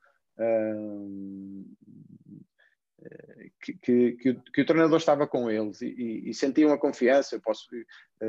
que, 3.62 3.74
que, 3.82 4.12
que, 4.14 4.30
o, 4.30 4.42
que, 4.42 4.62
o, 4.62 4.66
treinador 4.66 4.98
estava 4.98 5.28
com 5.28 5.50
eles 5.50 5.82
e, 5.82 5.88
e, 5.88 6.30
e 6.30 6.34
sentiam 6.34 6.72
a 6.72 6.78
confiança. 6.78 7.36
Eu 7.36 7.42
posso, 7.42 7.68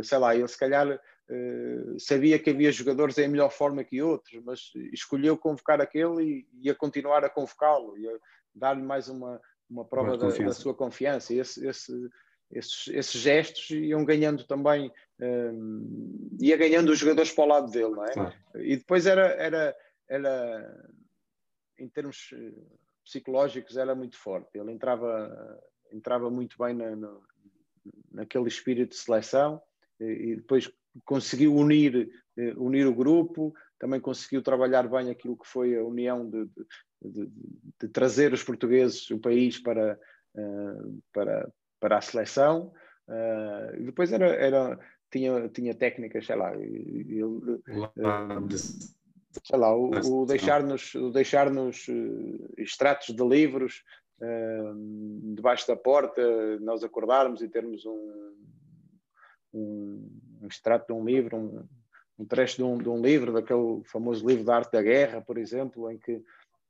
sei 0.02 0.18
lá, 0.18 0.34
ele 0.34 0.48
se 0.48 0.58
calhar 0.58 1.00
Uh, 1.28 1.98
sabia 1.98 2.38
que 2.38 2.50
havia 2.50 2.70
jogadores 2.70 3.18
em 3.18 3.26
melhor 3.26 3.50
forma 3.50 3.82
que 3.82 4.00
outros, 4.00 4.40
mas 4.44 4.70
escolheu 4.92 5.36
convocar 5.36 5.80
aquele 5.80 6.22
e 6.22 6.46
ia 6.62 6.72
continuar 6.72 7.24
a 7.24 7.28
convocá-lo, 7.28 7.98
ia 7.98 8.16
dar-lhe 8.54 8.82
mais 8.82 9.08
uma, 9.08 9.40
uma 9.68 9.84
prova 9.84 10.16
da, 10.16 10.28
da, 10.28 10.52
sua 10.52 10.72
confiança. 10.72 11.34
Esse, 11.34 11.66
esse, 11.66 12.08
esses, 12.52 12.88
esses, 12.88 13.20
gestos 13.20 13.70
iam 13.70 14.04
ganhando 14.04 14.44
também, 14.44 14.92
um, 15.20 16.28
eh, 16.40 16.44
ia 16.46 16.56
ganhando 16.56 16.90
os 16.92 16.98
jogadores 17.00 17.32
para 17.32 17.44
o 17.44 17.48
lado 17.48 17.72
dele, 17.72 17.90
não 17.90 18.04
é? 18.04 18.12
Claro. 18.12 18.34
E 18.54 18.76
depois 18.76 19.04
era, 19.04 19.26
era, 19.32 19.76
era, 20.08 20.88
em 21.78 21.88
termos 21.88 22.30
eh, 22.32 22.52
psicológicos, 23.04 23.76
era 23.76 23.94
muito 23.94 24.16
forte. 24.18 24.58
Ele 24.58 24.72
entrava, 24.72 25.60
entrava 25.92 26.30
muito 26.30 26.56
bem 26.58 26.74
na, 26.74 26.96
na, 26.96 27.16
naquele 28.12 28.48
espírito 28.48 28.90
de 28.90 28.96
seleção 28.96 29.60
e 30.00 30.36
depois 30.36 30.70
conseguiu 31.04 31.54
unir, 31.54 32.10
eh, 32.36 32.54
unir 32.56 32.86
o 32.86 32.94
grupo, 32.94 33.54
também 33.78 34.00
conseguiu 34.00 34.42
trabalhar 34.42 34.88
bem 34.88 35.10
aquilo 35.10 35.36
que 35.36 35.46
foi 35.46 35.76
a 35.76 35.84
união 35.84 36.28
de, 36.28 36.48
de, 37.02 37.30
de, 37.80 37.88
trazer 37.88 38.32
os 38.32 38.42
portugueses, 38.42 39.10
o 39.10 39.18
país, 39.18 39.58
para, 39.58 39.98
para, 41.12 41.52
para 41.78 41.98
a 41.98 42.00
seleção. 42.00 42.72
Uh, 43.08 43.84
depois 43.84 44.12
era, 44.12 44.26
era, 44.34 44.78
tinha, 45.10 45.48
tinha 45.48 45.74
técnicas, 45.74 46.26
sei 46.26 46.36
lá, 46.36 46.54
ele, 46.56 47.62
sei 49.44 49.58
lá, 49.58 49.74
o, 49.74 49.90
o 49.90 50.26
deixar-nos 50.26 50.92
deixar 51.12 51.50
uh, 51.50 51.70
extratos 52.58 53.14
de 53.14 53.24
livros 53.24 53.82
uh, 54.20 55.34
debaixo 55.34 55.66
da 55.66 55.76
porta, 55.76 56.22
nós 56.60 56.82
acordarmos 56.82 57.42
e 57.42 57.48
termos 57.48 57.84
um, 57.84 58.34
um, 59.54 60.20
um 60.42 60.46
extrato 60.46 60.86
de 60.86 60.92
um 60.92 61.04
livro, 61.04 61.36
um, 61.36 61.68
um 62.18 62.24
trecho 62.24 62.56
de 62.56 62.62
um, 62.62 62.78
de 62.78 62.88
um, 62.88 63.00
livro, 63.00 63.32
daquele 63.32 63.82
famoso 63.84 64.26
livro 64.26 64.44
da 64.44 64.56
arte 64.56 64.72
da 64.72 64.82
guerra, 64.82 65.20
por 65.20 65.38
exemplo, 65.38 65.90
em 65.90 65.98
que, 65.98 66.22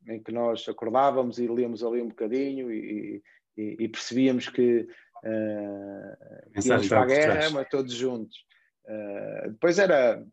em 0.09 0.23
que 0.23 0.33
nós 0.33 0.69
acordávamos 0.69 1.39
e 1.39 1.47
líamos 1.47 1.83
ali 1.85 2.01
um 2.01 2.09
bocadinho 2.09 2.71
e, 2.71 3.23
e, 3.57 3.77
e 3.81 3.89
percebíamos 3.89 4.49
que 4.49 4.89
uh, 5.25 6.65
íamos 6.65 6.89
para 6.89 7.03
a 7.03 7.07
guerra, 7.07 7.51
mas 7.51 7.69
todos 7.69 7.93
juntos. 7.93 8.37
Uh, 8.85 9.51
depois 9.51 9.79
era, 9.79 10.25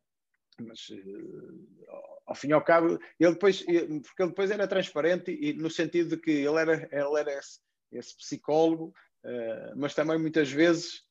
mas, 0.61 0.89
uh, 0.89 1.67
ao 2.25 2.35
fim 2.35 2.49
e 2.49 2.53
ao 2.53 2.63
cabo, 2.63 2.99
ele 3.19 3.33
depois, 3.33 3.61
porque 3.61 4.23
ele 4.23 4.29
depois 4.29 4.51
era 4.51 4.67
transparente 4.67 5.31
e 5.31 5.53
no 5.53 5.69
sentido 5.69 6.15
de 6.15 6.21
que 6.21 6.31
ele 6.31 6.57
era, 6.57 6.89
ele 6.91 7.19
era 7.19 7.33
esse, 7.37 7.59
esse 7.91 8.15
psicólogo, 8.17 8.93
uh, 9.25 9.75
mas 9.75 9.93
também 9.93 10.17
muitas 10.17 10.51
vezes 10.51 11.03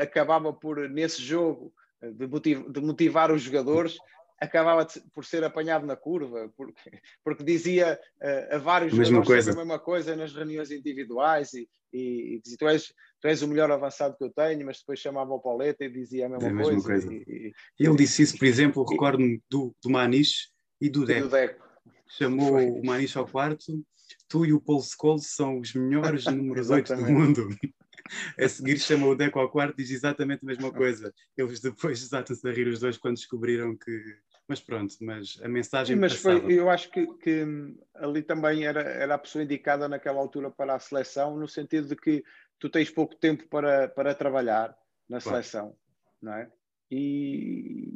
acabava 0.00 0.52
por, 0.52 0.88
nesse 0.88 1.22
jogo, 1.22 1.72
de, 2.02 2.26
motiv 2.26 2.68
de, 2.72 2.80
motivar 2.80 3.30
os 3.30 3.42
jogadores, 3.42 3.96
acabava 4.40 4.86
por 5.12 5.24
ser 5.24 5.44
apanhado 5.44 5.86
na 5.86 5.96
curva, 5.96 6.52
porque, 6.56 6.90
porque 7.22 7.44
dizia 7.44 7.98
uh, 8.20 8.54
a 8.54 8.58
vários 8.58 8.92
mesma 8.92 9.24
coisa. 9.24 9.52
a 9.52 9.56
mesma 9.56 9.78
coisa 9.78 10.16
nas 10.16 10.34
reuniões 10.34 10.70
individuais 10.70 11.52
e, 11.54 11.68
e, 11.92 12.36
e 12.36 12.40
dizia, 12.40 12.58
tu 12.58 12.68
és, 12.68 12.92
tu 13.24 13.28
és 13.28 13.40
o 13.40 13.48
melhor 13.48 13.70
avançado 13.70 14.14
que 14.18 14.24
eu 14.24 14.30
tenho, 14.30 14.66
mas 14.66 14.80
depois 14.80 14.98
chamava 14.98 15.32
o 15.32 15.40
Pauleta 15.40 15.82
e 15.82 15.88
dizia 15.88 16.26
a 16.26 16.28
mesma, 16.28 16.46
é 16.46 16.50
a 16.50 16.54
mesma 16.54 16.82
coisa. 16.82 17.08
coisa. 17.08 17.14
E, 17.14 17.54
e, 17.80 17.86
ele 17.86 17.96
disse 17.96 18.22
isso, 18.22 18.36
por 18.36 18.44
exemplo, 18.44 18.84
recordo-me 18.84 19.42
do, 19.50 19.74
do 19.82 19.88
Maniche 19.88 20.48
e 20.78 20.90
do 20.90 21.06
Deco. 21.06 21.22
Do 21.22 21.30
Deco. 21.30 21.64
Chamou 22.06 22.50
Foi. 22.50 22.66
o 22.66 22.84
Maniche 22.84 23.16
ao 23.16 23.26
quarto, 23.26 23.82
tu 24.28 24.44
e 24.44 24.52
o 24.52 24.60
Paul 24.60 24.82
Scholes 24.82 25.34
são 25.34 25.58
os 25.58 25.72
melhores 25.72 26.26
números 26.28 26.68
8 26.68 26.96
do 26.96 27.02
mundo 27.02 27.48
a 28.38 28.46
seguir 28.46 28.78
chama 28.78 29.06
o 29.06 29.14
Deco 29.14 29.38
ao 29.38 29.48
quarto 29.48 29.72
e 29.80 29.82
diz 29.82 29.90
exatamente 29.90 30.40
a 30.42 30.46
mesma 30.46 30.70
coisa. 30.70 31.10
Eles 31.34 31.60
depois 31.60 32.00
desatam-se 32.04 32.46
a 32.46 32.52
rir 32.52 32.68
os 32.68 32.80
dois 32.80 32.98
quando 32.98 33.16
descobriram 33.16 33.74
que. 33.74 34.18
Mas 34.46 34.60
pronto, 34.60 34.94
mas 35.00 35.40
a 35.42 35.48
mensagem. 35.48 35.96
Sim, 35.96 36.00
mas 36.00 36.12
foi, 36.16 36.52
eu 36.52 36.68
acho 36.68 36.90
que, 36.90 37.06
que, 37.16 37.46
ali 37.94 38.22
também 38.22 38.66
era, 38.66 38.82
era 38.82 39.14
a 39.14 39.18
pessoa 39.18 39.42
indicada 39.42 39.88
naquela 39.88 40.20
altura 40.20 40.50
para 40.50 40.74
a 40.74 40.78
seleção, 40.78 41.38
no 41.38 41.48
sentido 41.48 41.88
de 41.88 41.96
que 41.96 42.22
tu 42.64 42.70
tens 42.70 42.88
pouco 42.88 43.14
tempo 43.14 43.46
para, 43.48 43.88
para 43.88 44.14
trabalhar 44.14 44.74
na 45.06 45.20
claro. 45.20 45.22
seleção, 45.22 45.76
não 46.22 46.32
é? 46.32 46.50
E 46.90 47.92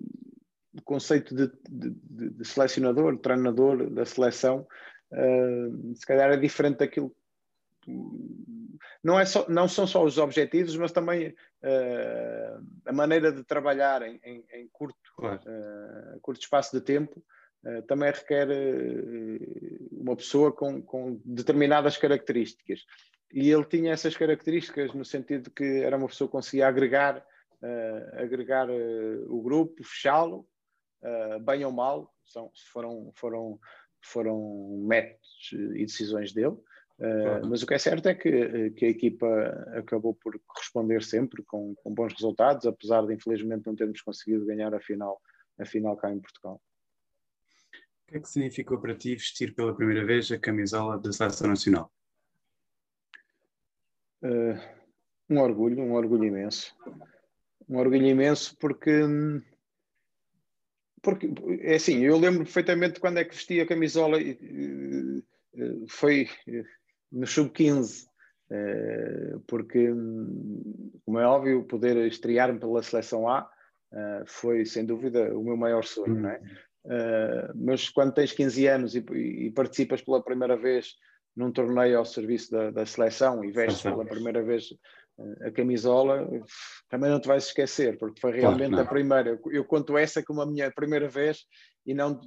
o 0.74 0.82
conceito 0.82 1.34
de, 1.34 1.50
de, 1.66 2.30
de 2.30 2.44
selecionador, 2.44 3.16
de 3.16 3.22
treinador 3.22 3.88
da 3.88 4.04
seleção, 4.04 4.66
uh, 5.10 5.94
se 5.96 6.04
calhar 6.04 6.30
é 6.30 6.36
diferente 6.36 6.80
daquilo 6.80 7.16
não, 9.02 9.18
é 9.18 9.24
só, 9.24 9.48
não 9.48 9.66
são 9.66 9.86
só 9.86 10.04
os 10.04 10.18
objetivos, 10.18 10.76
mas 10.76 10.92
também 10.92 11.28
uh, 11.28 12.66
a 12.84 12.92
maneira 12.92 13.32
de 13.32 13.42
trabalhar 13.44 14.02
em, 14.02 14.20
em, 14.22 14.44
em 14.52 14.68
curto, 14.70 14.98
claro. 15.16 15.40
uh, 15.46 16.20
curto 16.20 16.42
espaço 16.42 16.78
de 16.78 16.84
tempo 16.84 17.24
também 17.88 18.10
requer 18.12 18.48
uma 19.90 20.14
pessoa 20.14 20.52
com, 20.52 20.80
com, 20.80 21.20
determinadas 21.24 21.96
características. 21.96 22.84
E 23.32 23.50
ele 23.50 23.64
tinha 23.64 23.92
essas 23.92 24.16
características 24.16 24.92
no 24.94 25.04
sentido 25.04 25.44
de 25.44 25.50
que 25.50 25.82
era 25.82 25.96
uma 25.96 26.08
pessoa 26.08 26.28
que 26.28 26.32
conseguia 26.32 26.66
agregar, 26.66 27.24
agregar 28.14 28.68
o 28.70 29.42
grupo, 29.42 29.84
fechá-lo, 29.84 30.48
bem 31.44 31.62
ou 31.64 31.70
mal, 31.70 32.14
são, 32.24 32.50
foram, 32.72 33.12
foram, 33.14 33.60
foram 34.00 34.84
métodos 34.86 35.50
e 35.52 35.84
decisões 35.84 36.32
dele. 36.32 36.56
Uh, 36.98 37.46
mas 37.48 37.62
o 37.62 37.66
que 37.66 37.74
é 37.74 37.78
certo 37.78 38.08
é 38.08 38.14
que, 38.14 38.70
que, 38.70 38.84
a 38.84 38.88
equipa 38.88 39.26
acabou 39.76 40.14
por 40.14 40.38
responder 40.56 41.00
sempre 41.04 41.44
com, 41.44 41.72
com, 41.76 41.94
bons 41.94 42.12
resultados, 42.12 42.66
apesar 42.66 43.06
de 43.06 43.14
infelizmente 43.14 43.66
não 43.66 43.76
termos 43.76 44.00
conseguido 44.02 44.44
ganhar 44.44 44.74
a 44.74 44.80
final, 44.80 45.20
a 45.60 45.64
final 45.64 45.96
cá 45.96 46.12
em 46.12 46.18
Portugal. 46.18 46.60
O 48.02 48.10
que 48.10 48.16
é 48.16 48.20
que 48.20 48.28
significou 48.28 48.80
para 48.80 48.96
ti 48.96 49.14
vestir 49.14 49.54
pela 49.54 49.76
primeira 49.76 50.04
vez 50.04 50.32
a 50.32 50.38
camisola 50.38 50.98
da 50.98 51.12
Seleção 51.12 51.46
Nacional? 51.46 51.92
Uh, 54.22 54.58
um 55.30 55.38
orgulho, 55.40 55.80
um 55.80 55.92
orgulho 55.92 56.24
imenso. 56.24 56.74
Um 57.68 57.78
orgulho 57.78 58.06
imenso 58.06 58.56
porque 58.58 58.90
porque 61.02 61.32
é 61.60 61.76
assim, 61.76 62.02
eu 62.04 62.18
lembro 62.18 62.44
perfeitamente 62.44 62.98
quando 62.98 63.18
é 63.18 63.24
que 63.24 63.34
vesti 63.34 63.60
a 63.60 63.66
camisola 63.66 64.18
foi 65.88 66.28
no 67.10 67.26
sub-15, 67.26 68.06
eh, 68.50 69.36
porque, 69.46 69.88
como 71.04 71.18
é 71.18 71.26
óbvio, 71.26 71.64
poder 71.64 71.96
estrear-me 72.06 72.58
pela 72.58 72.82
seleção 72.82 73.28
A 73.28 73.48
eh, 73.92 74.22
foi, 74.26 74.64
sem 74.64 74.84
dúvida, 74.84 75.36
o 75.36 75.42
meu 75.42 75.56
maior 75.56 75.84
sonho, 75.84 76.14
não 76.14 76.30
é? 76.30 76.40
Eh, 76.86 77.52
mas 77.54 77.88
quando 77.88 78.14
tens 78.14 78.32
15 78.32 78.66
anos 78.66 78.94
e, 78.94 78.98
e, 78.98 79.50
participas 79.50 80.02
pela 80.02 80.22
primeira 80.22 80.56
vez 80.56 80.94
num 81.38 81.52
torneio 81.52 81.98
ao 81.98 82.04
serviço 82.04 82.50
da, 82.50 82.70
da 82.72 82.84
seleção 82.84 83.44
e 83.44 83.52
vestes 83.52 83.82
pela 83.82 84.04
primeira 84.04 84.42
vez 84.42 84.74
a 85.42 85.50
camisola, 85.52 86.28
também 86.88 87.10
não 87.10 87.20
te 87.20 87.28
vais 87.28 87.46
esquecer, 87.46 87.96
porque 87.96 88.20
foi 88.20 88.32
realmente 88.32 88.70
claro, 88.70 88.84
a 88.84 88.88
primeira. 88.88 89.40
Eu 89.46 89.64
conto 89.64 89.96
essa 89.96 90.22
como 90.22 90.42
a 90.42 90.46
minha 90.46 90.70
primeira 90.70 91.08
vez 91.08 91.44
e 91.86 91.94
não, 91.94 92.20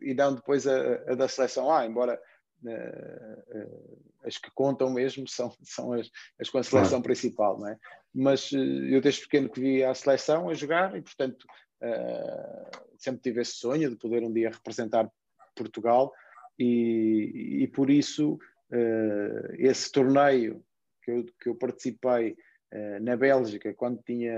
e 0.00 0.14
não 0.14 0.34
depois 0.34 0.66
a, 0.68 0.94
a 1.08 1.14
da 1.16 1.26
seleção 1.26 1.70
A, 1.70 1.84
embora 1.84 2.20
uh, 2.64 3.98
as 4.24 4.38
que 4.38 4.50
contam 4.54 4.88
mesmo 4.90 5.28
são, 5.28 5.52
são 5.62 5.92
as, 5.92 6.08
as 6.40 6.48
com 6.48 6.58
a 6.58 6.62
seleção 6.62 6.90
claro. 6.90 7.04
principal, 7.04 7.58
não 7.58 7.68
é? 7.68 7.76
Mas 8.14 8.52
uh, 8.52 8.56
eu 8.56 9.00
desde 9.00 9.22
pequeno 9.22 9.48
que 9.48 9.60
vi 9.60 9.84
a 9.84 9.94
seleção 9.94 10.48
a 10.48 10.54
jogar 10.54 10.96
e, 10.96 11.02
portanto, 11.02 11.44
sempre 12.96 13.20
tive 13.20 13.42
esse 13.42 13.56
sonho 13.56 13.90
de 13.90 13.96
poder 13.96 14.22
um 14.22 14.32
dia 14.32 14.48
representar 14.48 15.10
Portugal 15.54 16.12
e, 16.58 17.62
e 17.62 17.68
por 17.68 17.90
isso 17.90 18.38
esse 19.58 19.92
torneio 19.92 20.64
que 21.02 21.10
eu, 21.10 21.24
que 21.40 21.48
eu 21.48 21.54
participei 21.54 22.36
na 23.02 23.16
Bélgica 23.16 23.72
quando 23.74 24.02
tinha 24.02 24.34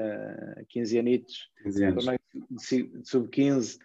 15 0.69 0.99
anitos, 0.99 1.51
15 1.63 1.85
anos. 1.85 2.05
torneio 2.05 2.21
de 2.51 3.09
sub-15 3.09 3.79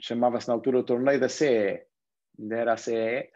chamava-se 0.00 0.48
na 0.48 0.54
altura 0.54 0.78
o 0.78 0.84
torneio 0.84 1.20
da 1.20 1.28
CE, 1.28 1.82
ainda 2.38 2.56
era 2.56 2.72
a 2.72 2.76
CE, 2.76 3.30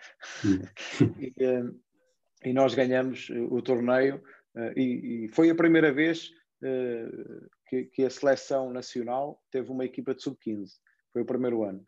e, 1.18 1.28
uh, 1.44 1.80
e, 2.44 2.52
nós 2.52 2.74
ganhamos 2.74 3.28
o 3.30 3.60
torneio 3.62 4.22
uh, 4.56 4.78
e, 4.78 5.24
e, 5.24 5.28
foi 5.28 5.50
a 5.50 5.54
primeira 5.54 5.92
vez 5.92 6.30
uh, 6.62 7.48
que, 7.68 7.84
que, 7.86 8.04
a 8.04 8.10
seleção 8.10 8.72
nacional 8.72 9.42
teve 9.50 9.70
uma 9.70 9.84
equipa 9.84 10.14
de 10.14 10.22
sub-15, 10.22 10.70
foi 11.12 11.22
o 11.22 11.26
primeiro 11.26 11.62
ano. 11.64 11.84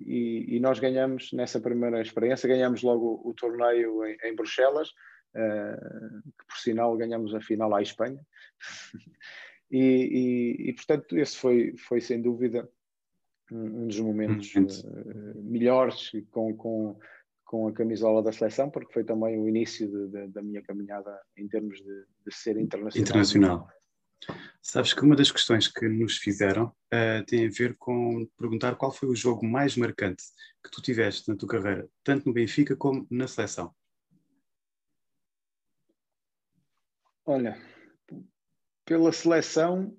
E, 0.00 0.56
e, 0.56 0.60
nós 0.60 0.78
ganhamos 0.78 1.32
nessa 1.32 1.60
primeira 1.60 2.00
experiência, 2.00 2.48
ganhamos 2.48 2.82
logo 2.82 3.20
o, 3.24 3.34
torneio 3.34 4.04
em, 4.04 4.16
em 4.24 4.34
Bruxelas, 4.34 4.90
que 5.32 6.46
por 6.46 6.56
sinal 6.56 6.96
ganhamos 6.96 7.34
a 7.34 7.40
final 7.40 7.74
à 7.74 7.82
Espanha. 7.82 8.20
e, 9.70 10.72
portanto, 10.76 11.18
esse 11.18 11.36
foi, 11.36 11.74
foi 11.76 12.00
sem 12.00 12.22
dúvida 12.22 12.68
um 13.50 13.86
dos 13.86 14.00
momentos 14.00 14.54
uh, 14.84 15.42
melhores 15.42 16.10
com, 16.30 16.54
com, 16.56 16.98
com 17.44 17.68
a 17.68 17.72
camisola 17.72 18.22
da 18.22 18.32
seleção, 18.32 18.70
porque 18.70 18.92
foi 18.92 19.04
também 19.04 19.38
o 19.38 19.48
início 19.48 19.88
de, 19.88 20.08
de, 20.08 20.28
da 20.28 20.42
minha 20.42 20.62
caminhada 20.62 21.18
em 21.36 21.48
termos 21.48 21.78
de, 21.78 22.04
de 22.26 22.34
ser 22.34 22.58
internacional. 22.58 23.08
Internacional. 23.08 23.68
Sabes 24.60 24.92
que 24.92 25.02
uma 25.02 25.16
das 25.16 25.30
questões 25.30 25.66
que 25.68 25.88
nos 25.88 26.18
fizeram 26.18 26.66
uh, 26.66 27.24
tem 27.26 27.46
a 27.46 27.50
ver 27.50 27.76
com 27.76 28.26
perguntar 28.36 28.76
qual 28.76 28.92
foi 28.92 29.08
o 29.08 29.16
jogo 29.16 29.46
mais 29.46 29.76
marcante 29.76 30.24
que 30.62 30.70
tu 30.70 30.82
tiveste 30.82 31.28
na 31.28 31.36
tua 31.36 31.48
carreira, 31.48 31.88
tanto 32.04 32.26
no 32.26 32.34
Benfica 32.34 32.76
como 32.76 33.06
na 33.10 33.26
seleção. 33.26 33.74
Olha, 37.24 37.58
pela 38.84 39.12
seleção, 39.12 39.96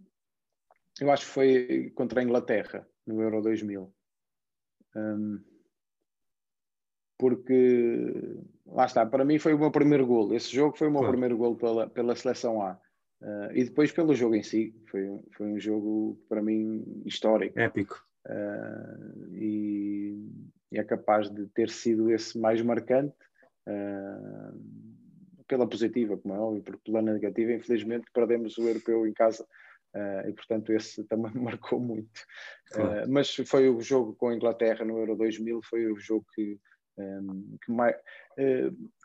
eu 0.99 1.11
acho 1.11 1.25
que 1.25 1.31
foi 1.31 1.91
contra 1.95 2.19
a 2.19 2.23
Inglaterra, 2.23 2.87
no 3.05 3.21
Euro 3.21 3.41
2000. 3.41 3.93
Um, 4.95 5.43
porque, 7.17 8.39
lá 8.65 8.85
está, 8.85 9.05
para 9.05 9.25
mim 9.25 9.37
foi 9.37 9.53
o 9.53 9.59
meu 9.59 9.71
primeiro 9.71 10.07
gol. 10.07 10.33
Esse 10.33 10.55
jogo 10.55 10.77
foi 10.77 10.87
o 10.87 10.91
meu 10.91 11.01
claro. 11.01 11.13
primeiro 11.13 11.37
gol 11.37 11.55
pela, 11.55 11.87
pela 11.89 12.15
seleção 12.15 12.61
A. 12.61 12.79
Uh, 13.21 13.51
e 13.53 13.63
depois 13.65 13.91
pelo 13.91 14.15
jogo 14.15 14.35
em 14.35 14.43
si, 14.43 14.73
foi, 14.89 15.19
foi 15.33 15.47
um 15.47 15.59
jogo 15.59 16.17
para 16.29 16.41
mim 16.41 17.03
histórico. 17.05 17.59
Épico. 17.59 18.01
Uh, 18.25 19.35
e, 19.35 20.17
e, 20.71 20.79
é 20.79 20.83
capaz 20.83 21.29
de 21.29 21.45
ter 21.47 21.69
sido 21.69 22.09
esse 22.11 22.37
mais 22.39 22.61
marcante 22.61 23.15
uh, 23.67 25.43
pela 25.47 25.67
positiva, 25.67 26.17
como 26.17 26.33
é 26.33 26.39
óbvio, 26.39 26.63
porque 26.63 26.91
pela 26.91 27.01
negativa, 27.01 27.51
infelizmente, 27.51 28.05
perdemos 28.13 28.57
o 28.57 28.67
europeu 28.67 29.05
em 29.05 29.13
casa. 29.13 29.45
e 30.27 30.31
portanto, 30.33 30.71
esse 30.71 31.03
também 31.05 31.33
marcou 31.35 31.79
muito. 31.79 32.21
Claro. 32.71 33.09
mas 33.09 33.33
foi 33.33 33.67
o 33.67 33.81
jogo 33.81 34.13
com 34.15 34.29
a 34.29 34.35
Inglaterra 34.35 34.85
no 34.85 34.97
Euro 34.97 35.15
2000, 35.15 35.59
foi 35.63 35.91
o 35.91 35.99
jogo 35.99 36.25
que, 36.35 36.59
um, 36.99 37.57
que, 37.63 37.71
mais, 37.71 37.95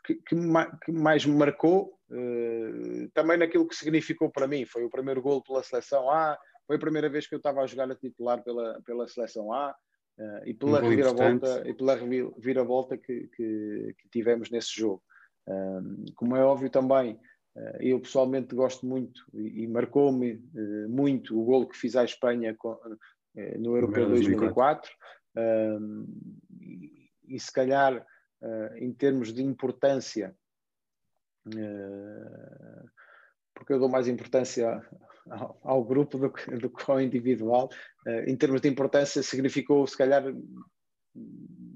que, 0.05 0.15
que, 0.15 0.35
que 0.83 0.91
mais 0.91 1.25
me 1.25 1.35
marcou 1.35 1.95
uh, 2.09 3.09
também 3.13 3.37
naquilo 3.37 3.67
que 3.67 3.75
significou 3.75 4.29
para 4.29 4.47
mim. 4.47 4.65
Foi 4.65 4.83
o 4.83 4.89
primeiro 4.89 5.21
gol 5.21 5.41
pela 5.41 5.63
seleção 5.63 6.09
A, 6.09 6.37
foi 6.67 6.75
a 6.77 6.79
primeira 6.79 7.09
vez 7.09 7.27
que 7.27 7.35
eu 7.35 7.37
estava 7.37 7.61
a 7.61 7.67
jogar 7.67 7.89
a 7.91 7.95
titular 7.95 8.43
pela, 8.43 8.81
pela 8.85 9.07
seleção 9.07 9.53
A 9.53 9.75
uh, 10.19 10.47
e 10.47 10.53
pela 10.53 10.79
um 10.79 10.89
reviravolta, 10.89 11.67
e 11.67 11.73
pela 11.73 11.95
reviravolta 11.95 12.97
que, 12.97 13.27
que, 13.35 13.95
que 13.97 14.09
tivemos 14.11 14.49
nesse 14.49 14.75
jogo. 14.75 15.01
Um, 15.47 16.05
como 16.15 16.35
é 16.35 16.43
óbvio 16.43 16.69
também, 16.69 17.13
uh, 17.55 17.77
eu 17.79 17.99
pessoalmente 17.99 18.55
gosto 18.55 18.85
muito 18.85 19.21
e, 19.33 19.63
e 19.63 19.67
marcou-me 19.67 20.41
muito 20.89 21.39
o 21.39 21.45
gol 21.45 21.67
que 21.67 21.77
fiz 21.77 21.95
à 21.95 22.03
Espanha 22.03 22.55
com, 22.57 22.77
no 23.59 23.75
Europeu 23.75 24.07
2004. 24.07 24.89
2004. 24.89 24.91
Um, 25.37 26.05
e, 27.27 27.39
se 27.39 27.51
calhar 27.51 28.05
uh, 28.41 28.77
em 28.77 28.93
termos 28.93 29.33
de 29.33 29.43
importância, 29.43 30.35
uh, 31.47 32.89
porque 33.53 33.73
eu 33.73 33.79
dou 33.79 33.89
mais 33.89 34.07
importância 34.07 34.81
ao, 35.29 35.59
ao 35.63 35.83
grupo 35.83 36.17
do 36.17 36.31
que, 36.31 36.51
do 36.57 36.69
que 36.69 36.91
ao 36.91 37.01
individual, 37.01 37.69
uh, 38.07 38.29
em 38.29 38.35
termos 38.35 38.61
de 38.61 38.69
importância 38.69 39.23
significou 39.23 39.85
se 39.87 39.97
calhar 39.97 40.23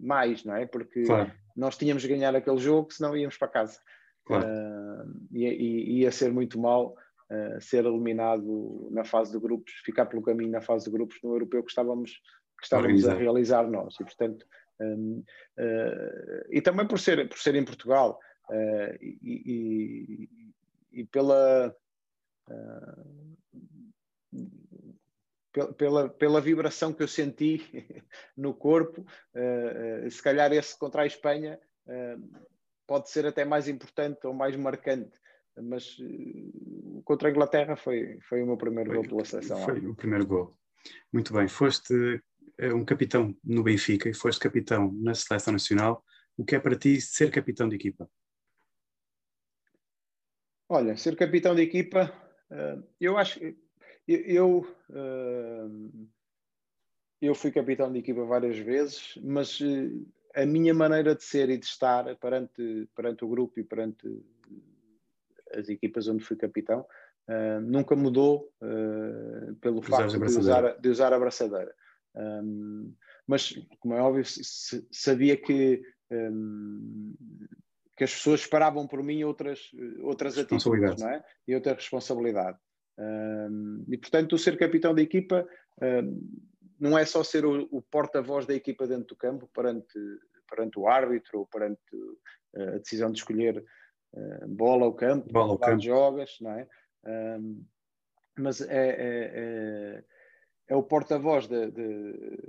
mais, 0.02 0.44
não 0.44 0.56
é? 0.56 0.66
Porque 0.66 1.04
claro. 1.04 1.32
nós 1.56 1.78
tínhamos 1.78 2.04
de 2.04 2.10
ganhar 2.10 2.36
aquele 2.36 2.58
jogo, 2.58 2.92
senão 2.92 3.16
íamos 3.16 3.38
para 3.38 3.48
casa. 3.48 3.80
Claro. 4.26 4.48
E, 5.32 6.02
ia 6.02 6.12
ser 6.12 6.32
muito 6.32 6.60
mal 6.60 6.96
ser 7.62 7.86
eliminado 7.86 8.90
na 8.92 9.04
fase 9.04 9.32
de 9.32 9.40
grupos, 9.40 9.72
ficar 9.86 10.08
pelo 10.08 10.22
caminho 10.22 10.52
na 10.52 10.62
fase 10.62 10.86
de 10.86 10.92
grupos 10.92 11.18
no 11.24 11.34
europeu 11.34 11.64
que 11.64 11.70
estávamos, 11.70 12.12
que 12.60 12.64
estávamos 12.64 13.08
a 13.08 13.14
realizar 13.14 13.70
nós. 13.70 13.96
E, 14.00 14.04
portanto, 14.04 14.46
um, 14.80 15.24
uh, 15.58 16.46
e 16.50 16.62
também 16.62 16.88
por 16.88 17.00
ser, 17.00 17.28
por 17.28 17.38
ser 17.38 17.56
em 17.56 17.66
Portugal 17.66 18.20
uh, 18.50 18.96
e, 19.02 19.20
e, 19.24 20.30
e, 21.02 21.06
pela, 21.06 21.76
uh, 22.50 23.34
pela, 25.78 26.10
pela 26.10 26.42
vibração 26.42 26.94
que 26.94 27.04
eu 27.04 27.08
senti 27.08 27.62
no 28.38 28.54
corpo, 28.54 29.06
se 30.10 30.22
calhar 30.22 30.52
esse 30.54 30.78
contra 30.78 31.02
a 31.02 31.08
Espanha 31.08 31.60
pode 32.88 33.10
ser 33.10 33.26
até 33.26 33.44
mais 33.44 33.68
importante 33.68 34.26
ou 34.26 34.34
mais 34.34 34.56
marcante 34.56 35.20
mas 35.62 35.98
contra 37.04 37.28
a 37.28 37.32
Inglaterra 37.32 37.76
foi, 37.76 38.18
foi 38.22 38.42
o 38.42 38.46
meu 38.46 38.56
primeiro 38.56 38.92
foi, 38.92 39.00
gol 39.00 39.10
pela 39.10 39.26
seleção. 39.26 39.58
Foi 39.66 39.86
o 39.86 39.94
primeiro 39.94 40.26
gol. 40.26 40.58
Muito 41.12 41.34
bem, 41.34 41.50
foste 41.50 42.22
um 42.68 42.84
capitão 42.84 43.36
no 43.44 43.64
Benfica 43.64 44.10
e 44.10 44.14
foste 44.14 44.40
capitão 44.40 44.92
na 44.92 45.14
seleção 45.14 45.54
nacional, 45.54 46.04
o 46.38 46.46
que 46.46 46.56
é 46.56 46.60
para 46.60 46.78
ti 46.78 47.00
ser 47.02 47.32
capitão 47.32 47.68
de 47.68 47.76
equipa? 47.76 48.10
Olha, 50.70 50.96
ser 50.96 51.16
capitão 51.16 51.56
de 51.56 51.64
equipa, 51.64 52.14
eh, 52.52 52.78
eu 53.02 53.18
acho 53.18 53.40
que 53.40 53.58
eu, 54.08 54.66
eu 57.22 57.36
fui 57.36 57.52
capitão 57.52 57.92
de 57.92 58.00
equipa 58.00 58.24
várias 58.24 58.58
vezes, 58.58 59.18
mas 59.24 59.60
eh, 59.62 60.42
a 60.42 60.46
minha 60.46 60.74
maneira 60.74 61.16
de 61.16 61.24
ser 61.24 61.50
e 61.50 61.58
de 61.58 61.66
estar 61.66 62.16
perante, 62.18 62.88
perante 62.96 63.26
o 63.26 63.28
grupo 63.28 63.60
e 63.60 63.64
perante 63.64 64.08
as 65.54 65.68
equipas 65.70 66.08
onde 66.08 66.24
fui 66.24 66.38
capitão 66.38 66.86
eh, 67.28 67.60
nunca 67.62 67.96
mudou 67.96 68.54
pelo 69.60 69.82
facto 69.82 70.20
de 70.20 70.38
usar, 70.38 70.80
de 70.80 70.90
usar 70.90 71.14
a 71.14 71.20
braçadeira. 71.20 71.76
Um, 72.20 72.94
mas, 73.26 73.54
como 73.80 73.94
é 73.94 74.02
óbvio, 74.02 74.24
sabia 74.92 75.38
que, 75.38 75.82
um, 76.12 77.16
que 77.96 78.04
as 78.04 78.14
pessoas 78.14 78.42
esperavam 78.42 78.88
por 78.88 79.02
mim 79.02 79.24
outras, 79.24 79.72
outras 80.02 80.38
atitudes 80.38 81.00
não 81.02 81.10
é? 81.10 81.24
e 81.48 81.56
outra 81.56 81.74
responsabilidade. 81.74 82.58
Um, 82.98 83.86
e, 83.88 83.98
portanto, 83.98 84.34
o 84.34 84.38
ser 84.38 84.58
capitão 84.58 84.94
da 84.94 85.02
equipa 85.02 85.48
não 86.80 86.98
é 86.98 87.06
só 87.06 87.24
ser 87.24 87.46
o, 87.46 87.68
o 87.72 87.82
porta-voz 87.82 88.46
da 88.46 88.54
equipa 88.54 88.86
dentro 88.88 89.08
do 89.08 89.16
campo 89.16 89.50
perante, 89.54 89.98
perante 90.50 90.80
o 90.80 90.88
árbitro 90.88 91.40
ou 91.40 91.46
perante 91.46 91.80
a 92.56 92.80
decisão 92.80 93.12
de 93.12 93.20
escolher 93.20 93.64
uh, 94.14 94.48
bola 94.48 94.86
ao 94.86 94.94
campo, 94.94 95.32
bola 95.32 95.52
ao 95.52 95.58
campo. 95.58 95.82
jogas, 95.82 96.38
não 96.42 96.52
é? 96.52 96.68
Mas 98.40 98.62
é, 98.62 98.90
é, 98.90 99.32
é, 99.36 100.04
é 100.70 100.76
o 100.76 100.84
porta-voz 100.84 101.48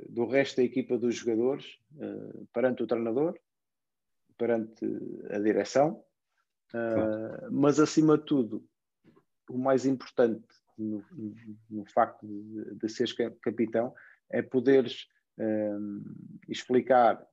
do 0.09 0.27
resto 0.27 0.59
da 0.59 0.63
equipa 0.63 0.99
dos 0.99 1.17
jogadores 1.17 1.79
uh, 1.97 2.47
perante 2.53 2.83
o 2.83 2.87
treinador, 2.87 3.35
perante 4.37 4.85
a 5.31 5.39
direção, 5.39 6.05
uh, 6.75 7.51
mas 7.51 7.81
acima 7.81 8.19
de 8.19 8.25
tudo, 8.27 8.65
o 9.49 9.57
mais 9.57 9.87
importante 9.87 10.47
no, 10.77 11.03
no 11.71 11.85
facto 11.87 12.27
de, 12.27 12.75
de 12.75 12.89
seres 12.91 13.15
capitão 13.43 13.95
é 14.29 14.43
poderes 14.43 15.09
uh, 15.39 16.05
explicar 16.47 17.27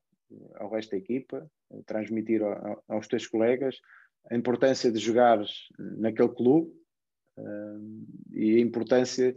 ao 0.56 0.70
resto 0.70 0.92
da 0.92 0.98
equipa, 0.98 1.50
transmitir 1.86 2.42
aos 2.88 3.08
teus 3.08 3.28
colegas 3.28 3.80
a 4.30 4.36
importância 4.36 4.92
de 4.92 5.00
jogares 5.00 5.68
naquele 5.78 6.30
clube 6.30 6.74
e 8.32 8.58
a 8.58 8.60
importância 8.60 9.34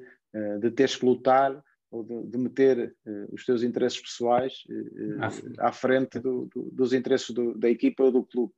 de 0.60 0.70
teres 0.70 0.96
que 0.96 1.04
lutar 1.04 1.62
ou 1.90 2.04
de, 2.04 2.26
de 2.26 2.38
meter 2.38 2.94
uh, 3.06 3.34
os 3.34 3.44
teus 3.44 3.62
interesses 3.62 4.00
pessoais 4.00 4.64
uh, 4.68 5.58
à, 5.58 5.68
à 5.68 5.72
frente 5.72 6.18
do, 6.20 6.46
do, 6.46 6.70
dos 6.70 6.92
interesses 6.92 7.30
do, 7.30 7.58
da 7.58 7.68
equipa 7.68 8.04
ou 8.04 8.12
do 8.12 8.24
clube. 8.24 8.52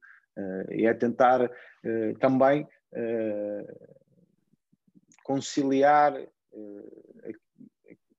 E 0.70 0.86
é 0.86 0.94
tentar 0.94 1.50
também 2.18 2.66
conciliar 5.22 6.14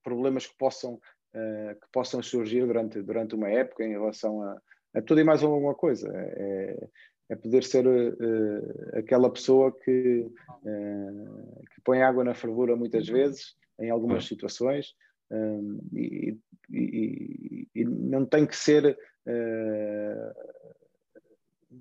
problemas 0.00 0.46
que 0.46 0.56
possam, 0.56 1.00
que 1.32 1.88
possam 1.92 2.22
surgir 2.22 2.64
durante, 2.64 3.02
durante 3.02 3.34
uma 3.34 3.50
época 3.50 3.82
em 3.82 3.90
relação 3.90 4.44
a, 4.44 4.62
a 4.94 5.02
tudo 5.02 5.22
e 5.22 5.24
mais 5.24 5.42
alguma 5.42 5.74
coisa. 5.74 6.08
É, 6.14 6.88
é 7.30 7.36
poder 7.36 7.64
ser 7.64 7.86
uh, 7.86 8.98
aquela 8.98 9.30
pessoa 9.30 9.72
que, 9.72 10.20
uh, 10.20 11.64
que 11.74 11.80
põe 11.82 12.02
água 12.02 12.24
na 12.24 12.34
fervura 12.34 12.76
muitas 12.76 13.08
vezes, 13.08 13.56
em 13.80 13.90
algumas 13.90 14.26
situações, 14.26 14.94
um, 15.30 15.80
e, 15.94 16.38
e, 16.70 17.68
e, 17.74 17.84
não 17.84 18.26
tem 18.26 18.46
que 18.46 18.56
ser 18.56 18.96
uh, 19.26 20.34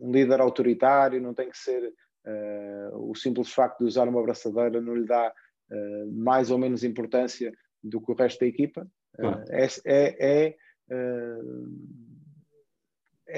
um 0.01 0.11
líder 0.11 0.39
autoritário, 0.39 1.21
não 1.21 1.33
tem 1.33 1.49
que 1.49 1.57
ser 1.57 1.93
o 2.93 3.13
simples 3.15 3.51
facto 3.51 3.79
de 3.79 3.83
usar 3.83 4.07
uma 4.07 4.21
abraçadeira 4.21 4.79
não 4.79 4.95
lhe 4.95 5.05
dá 5.05 5.33
mais 6.09 6.49
ou 6.51 6.57
menos 6.57 6.81
importância 6.81 7.53
do 7.83 7.99
que 7.99 8.13
o 8.13 8.15
resto 8.15 8.39
da 8.39 8.45
equipa. 8.45 8.87
é, 9.49 9.67
é, 9.85 10.47
é 10.47 10.57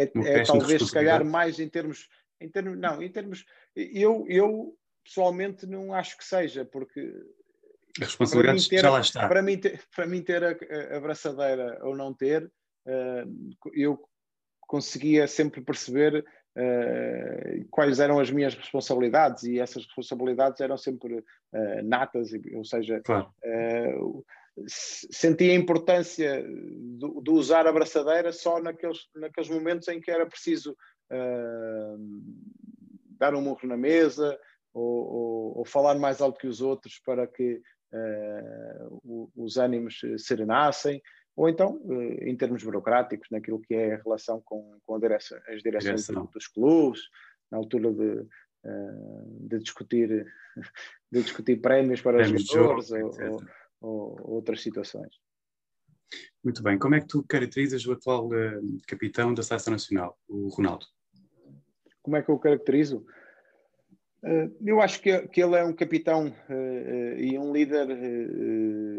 é, 0.03 0.11
é 0.13 0.43
talvez 0.43 0.83
se 0.83 0.91
calhar 0.91 1.23
mais 1.23 1.59
em 1.59 1.69
termos, 1.69 2.07
em 2.41 2.49
termos 2.49 2.77
não, 2.77 3.01
em 3.01 3.11
termos 3.11 3.45
eu, 3.75 4.25
eu 4.27 4.77
pessoalmente 5.03 5.65
não 5.65 5.93
acho 5.93 6.17
que 6.17 6.25
seja, 6.25 6.65
porque 6.65 7.13
a 8.01 8.05
responsabilidade 8.05 8.67
ter, 8.67 8.81
já 8.81 8.89
lá 8.89 8.99
está. 8.99 9.27
Para 9.27 9.41
mim 9.41 9.57
ter, 9.57 9.81
para 9.95 10.05
mim 10.05 10.21
ter 10.21 10.43
a, 10.43 10.49
a 10.49 10.97
abraçadeira 10.97 11.79
ou 11.83 11.95
não 11.95 12.13
ter, 12.13 12.43
uh, 12.43 13.69
eu 13.73 13.97
conseguia 14.61 15.27
sempre 15.27 15.61
perceber 15.61 16.25
uh, 16.57 17.67
quais 17.69 17.99
eram 17.99 18.19
as 18.19 18.29
minhas 18.29 18.55
responsabilidades 18.55 19.43
e 19.43 19.59
essas 19.59 19.85
responsabilidades 19.85 20.59
eram 20.59 20.77
sempre 20.77 21.19
uh, 21.19 21.83
natas, 21.83 22.31
ou 22.53 22.65
seja, 22.65 22.99
claro. 23.01 23.31
Uh, 24.57 24.63
sentia 24.67 25.51
a 25.51 25.55
importância 25.55 26.43
de, 26.43 27.21
de, 27.21 27.31
usar 27.31 27.67
a 27.67 27.73
braçadeira 27.73 28.31
só 28.31 28.61
naqueles, 28.61 29.07
naqueles 29.15 29.49
momentos 29.49 29.87
em 29.87 29.99
que 29.99 30.11
era 30.11 30.25
preciso 30.25 30.75
dar 33.19 33.35
um 33.35 33.41
murro 33.41 33.67
na 33.67 33.77
mesa 33.77 34.35
ou, 34.73 34.83
ou, 34.83 35.57
ou, 35.59 35.65
falar 35.65 35.93
mais 35.99 36.19
alto 36.19 36.39
que 36.39 36.47
os 36.47 36.61
outros 36.61 36.99
para 37.05 37.27
que 37.27 37.61
os 39.35 39.57
ânimos 39.57 40.01
serenassem 40.17 40.99
ou 41.35 41.49
então, 41.49 41.81
eh, 41.89 42.29
em 42.29 42.35
termos 42.35 42.63
burocráticos, 42.63 43.27
naquilo 43.29 43.59
que 43.59 43.75
é 43.75 43.95
a 43.95 44.01
relação 44.01 44.41
com, 44.43 44.79
com 44.85 44.99
direção, 44.99 45.37
as 45.47 45.61
direções 45.61 46.07
dos 46.07 46.47
clubes, 46.47 47.01
na 47.51 47.57
altura 47.57 47.91
de, 47.91 48.27
de, 49.41 49.59
discutir, 49.59 50.25
de 51.11 51.21
discutir 51.21 51.57
prémios 51.57 52.01
para 52.01 52.21
os 52.21 52.29
jogadores 52.29 52.91
ou, 52.91 53.43
ou, 53.81 54.19
ou, 54.21 54.35
outras 54.35 54.61
situações. 54.61 55.19
Muito 56.43 56.61
bem. 56.61 56.77
Como 56.77 56.95
é 56.95 57.01
que 57.01 57.07
tu 57.07 57.23
caracterizas 57.23 57.85
o 57.85 57.93
atual 57.93 58.27
uh, 58.27 58.77
capitão 58.87 59.33
da 59.33 59.43
Seleção 59.43 59.71
Nacional, 59.71 60.17
o 60.27 60.49
Ronaldo? 60.49 60.85
Como 62.01 62.15
é 62.15 62.21
que 62.21 62.29
eu 62.29 62.35
o 62.35 62.39
caracterizo? 62.39 63.05
Uh, 64.23 64.55
eu 64.65 64.81
acho 64.81 65.01
que, 65.01 65.27
que 65.27 65.41
ele 65.41 65.55
é 65.55 65.63
um 65.63 65.73
capitão 65.73 66.27
uh, 66.27 67.19
e 67.19 67.37
um 67.37 67.51
líder 67.51 67.87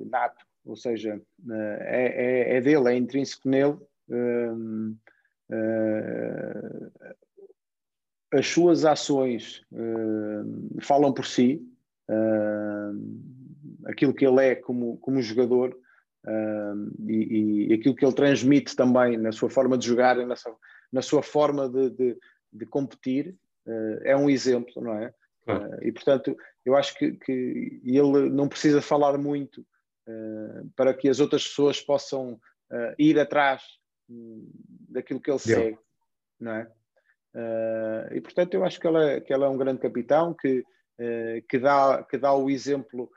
nato 0.07 0.45
ou 0.67 0.77
seja, 0.77 1.23
é, 1.49 2.51
é, 2.51 2.57
é 2.57 2.61
dele, 2.61 2.91
é 2.91 2.97
intrínseco 2.97 3.49
nele. 3.49 3.79
Uh, 4.09 4.91
uh, 5.53 6.91
as 8.33 8.47
suas 8.49 8.85
ações 8.85 9.65
uh, 9.73 10.81
falam 10.83 11.13
por 11.13 11.25
si, 11.25 11.63
aquilo 13.87 14.15
que 14.15 14.27
ele 14.27 14.45
é 14.45 14.55
como, 14.55 14.99
como 14.99 15.23
jogador 15.23 15.77
e, 17.07 17.69
e, 17.69 17.75
aquilo 17.75 17.95
que 17.95 18.05
ele 18.05 18.15
transmite 18.15 18.75
também 18.75 19.17
na 19.17 19.31
sua 19.31 19.49
forma 19.49 19.79
de 19.79 19.87
jogar 19.87 20.19
e 20.19 20.27
na 20.27 20.35
sua, 20.35 20.57
na 20.93 21.01
sua 21.01 21.23
forma 21.23 21.69
de, 21.69 21.91
de, 21.91 22.19
de 22.53 22.67
competir 22.67 23.37
é 24.03 24.17
um 24.17 24.29
exemplo, 24.29 24.83
não 24.83 24.95
é? 24.95 25.15
e 25.83 25.93
portanto, 25.93 26.37
eu 26.65 26.75
acho 26.75 26.97
que, 26.99 27.13
que 27.13 27.81
ele 27.85 28.29
não 28.31 28.49
precisa 28.49 28.83
falar 28.83 29.17
muito 29.17 29.65
eh, 30.09 30.63
para 30.77 30.95
que 30.95 31.09
as 31.09 31.19
outras 31.19 31.47
pessoas 31.49 31.81
possam 31.81 32.35
uh, 32.71 32.95
ir 32.97 33.19
atrás 33.19 33.63
hum, 34.09 34.49
daquilo 34.89 35.21
que 35.21 35.29
ele 35.29 35.41
Deu. 35.45 35.59
segue, 35.59 35.79
não 36.39 36.53
é? 36.53 36.71
Uh, 37.35 38.15
e 38.15 38.21
portanto 38.21 38.55
eu 38.55 38.65
acho 38.65 38.79
que 38.79 38.87
ele 38.87 39.05
é, 39.05 39.21
que 39.21 39.35
ele 39.35 39.43
é 39.43 39.49
um 39.49 39.59
grande 39.59 39.81
capitão 39.81 40.33
que, 40.33 40.65
que, 41.49 41.59
dá, 41.59 42.03
que 42.09 42.17
dá 42.17 42.33
o 42.33 42.49
exemplo 42.49 43.11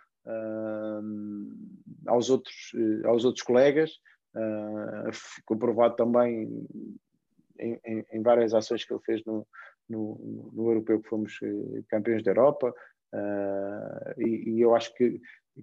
aos, 2.08 2.30
outros, 2.30 2.72
aos 3.06 3.26
outros 3.26 3.44
colegas, 3.44 3.92
comprovado 5.46 5.96
também 5.96 6.68
em, 7.60 7.80
em, 7.86 8.06
em, 8.12 8.22
várias 8.22 8.54
ações 8.54 8.86
que 8.86 8.94
ele 8.94 9.04
fez 9.04 9.24
no, 9.26 9.46
no, 9.90 10.52
no 10.54 10.70
europeu 10.70 11.02
que 11.02 11.10
fomos 11.10 11.40
campeões 11.90 12.24
da 12.24 12.32
Europa, 12.32 12.74
e, 14.18 14.52
e, 14.52 14.62
eu 14.62 14.76
acho 14.76 14.94
que 14.96 15.20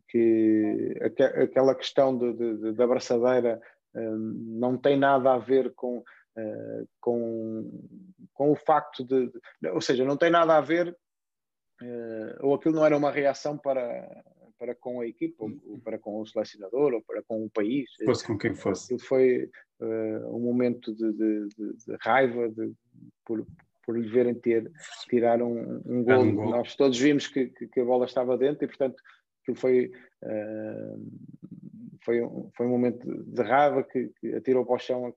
que 0.09 0.95
aquela 1.41 1.75
questão 1.75 2.17
de, 2.19 2.33
de, 2.35 2.73
da 2.73 2.85
abraçadeira 2.85 3.61
não 3.95 4.77
tem 4.77 4.97
nada 4.97 5.33
a 5.33 5.39
ver 5.39 5.73
com, 5.75 5.99
uh, 5.99 6.89
com, 7.01 7.71
com 8.33 8.53
o 8.53 8.57
facto 8.57 9.05
de, 9.05 9.33
de, 9.61 9.69
Ou 9.71 9.81
seja, 9.81 10.05
não 10.05 10.17
tem 10.17 10.31
nada 10.31 10.57
a 10.57 10.61
ver, 10.61 10.97
uh, 11.83 12.47
ou 12.47 12.55
aquilo 12.55 12.75
não 12.75 12.85
era 12.85 12.97
uma 12.97 13.11
reação 13.11 13.57
para, 13.57 14.25
para 14.59 14.75
com 14.75 15.01
a 15.01 15.07
equipa, 15.07 15.45
ou 15.45 15.79
para 15.81 15.99
com 15.99 16.21
o 16.21 16.27
selecionador, 16.27 16.95
ou 16.95 17.03
para 17.03 17.23
com 17.23 17.45
o 17.45 17.51
país. 17.51 17.91
Fosse 18.05 18.27
com 18.27 18.39
quem 18.39 18.55
fosse. 18.55 18.85
Aquilo 18.87 19.09
foi 19.09 19.51
uh, 19.81 20.37
um 20.37 20.41
momento 20.41 20.95
de, 20.95 21.13
de 21.13 21.97
raiva 22.01 22.53
por, 23.25 23.47
por 23.85 23.97
lhe 23.97 24.09
verem 24.09 24.35
ter, 24.35 24.71
tirar 25.09 25.41
um, 25.41 25.81
um, 25.87 26.03
gol. 26.03 26.23
um 26.23 26.35
gol. 26.35 26.51
Nós 26.51 26.75
todos 26.75 26.99
vimos 26.99 27.29
que, 27.29 27.47
que, 27.47 27.69
que, 27.69 27.81
a 27.81 27.85
bola 27.85 28.05
estava 28.05 28.37
dentro 28.37 28.65
e, 28.65 28.69
portanto, 28.69 28.97
aquilo 29.43 29.57
foi, 29.57 29.93
uh, 30.25 31.11
foi, 32.05 32.21
um, 32.21 32.51
foi 32.57 32.67
um 32.67 32.71
momento 32.71 33.07
de 33.07 33.43
raiva 33.43 33.85
que, 33.85 34.11
que, 34.21 34.35
atirou 34.35 34.67
para 34.67 34.75
o 34.75 34.79
chão 34.79 35.15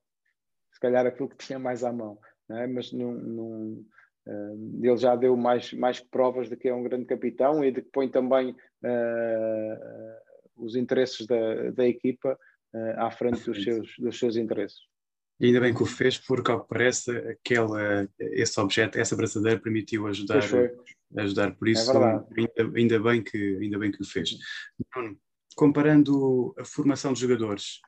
se 0.72 0.80
calhar 0.80 1.06
aquilo 1.06 1.30
que 1.30 1.38
tinha 1.38 1.58
mais 1.58 1.84
à 1.84 1.92
mão, 1.92 2.20
é? 2.52 2.68
mas 2.68 2.94
num, 2.94 3.14
num, 3.14 3.86
uh, 4.28 4.80
ele 4.82 4.98
já 4.98 5.16
deu 5.16 5.36
mais, 5.36 5.74
mais 5.74 6.00
provas 6.00 6.48
de 6.48 6.56
que 6.56 6.70
é 6.70 6.74
um 6.74 6.84
grande 6.84 7.06
capitão 7.06 7.64
e 7.64 7.72
de 7.72 7.82
que 7.82 7.90
põe 7.90 8.08
também 8.08 8.56
os 10.56 10.76
interesses 10.76 11.26
da, 11.26 11.72
da 11.72 11.88
equipa 11.88 12.38
à 12.98 13.10
frente 13.12 13.44
dos 13.44 13.64
seus, 13.64 13.96
dos 13.98 14.20
seus 14.20 14.36
interesses. 14.36 14.80
E 15.40 15.46
ainda 15.48 15.62
bem 15.62 15.74
que 15.74 15.82
o 15.82 15.86
fez, 15.86 16.18
porque 16.18 16.52
ao 16.52 16.62
que 16.62 16.68
parece, 16.68 17.12
aquela, 17.12 18.08
esse 18.20 18.60
objeto, 18.60 19.00
essa 19.00 19.16
braçadeira 19.16 19.60
permitiu 19.60 20.06
ajudar, 20.08 20.44
ajudar. 21.18 21.56
Por 21.56 21.70
isso, 21.70 21.90
é 21.92 22.26
ainda, 22.38 22.78
ainda, 22.78 23.00
bem 23.00 23.24
que, 23.24 23.58
ainda 23.62 23.80
bem 23.80 23.90
que 23.90 24.02
o 24.02 24.06
fez. 24.06 24.38
Bruno, 24.94 25.18
comparando 25.56 26.54
a 26.58 26.66
formação 26.66 27.14
de 27.14 27.22
jogadores 27.22 27.80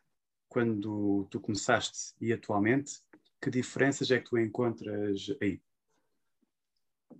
quando 0.48 1.28
tu 1.30 1.42
começaste 1.42 2.14
e 2.22 2.32
atualmente, 2.32 2.94
que 3.42 3.50
diferenças 3.50 4.12
é 4.12 4.20
que 4.20 4.30
tu 4.30 4.38
encontras 4.38 5.28
aí? 5.42 5.54
Eh, 5.54 7.20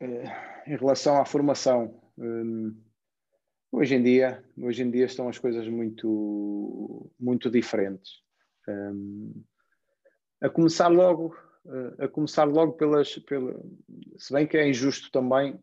em 0.00 0.76
relação 0.76 1.20
à 1.20 1.24
formação, 1.24 2.00
hum, 2.18 2.76
hoje 3.72 3.94
em 3.94 4.02
dia, 4.02 4.44
hoje 4.58 4.82
em 4.82 4.90
dia 4.90 5.06
estão 5.06 5.28
as 5.28 5.38
coisas 5.38 5.66
muito, 5.68 7.10
muito 7.18 7.50
diferentes. 7.50 8.22
Um, 8.68 9.42
a 10.40 10.50
começar 10.50 10.88
logo, 10.88 11.36
a 11.98 12.08
começar 12.08 12.44
logo 12.44 12.72
pelas, 12.72 13.18
pela, 13.20 13.58
se 14.18 14.32
bem 14.32 14.46
que 14.46 14.56
é 14.56 14.68
injusto 14.68 15.10
também, 15.10 15.58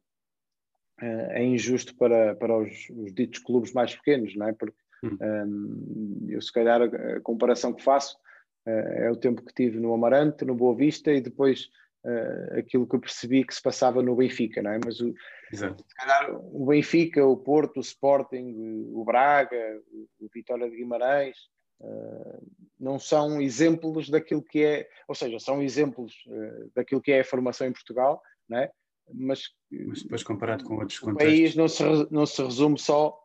é 0.99 1.43
injusto 1.43 1.95
para, 1.95 2.35
para 2.35 2.57
os, 2.57 2.89
os, 2.91 3.13
ditos 3.13 3.39
clubes 3.39 3.73
mais 3.73 3.95
pequenos, 3.95 4.35
não 4.35 4.47
é? 4.47 4.53
Porque 4.53 4.77
um, 5.03 6.27
eu 6.29 6.41
se 6.41 6.51
calhar 6.51 6.81
a, 6.81 7.19
comparação 7.21 7.73
que 7.73 7.83
faço 7.83 8.17
é 8.65 9.11
o 9.11 9.17
tempo 9.17 9.43
que 9.43 9.53
tive 9.53 9.79
no 9.79 9.93
Amarante, 9.93 10.45
no 10.45 10.55
Boa 10.55 10.75
Vista 10.75 11.11
e 11.11 11.19
depois 11.19 11.69
Uh, 12.05 12.59
aquilo 12.59 12.85
que 12.85 12.95
eu 12.95 12.99
percebi 12.99 13.45
que 13.45 13.55
se 13.55 13.61
passava 13.61 14.01
no 14.01 14.15
Benfica, 14.15 14.61
não 14.61 14.71
é? 14.71 14.79
Mas 14.83 14.99
o, 14.99 15.13
Exato. 15.51 15.85
se 15.87 15.95
calhar 15.95 16.35
o 16.35 16.65
Benfica, 16.65 17.25
o 17.25 17.37
Porto, 17.37 17.77
o 17.77 17.81
Sporting, 17.81 18.89
o 18.91 19.05
Braga, 19.05 19.81
o, 19.89 20.25
o 20.25 20.29
Vitória 20.33 20.69
de 20.69 20.75
Guimarães, 20.75 21.37
uh, 21.79 22.45
não 22.77 22.99
são 22.99 23.41
exemplos 23.41 24.09
daquilo 24.09 24.43
que 24.43 24.63
é, 24.65 24.89
ou 25.07 25.15
seja, 25.15 25.39
são 25.39 25.61
exemplos 25.61 26.13
uh, 26.27 26.71
daquilo 26.75 27.01
que 27.01 27.13
é 27.13 27.21
a 27.21 27.25
formação 27.25 27.67
em 27.67 27.71
Portugal, 27.73 28.21
né? 28.49 28.69
mas, 29.11 29.49
mas 29.71 30.03
depois 30.03 30.23
comparado 30.23 30.63
com 30.63 30.75
outros 30.75 30.99
o 30.99 31.05
contextos. 31.05 31.39
país 31.39 31.55
não 31.55 31.67
se, 31.67 31.83
não 32.11 32.25
se 32.25 32.41
resume 32.41 32.79
só, 32.79 33.17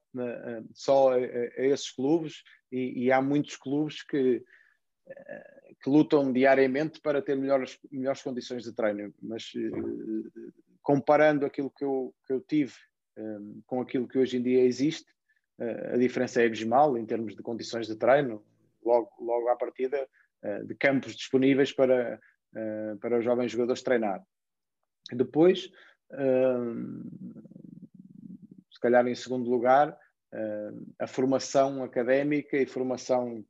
só 0.73 1.13
a, 1.13 1.17
a, 1.17 1.65
esses 1.65 1.91
clubes 1.91 2.43
e, 2.73 3.05
e, 3.05 3.13
há 3.13 3.21
muitos 3.23 3.57
clubes 3.57 4.03
que, 4.03 4.43
que 5.81 5.89
lutam 5.89 6.33
diariamente 6.33 7.01
para 7.01 7.23
ter 7.23 7.37
melhores, 7.37 7.79
melhores 7.91 8.23
condições 8.23 8.65
de 8.65 8.73
treino, 8.73 9.15
mas 9.23 9.53
comparando 10.83 11.47
aquilo 11.47 11.71
que 11.71 11.85
eu, 11.85 12.15
que 12.27 12.33
eu 12.33 12.41
tive 12.41 12.75
com 13.67 13.81
aquilo 13.81 14.09
que 14.09 14.19
hoje 14.19 14.37
em 14.37 14.43
dia 14.43 14.65
existe, 14.65 15.07
a 15.93 15.97
diferença 15.97 16.43
é 16.43 16.47
abismal 16.47 16.97
em 16.97 17.05
termos 17.05 17.35
de 17.35 17.43
condições 17.43 17.87
de 17.87 17.97
treino, 17.97 18.45
logo, 18.85 19.11
logo 19.21 19.49
à 19.49 19.57
partida 19.57 20.09
uh, 20.43 20.67
de 20.67 20.75
campos 20.75 21.15
disponíveis 21.15 21.73
para, 21.73 22.21
uh, 22.55 22.99
para 22.99 23.19
os 23.19 23.25
jovens 23.25 23.53
jogadores 23.53 23.83
treinar. 23.83 24.23
Depois, 25.13 25.71
uh, 26.13 27.05
se 28.71 28.81
calhar 28.81 29.07
em 29.07 29.15
segundo 29.15 29.51
lugar, 29.51 29.99
a 30.99 31.07
formação 31.07 31.83
académica 31.83 32.59
e 32.59 32.67
formação, 32.67 33.43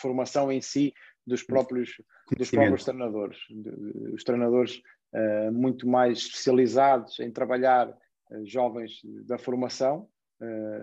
formação 0.00 0.50
em 0.50 0.60
si 0.60 0.92
dos 1.26 1.42
próprios, 1.42 1.90
dos 2.36 2.50
próprios 2.50 2.84
treinadores. 2.84 3.38
Os 4.12 4.24
treinadores 4.24 4.80
muito 5.52 5.88
mais 5.88 6.18
especializados 6.18 7.20
em 7.20 7.30
trabalhar 7.30 7.92
jovens 8.44 9.00
da 9.26 9.38
formação 9.38 10.08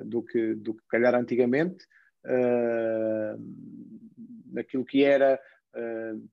do 0.06 0.22
que 0.22 0.54
do 0.56 0.74
que 0.74 0.84
calhar 0.90 1.16
antigamente 1.16 1.86
uh, 2.28 3.38
naquilo 4.52 4.86
que 4.86 5.04
era, 5.04 5.40
uh, 5.76 6.30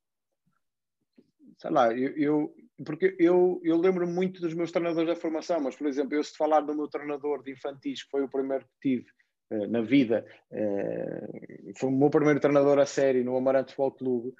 sei 1.58 1.70
lá, 1.70 1.92
eu, 1.92 2.16
eu 2.16 2.54
porque 2.84 3.16
eu, 3.20 3.60
eu 3.62 3.76
lembro 3.76 4.06
muito 4.06 4.40
dos 4.40 4.52
meus 4.52 4.72
treinadores 4.72 5.08
da 5.08 5.14
formação, 5.14 5.60
mas, 5.60 5.76
por 5.76 5.86
exemplo, 5.86 6.14
eu 6.14 6.24
se 6.24 6.36
falar 6.36 6.60
do 6.60 6.74
meu 6.74 6.88
treinador 6.88 7.40
de 7.42 7.52
infantis, 7.52 8.02
que 8.02 8.10
foi 8.10 8.24
o 8.24 8.28
primeiro 8.28 8.64
que 8.64 8.96
tive, 8.96 9.06
na 9.50 9.82
vida. 9.82 10.24
Foi 11.76 11.88
o 11.88 11.92
meu 11.92 12.10
primeiro 12.10 12.40
treinador 12.40 12.78
a 12.78 12.86
sério 12.86 13.24
no 13.24 13.36
Amarante 13.36 13.74
Futebol 13.74 13.92
Clube. 13.92 14.34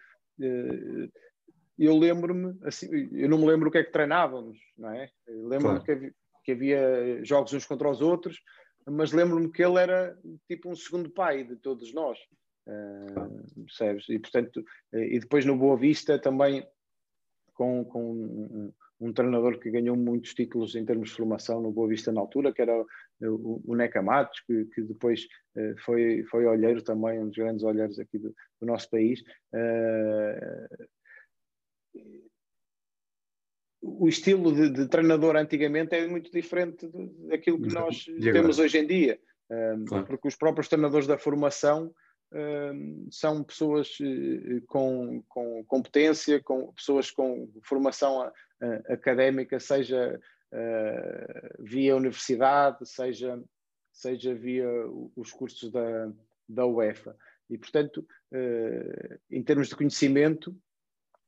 Eu 1.79 1.97
lembro-me, 1.99 2.57
assim, 2.63 2.89
eu 3.13 3.29
não 3.29 3.39
me 3.39 3.47
lembro 3.47 3.69
o 3.69 3.73
que 3.73 3.79
é 3.79 3.85
que 3.85 3.93
treinávamos, 3.93 4.59
não 4.79 4.91
é? 4.91 5.11
Lembro-me 5.27 5.81
claro. 5.81 5.85
que, 5.85 5.93
havia, 5.93 6.15
que 6.45 6.53
havia 6.53 7.25
jogos 7.25 7.53
uns 7.53 7.67
contra 7.67 7.91
os 7.91 8.01
outros, 8.01 8.41
mas 8.87 9.13
lembro-me 9.13 9.51
que 9.51 9.63
ele 9.63 9.81
era 9.81 10.17
tipo 10.47 10.71
um 10.71 10.77
segundo 10.77 11.11
pai 11.11 11.45
de 11.45 11.57
todos 11.57 11.93
nós. 11.93 12.19
Uh, 12.67 13.65
percebes? 13.65 14.09
E 14.09 14.19
portanto, 14.19 14.65
e 14.93 15.19
depois 15.19 15.45
no 15.45 15.57
Boa 15.57 15.77
Vista 15.77 16.19
também 16.19 16.67
com, 17.55 17.85
com 17.85 18.73
um, 19.01 19.13
treinador 19.13 19.59
que 19.59 19.71
ganhou 19.71 19.97
muitos 19.97 20.35
títulos 20.35 20.75
em 20.75 20.85
termos 20.85 21.11
de 21.11 21.17
formação 21.17 21.61
no 21.61 21.73
Boa 21.73 21.89
Vista 21.89 22.13
na 22.13 22.21
altura, 22.21 22.53
que 22.53 22.63
era 22.63 22.85
o, 23.23 23.63
o 23.65 23.77
Neca 23.77 24.03
Matos, 24.03 24.41
que, 24.41 24.65
que 24.67 24.83
depois 24.83 25.27
uh, 25.57 25.75
foi, 25.85 26.25
foi 26.31 26.47
olheiro 26.47 26.83
também, 26.83 27.21
um 27.21 27.29
dos 27.29 27.37
grandes 27.37 27.65
olheiros 27.65 27.99
aqui 27.99 28.19
do, 28.19 28.35
do 28.61 28.67
nosso 28.67 28.89
país. 28.91 29.21
Uh, 29.53 30.89
o 33.83 34.09
estilo 34.09 34.53
de, 34.53 34.71
de, 34.71 34.89
treinador 34.89 35.37
antigamente 35.37 35.95
é 35.95 36.07
muito 36.07 36.31
diferente 36.31 36.89
daquilo 37.29 37.61
que 37.61 37.73
nós 37.73 38.05
temos 38.05 38.59
hoje 38.59 38.79
em 38.79 38.87
dia, 38.87 39.21
claro. 39.87 40.07
porque 40.07 40.27
os 40.27 40.37
próprios 40.37 40.69
treinadores 40.69 41.07
da 41.07 41.19
formação 41.19 41.95
são 43.11 43.45
pessoas 43.45 43.97
com, 44.67 45.23
com 45.29 45.65
competência, 45.67 46.43
com 46.43 46.73
pessoas 46.73 47.11
com 47.11 47.49
formação 47.63 48.33
académica, 48.89 49.59
seja 49.61 50.21
uh, 50.53 51.63
via 51.63 51.97
universidade, 51.97 52.87
seja, 52.89 53.43
seja 53.93 54.35
via 54.35 54.69
os 55.17 55.33
cursos 55.33 55.71
da, 55.71 56.13
da 56.49 56.67
UEFA. 56.67 57.17
E, 57.51 57.59
portanto, 57.59 58.07
uh, 58.33 59.19
em 59.31 59.43
termos 59.43 59.69
de 59.69 59.77
conhecimento, 59.77 60.57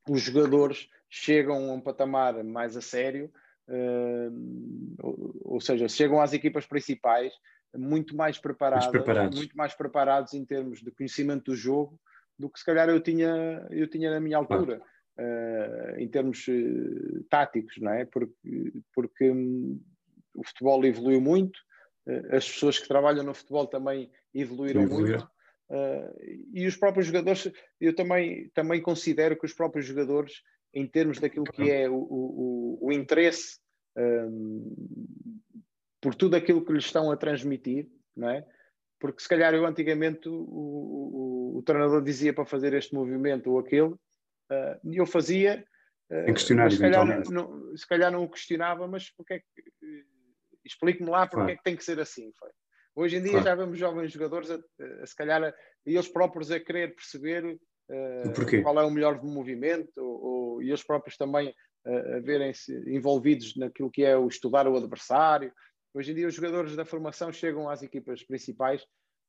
os 0.09 0.23
jogadores 0.23 0.89
chegam 1.09 1.71
a 1.71 1.75
um 1.75 1.81
patamar 1.81 2.43
mais 2.45 2.77
a 2.77 2.81
sério, 2.81 3.31
uh, 3.69 5.39
ou, 5.45 5.61
seja, 5.61 5.89
chegam 5.89 6.21
às 6.21 6.33
equipas 6.33 6.67
principais 6.67 7.33
muito 7.75 8.17
mais 8.17 8.39
preparados, 8.39 8.89
muito 9.35 9.57
mais 9.57 9.75
preparados 9.75 10.33
em 10.33 10.45
termos 10.45 10.81
de 10.81 10.91
conhecimento 10.91 11.51
do 11.51 11.57
jogo 11.57 12.01
do 12.39 12.51
que 12.51 12.59
se 12.59 12.65
calhar 12.65 12.89
eu 12.89 13.01
tinha, 13.01 13.67
eu 13.71 13.89
tinha 13.89 14.11
na 14.11 14.21
minha 14.21 14.37
altura, 14.37 14.81
uh, 15.19 15.99
em 15.99 16.09
termos 16.09 16.47
uh, 16.49 17.25
táticos, 17.29 17.77
não 17.79 17.93
é? 17.93 18.05
Porque, 18.05 18.73
porque 18.95 19.31
um, 19.31 19.81
o 20.35 20.45
futebol 20.45 20.85
evoluiu 20.85 21.21
muito, 21.21 21.57
uh, 22.09 22.37
as 22.37 22.49
pessoas 22.51 22.79
que 22.79 22.89
trabalham 22.89 23.25
no 23.25 23.35
futebol 23.35 23.67
também 23.67 24.11
evoluíram 24.35 24.87
muito. 24.87 25.29
e 26.53 26.67
os 26.67 26.77
próprios 26.77 27.07
jogadores, 27.07 27.51
eu 27.81 27.95
também, 27.95 28.51
também 28.55 28.81
considero 28.81 29.37
que 29.37 29.47
os 29.47 29.55
próprios 29.55 29.87
jogadores, 29.87 30.43
em 30.73 30.87
termos 30.87 31.19
daquilo 31.19 31.47
que 31.47 31.71
é 31.71 31.89
o, 31.89 31.97
o, 31.97 32.79
o 32.83 32.93
interesse 32.93 33.59
um, 33.97 34.77
por 36.01 36.15
tudo 36.15 36.37
aquilo 36.37 36.65
que 36.65 36.73
lhes 36.73 36.85
estão 36.85 37.11
a 37.11 37.17
transmitir, 37.17 37.89
não 38.15 38.29
é? 38.29 38.47
Porque 38.99 39.23
se 39.23 39.29
calhar 39.29 39.55
eu 39.55 39.67
antigamente 39.67 40.29
o, 40.29 40.35
o, 40.35 41.59
o 41.59 41.63
treinador 41.63 42.03
dizia 42.03 42.33
para 42.33 42.47
fazer 42.47 42.75
este 42.75 42.95
movimento 42.95 43.51
ou 43.51 43.59
aquele, 43.59 43.95
uh, 44.51 44.93
eu 44.93 45.07
fazia. 45.07 45.65
Uh, 46.11 46.27
questionar 46.27 46.71
se 46.71 46.79
calhar, 46.79 47.05
não, 47.31 47.77
se 47.77 47.87
calhar 47.87 48.13
não 48.13 48.25
o 48.25 48.31
questionava, 48.31 48.87
mas 48.87 49.11
porque 49.11 49.35
é 49.35 49.39
que. 49.39 50.05
Explique-me 50.65 51.09
lá 51.09 51.27
porque 51.27 51.37
claro. 51.37 51.51
é 51.53 51.57
que 51.57 51.63
tem 51.63 51.77
que 51.77 51.85
ser 51.85 52.01
assim. 52.01 52.33
Foi. 52.39 52.51
Hoje 52.97 53.17
em 53.17 53.23
dia 53.23 53.33
claro. 53.33 53.47
já 53.47 53.55
vemos 53.55 53.79
jovens 53.79 54.11
jogadores, 54.11 54.51
a, 54.51 54.57
a, 55.03 55.07
se 55.07 55.15
calhar, 55.15 55.45
a, 55.45 55.55
eles 55.85 56.09
próprios 56.09 56.51
a 56.51 56.59
querer 56.59 56.95
perceber 56.95 57.45
uh, 57.45 58.63
qual 58.63 58.81
é 58.81 58.85
o 58.85 58.91
melhor 58.91 59.23
movimento, 59.23 59.93
ou, 59.97 60.25
ou, 60.25 60.63
e 60.63 60.69
eles 60.69 60.83
próprios 60.83 61.17
também 61.17 61.55
a 61.85 62.19
verem-se 62.19 62.73
envolvidos 62.91 63.55
naquilo 63.55 63.89
que 63.89 64.03
é 64.03 64.17
o 64.17 64.27
estudar 64.27 64.67
o 64.67 64.77
adversário, 64.77 65.53
Hoje 65.97 66.13
em 66.13 66.15
dia, 66.15 66.29
os 66.29 66.35
jogadores 66.35 66.77
da 66.77 66.85
formação 66.85 67.33
chegam 67.33 67.71
às 67.71 67.83
equipas 67.83 68.23
principais 68.23 68.83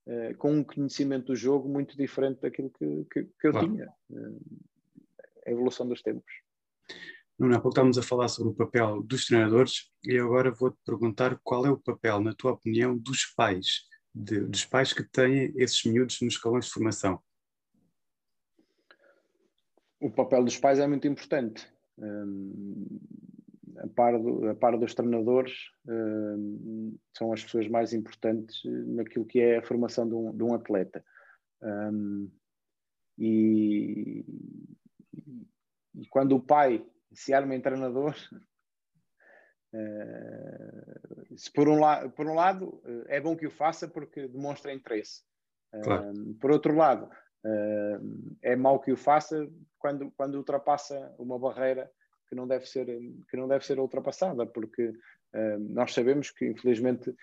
uh, 0.06 0.36
com 0.38 0.52
um 0.52 0.64
conhecimento 0.66 1.28
do 1.28 1.36
jogo 1.36 1.70
muito 1.70 1.96
diferente 1.96 2.42
daquilo 2.42 2.70
que, 2.72 3.06
que, 3.10 3.24
que 3.24 3.48
eu 3.48 3.52
claro. 3.52 3.70
tinha. 3.70 3.88
Uh, 4.10 4.38
a 5.48 5.52
evolução 5.52 5.88
dos 5.88 6.02
tempos. 6.02 6.32
Nuno, 7.40 7.56
há 7.56 7.60
pouco 7.60 7.70
estávamos 7.70 7.98
a 7.98 8.04
falar 8.04 8.28
sobre 8.28 8.52
o 8.52 8.56
papel 8.56 9.02
dos 9.04 9.26
treinadores 9.26 9.92
e 10.04 10.18
agora 10.18 10.52
vou-te 10.52 10.78
perguntar 10.84 11.40
qual 11.44 11.66
é 11.66 11.70
o 11.70 11.78
papel, 11.78 12.20
na 12.20 12.34
tua 12.34 12.54
opinião, 12.54 12.98
dos 12.98 13.26
pais, 13.26 13.84
de, 14.14 14.42
dos 14.42 14.66
pais 14.66 14.92
que 14.92 15.04
têm 15.04 15.54
esses 15.56 15.84
miúdos 15.86 16.20
nos 16.22 16.34
escalões 16.34 16.66
de 16.66 16.72
formação. 16.72 17.22
O 20.00 20.10
papel 20.10 20.44
dos 20.44 20.58
pais 20.58 20.80
é 20.80 20.88
muito 20.88 21.08
importante. 21.08 21.68
Hum, 22.00 23.00
a 23.78 23.88
par, 23.88 24.20
do, 24.20 24.50
a 24.50 24.56
par 24.56 24.78
dos 24.78 24.96
treinadores, 24.96 25.54
uh, 25.86 27.00
são 27.16 27.32
as 27.32 27.44
pessoas 27.44 27.68
mais 27.68 27.94
importantes 27.94 28.62
naquilo 28.66 29.26
que 29.26 29.40
é 29.40 29.58
a 29.58 29.64
formação 29.64 30.08
de 30.08 30.16
um, 30.16 30.36
de 30.36 30.44
um 30.44 30.54
atleta. 30.56 31.04
Um, 31.62 32.32
e, 33.20 34.26
e, 35.96 36.06
quando 36.10 36.36
o 36.36 36.42
pai 36.42 36.86
se 37.14 37.34
arma 37.34 37.56
em 37.56 37.62
treinador, 37.62 38.16
uh, 39.74 41.38
se 41.38 41.52
por 41.52 41.68
um, 41.68 41.80
la 41.80 42.10
por 42.10 42.28
um 42.28 42.34
lado 42.34 42.82
uh, 42.86 43.06
é 43.08 43.20
bom 43.20 43.36
que 43.36 43.48
o 43.48 43.52
faça 43.52 43.88
porque 43.88 44.28
demonstra 44.28 44.74
interesse. 44.74 45.26
Claro. 45.84 46.14
por 46.40 46.50
outro 46.50 46.74
lado, 46.74 47.10
é 48.42 48.56
mau 48.56 48.80
que 48.80 48.92
o 48.92 48.96
faça 48.96 49.48
quando, 49.78 50.10
quando 50.12 50.36
ultrapassa 50.36 51.14
uma 51.20 51.38
barreira 51.38 51.92
que 52.28 52.34
não 52.34 52.48
deve 52.48 52.66
ser, 52.66 52.86
que 53.30 53.36
não 53.36 53.50
deve 53.50 53.66
ser 53.66 53.78
ultrapassada, 53.78 54.48
porque 54.48 54.94
nós 55.60 55.94
sabemos 55.94 56.32
que, 56.32 56.48
infelizmente, 56.48 57.14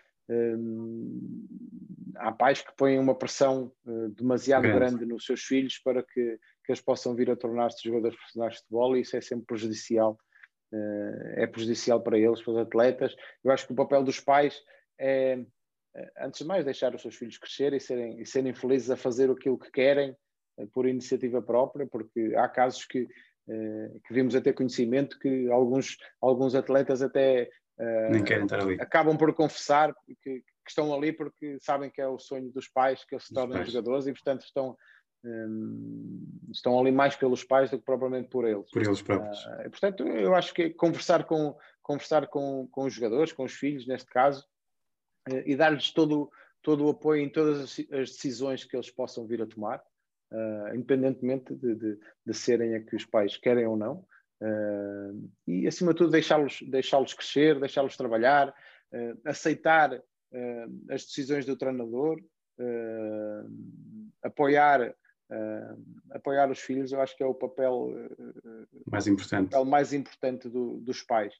há 2.16 2.33
pais 2.33 2.62
que 2.62 2.72
põem 2.77 2.99
uma 2.99 3.14
pressão 3.14 3.72
uh, 3.87 4.09
demasiado 4.11 4.62
grande. 4.62 4.79
grande. 4.79 5.07
nos 5.07 5.27
seus 5.27 5.43
filhos 5.43 5.79
para 5.79 6.03
que, 6.03 6.39
que 6.64 6.72
eles 6.72 6.81
possam 6.81 7.14
vir 7.14 7.31
a 7.31 7.37
tornar-se 7.37 7.83
jogadores 7.85 8.16
profissionais 8.16 8.55
de 8.55 8.61
futebol 8.61 8.97
e 8.97 9.01
isso 9.01 9.16
é 9.16 9.20
sempre 9.20 9.47
prejudicial. 9.47 10.18
é 11.37 11.47
prejudicial 11.47 12.03
para 12.03 12.18
eles, 12.18 12.43
para 12.43 12.53
os 12.53 12.59
atletas. 12.59 13.14
Eu 13.43 13.51
acho 13.53 13.66
que 13.66 13.72
o 13.72 13.77
papel 13.77 14.03
dos 14.03 14.20
pais 14.20 14.61
é, 14.99 15.45
antes 16.18 16.41
de 16.41 16.47
mais, 16.47 16.64
deixar 16.64 16.95
os 16.95 17.03
seus 17.03 17.14
filhos 17.14 17.39
crescer 17.39 17.72
e 17.72 17.81
serem, 17.81 18.20
e 18.20 18.27
serem 18.27 18.55
felizes 18.55 18.91
a 18.91 18.97
fazer 18.97 19.31
aquilo 19.31 19.59
que 19.59 19.70
querem 19.70 20.16
por 20.72 20.87
iniciativa 20.87 21.43
própria, 21.43 21.87
porque 21.87 22.35
há 22.37 22.49
casos 22.49 22.85
que 22.85 23.09
eh, 23.47 24.01
que 24.07 24.14
vimos 24.14 24.35
a 24.35 24.41
ter 24.41 24.55
conhecimento 24.55 25.18
que 25.18 25.51
alguns, 25.51 25.99
alguns 26.18 26.55
atletas 26.55 27.03
até 27.03 27.51
uh, 27.79 28.81
acabam 28.81 29.16
por 29.16 29.33
confessar 29.35 29.95
que, 30.07 30.14
que, 30.41 30.45
estão 30.66 30.95
ali 30.95 31.12
porque 31.12 31.59
sabem 31.61 31.91
que 31.91 32.01
é 32.01 32.07
o 32.07 32.18
sonho 32.18 32.51
dos 32.51 32.68
pais 32.68 33.05
que 33.05 33.14
eles 33.14 33.27
se 33.27 33.35
tornem 33.35 33.64
jogadores 33.64 34.07
e 34.07 34.12
portanto 34.12 34.43
estão 34.43 34.77
um, 35.25 36.27
estão 36.51 36.79
ali 36.79 36.93
mais 36.93 37.16
pelos 37.16 37.43
pais 37.45 37.70
do 37.70 37.79
que 37.79 37.85
propriamente 37.85 38.29
por 38.29 38.47
eles. 38.47 38.70
Por 38.70 38.83
eles 38.83 39.01
próprios. 39.01 39.45
Uh, 39.47 39.70
portanto, 39.70 40.07
eu 40.07 40.35
acho 40.35 40.53
que 40.53 40.70
conversar 40.70 41.25
com 41.25 41.57
conversar 41.83 42.27
com, 42.29 42.66
com 42.70 42.85
os 42.85 42.95
jogadores, 42.95 43.33
com 43.33 43.45
os 43.45 43.53
filhos 43.53 43.87
neste 43.87 44.11
caso, 44.11 44.45
uh, 45.31 45.43
e 45.47 45.57
dar-lhes 45.57 45.93
todo 45.93 46.31
todo 46.62 46.87
o 46.87 46.91
apoio 46.91 47.22
em 47.22 47.29
todas 47.29 47.61
as, 47.61 47.79
as 47.91 48.11
decisões 48.11 48.64
que 48.64 48.75
eles 48.75 48.91
possam 48.91 49.27
vir 49.27 49.43
a 49.43 49.47
tomar 49.47 49.83
uh, 50.35 50.75
independentemente 50.75 51.55
de, 51.55 51.75
de, 51.75 51.99
de, 52.27 52.35
serem 52.35 52.75
a 52.75 52.81
que 52.81 52.97
os 52.97 53.05
pais 53.05 53.37
querem 53.37 53.66
ou 53.66 53.77
não. 53.77 54.05
Uh, 54.43 55.30
e, 55.47 55.66
acima 55.66 55.93
de 55.93 55.99
tudo, 55.99 56.11
deixá-los 56.11 56.62
deixá 56.62 57.03
crescer, 57.05 57.59
deixá-los 57.59 57.97
trabalhar, 57.97 58.49
uh, 58.49 59.20
aceitar 59.24 60.03
as 60.91 61.05
decisões 61.05 61.47
do 61.47 61.57
treinador, 61.57 62.20
apoiar, 64.20 64.93
apoiar 66.11 66.51
os 66.51 66.59
filhos, 66.59 66.91
eu 66.91 67.01
acho 67.01 67.16
que 67.16 67.22
é 67.22 67.26
o 67.26 67.37
papel 67.37 67.95
mais 68.85 69.07
importante, 69.07 69.51
papel 69.51 69.64
mais 69.64 69.93
importante 69.93 70.49
do, 70.49 70.80
dos 70.80 71.05
pais. 71.05 71.32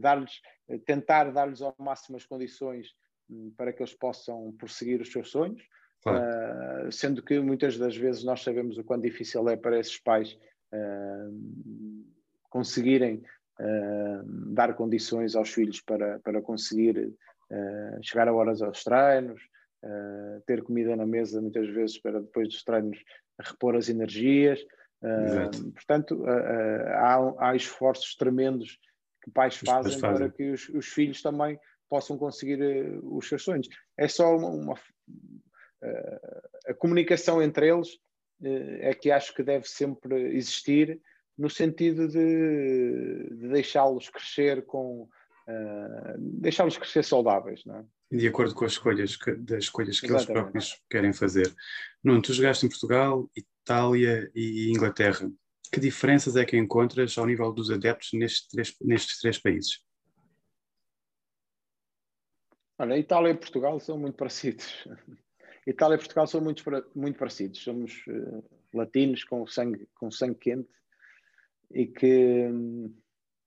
dar-lhes, 0.00 0.40
tentar 0.86 1.30
dar-lhes 1.30 1.60
ao 1.60 1.74
máximo 1.78 2.16
as 2.16 2.24
condições 2.24 2.94
hum, 3.28 3.52
para 3.54 3.70
que 3.70 3.82
eles 3.82 3.92
possam 3.92 4.50
prosseguir 4.56 5.02
os 5.02 5.12
seus 5.12 5.30
sonhos, 5.30 5.62
Claro. 6.02 6.88
Uh, 6.88 6.92
sendo 6.92 7.22
que 7.22 7.40
muitas 7.40 7.76
das 7.76 7.96
vezes 7.96 8.22
nós 8.24 8.42
sabemos 8.42 8.78
o 8.78 8.84
quão 8.84 9.00
difícil 9.00 9.48
é 9.48 9.56
para 9.56 9.78
esses 9.78 9.98
pais 9.98 10.38
uh, 10.72 12.17
conseguirem 12.48 13.22
uh, 13.60 14.52
dar 14.54 14.74
condições 14.74 15.34
aos 15.34 15.50
filhos 15.50 15.80
para, 15.80 16.18
para 16.20 16.42
conseguir 16.42 17.12
chegar 18.02 18.28
a 18.28 18.34
horas 18.34 18.60
aos 18.60 18.84
treinos, 18.84 19.40
ter 20.46 20.62
comida 20.62 20.94
na 20.94 21.06
mesa 21.06 21.40
muitas 21.40 21.66
vezes 21.70 21.98
para 21.98 22.20
depois 22.20 22.46
dos 22.46 22.62
treinos 22.62 23.02
repor 23.40 23.74
as 23.74 23.88
energias. 23.88 24.60
portanto, 25.72 26.26
há, 26.26 27.48
há 27.48 27.56
esforços 27.56 28.14
tremendos 28.16 28.78
que 29.22 29.30
pais 29.30 29.56
fazem, 29.56 29.98
fazem. 29.98 30.18
para 30.18 30.28
que 30.28 30.50
os, 30.50 30.68
os 30.68 30.88
filhos 30.88 31.22
também 31.22 31.58
possam 31.88 32.18
conseguir 32.18 32.60
uh, 32.60 33.16
os 33.16 33.28
seus 33.28 33.42
sonhos. 33.42 33.68
É 33.96 34.06
só 34.06 34.36
uma, 34.36 34.48
uma 34.48 34.74
uh, 34.74 36.48
a 36.66 36.74
comunicação 36.74 37.42
entre 37.42 37.68
eles 37.68 37.94
uh, 38.42 38.78
é 38.80 38.94
que 38.94 39.10
acho 39.10 39.34
que 39.34 39.42
deve 39.42 39.66
sempre 39.66 40.36
existir 40.36 41.00
no 41.38 41.48
sentido 41.48 42.08
de, 42.08 43.28
de 43.30 43.48
deixá-los 43.48 44.10
crescer 44.10 44.66
com 44.66 45.08
deixá-los 46.18 46.76
crescer 46.76 47.04
saudáveis, 47.04 47.64
não 47.64 47.76
é? 47.76 47.84
De 48.10 48.26
acordo 48.26 48.54
com 48.54 48.64
as 48.64 48.72
escolhas 48.72 49.16
que, 49.16 49.32
das 49.34 49.64
escolhas 49.64 50.00
que 50.00 50.06
Exatamente. 50.06 50.30
eles 50.30 50.42
próprios 50.42 50.82
querem 50.90 51.12
fazer. 51.12 51.54
Nuno, 52.02 52.22
tu 52.22 52.32
jogaste 52.32 52.64
em 52.64 52.68
Portugal, 52.68 53.30
Itália 53.36 54.30
e 54.34 54.70
Inglaterra. 54.70 55.30
Que 55.70 55.78
diferenças 55.78 56.34
é 56.36 56.44
que 56.44 56.56
encontras 56.56 57.16
ao 57.18 57.26
nível 57.26 57.52
dos 57.52 57.70
adeptos 57.70 58.10
nestes 58.14 58.48
três, 58.48 58.74
nestes 58.80 59.18
três 59.20 59.38
países? 59.38 59.84
Olha, 62.78 62.96
Itália 62.96 63.30
e 63.30 63.34
Portugal 63.34 63.78
são 63.78 63.98
muito 63.98 64.16
parecidos. 64.16 64.86
Itália 65.66 65.96
e 65.96 65.98
Portugal 65.98 66.26
são 66.26 66.40
muito, 66.40 66.64
muito 66.94 67.18
parecidos. 67.18 67.62
Somos 67.62 67.92
uh, 68.06 68.42
latinos 68.72 69.22
com 69.24 69.46
sangue, 69.46 69.86
com 69.94 70.10
sangue 70.10 70.38
quente 70.38 70.68
e 71.70 71.86
que, 71.86 72.48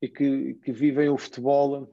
e 0.02 0.08
que, 0.08 0.54
que 0.56 0.72
vivem 0.72 1.10
o 1.10 1.18
futebol 1.18 1.86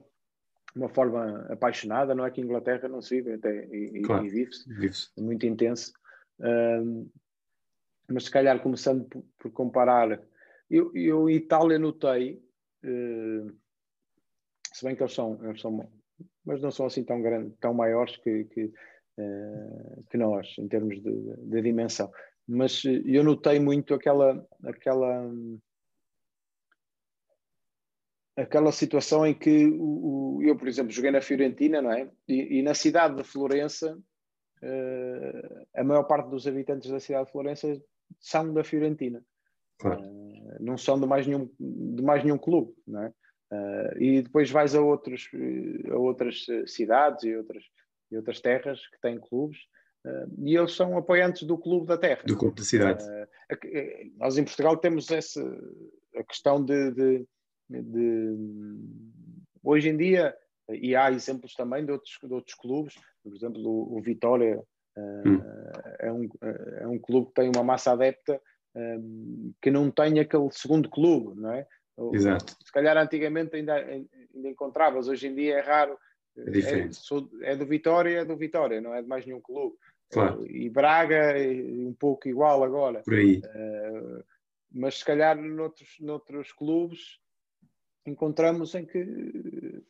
de 0.73 0.79
uma 0.79 0.89
forma 0.89 1.45
apaixonada. 1.49 2.13
Não 2.13 2.25
é 2.25 2.31
que 2.31 2.41
em 2.41 2.43
Inglaterra 2.43 2.87
não 2.87 3.01
se 3.01 3.15
vive, 3.15 3.33
até, 3.33 3.65
e, 3.65 4.01
claro, 4.01 4.25
e 4.25 4.29
vive-se. 4.29 4.67
Vive 4.73 4.95
muito 5.17 5.45
intenso. 5.45 5.91
Uh, 6.39 7.09
mas 8.09 8.25
se 8.25 8.31
calhar 8.31 8.61
começando 8.61 9.05
por, 9.05 9.23
por 9.37 9.51
comparar, 9.51 10.21
eu, 10.69 10.91
eu 10.95 11.29
Itália 11.29 11.79
notei, 11.79 12.41
uh, 12.83 13.51
se 14.73 14.85
bem 14.85 14.95
que 14.95 15.03
eles 15.03 15.13
são, 15.13 15.39
eles 15.43 15.61
são, 15.61 15.89
mas 16.45 16.61
não 16.61 16.71
são 16.71 16.85
assim 16.85 17.03
tão 17.03 17.21
grandes, 17.21 17.57
tão 17.59 17.73
maiores 17.73 18.17
que, 18.17 18.45
que, 18.45 18.65
uh, 18.65 20.03
que 20.09 20.17
nós, 20.17 20.55
em 20.57 20.67
termos 20.67 21.01
de, 21.01 21.35
de, 21.37 21.61
dimensão. 21.61 22.11
Mas 22.47 22.83
eu 23.05 23.23
notei 23.23 23.59
muito 23.59 23.93
aquela, 23.93 24.47
aquela, 24.63 25.31
aquela 28.41 28.71
situação 28.71 29.25
em 29.25 29.33
que 29.33 29.67
o, 29.67 30.37
o, 30.37 30.43
eu, 30.43 30.55
por 30.55 30.67
exemplo, 30.67 30.91
joguei 30.91 31.11
na 31.11 31.21
Fiorentina, 31.21 31.81
não 31.81 31.91
é? 31.91 32.09
E, 32.27 32.59
e 32.59 32.61
na 32.61 32.73
cidade 32.73 33.15
de 33.15 33.23
Florença, 33.23 33.97
uh, 34.63 35.67
a 35.75 35.83
maior 35.83 36.03
parte 36.03 36.29
dos 36.29 36.47
habitantes 36.47 36.89
da 36.89 36.99
cidade 36.99 37.25
de 37.25 37.31
Florença 37.31 37.81
são 38.19 38.53
da 38.53 38.63
Fiorentina. 38.63 39.23
Claro. 39.77 40.01
Uh, 40.01 40.57
não 40.59 40.77
são 40.77 40.99
de 40.99 41.05
mais 41.05 41.27
nenhum, 41.27 41.49
de 41.59 42.01
mais 42.01 42.23
nenhum 42.23 42.37
clube, 42.37 42.73
não 42.87 43.03
é? 43.03 43.13
Uh, 43.51 44.01
e 44.01 44.21
depois 44.21 44.49
vais 44.51 44.75
a, 44.75 44.81
outros, 44.81 45.27
a 45.91 45.95
outras 45.97 46.45
cidades 46.67 47.23
e 47.23 47.35
outras, 47.35 47.63
e 48.11 48.15
outras 48.15 48.39
terras 48.39 48.79
que 48.87 49.01
têm 49.01 49.19
clubes 49.19 49.57
uh, 50.05 50.45
e 50.45 50.55
eles 50.55 50.73
são 50.73 50.95
apoiantes 50.97 51.43
do 51.43 51.57
clube 51.57 51.87
da 51.87 51.97
terra. 51.97 52.21
Do 52.25 52.37
clube 52.37 52.57
da 52.57 52.63
cidade. 52.63 53.03
nós 54.17 54.37
em 54.37 54.43
Portugal 54.43 54.77
temos 54.77 55.09
essa 55.09 55.41
a 56.15 56.23
questão 56.23 56.63
de, 56.63 56.91
de, 56.91 57.27
de, 57.69 58.35
hoje 59.63 59.89
em 59.89 59.97
dia 59.97 60.35
e 60.69 60.95
há 60.95 61.11
exemplos 61.11 61.53
também 61.53 61.85
de 61.85 61.91
outros, 61.91 62.17
de 62.21 62.33
outros 62.33 62.55
clubes, 62.55 62.95
por 63.23 63.33
exemplo 63.33 63.61
o, 63.61 63.97
o 63.97 64.01
Vitória 64.01 64.61
Hum. 64.97 65.41
É, 65.99 66.11
um, 66.11 66.29
é 66.81 66.87
um 66.87 66.99
clube 66.99 67.27
que 67.27 67.33
tem 67.33 67.51
uma 67.53 67.63
massa 67.63 67.91
adepta 67.91 68.41
um, 68.75 69.53
que 69.61 69.71
não 69.71 69.89
tem 69.89 70.19
aquele 70.19 70.49
segundo 70.51 70.89
clube, 70.89 71.39
não 71.39 71.51
é? 71.51 71.67
Exato. 72.13 72.55
Se 72.63 72.71
calhar 72.71 72.97
antigamente 72.97 73.55
ainda, 73.55 73.75
ainda 73.75 74.49
encontravas, 74.49 75.07
hoje 75.07 75.27
em 75.27 75.35
dia 75.35 75.57
é 75.57 75.61
raro. 75.61 75.97
É 76.37 76.49
diferente. 76.49 76.91
É, 76.91 77.01
sou, 77.01 77.29
é 77.41 77.55
do 77.55 77.65
Vitória, 77.65 78.19
é 78.19 78.25
do 78.25 78.37
Vitória, 78.37 78.79
não 78.79 78.93
é 78.93 79.01
de 79.01 79.07
mais 79.07 79.25
nenhum 79.25 79.41
clube. 79.41 79.75
Claro. 80.11 80.45
E 80.49 80.69
Braga 80.69 81.35
um 81.37 81.93
pouco 81.93 82.27
igual 82.27 82.63
agora. 82.63 83.01
Por 83.01 83.15
aí. 83.15 83.39
Uh, 83.39 84.23
mas 84.71 84.99
se 84.99 85.05
calhar 85.05 85.35
noutros, 85.37 85.97
noutros 85.99 86.51
clubes 86.53 87.19
encontramos 88.05 88.75
em 88.75 88.85
que 88.85 89.83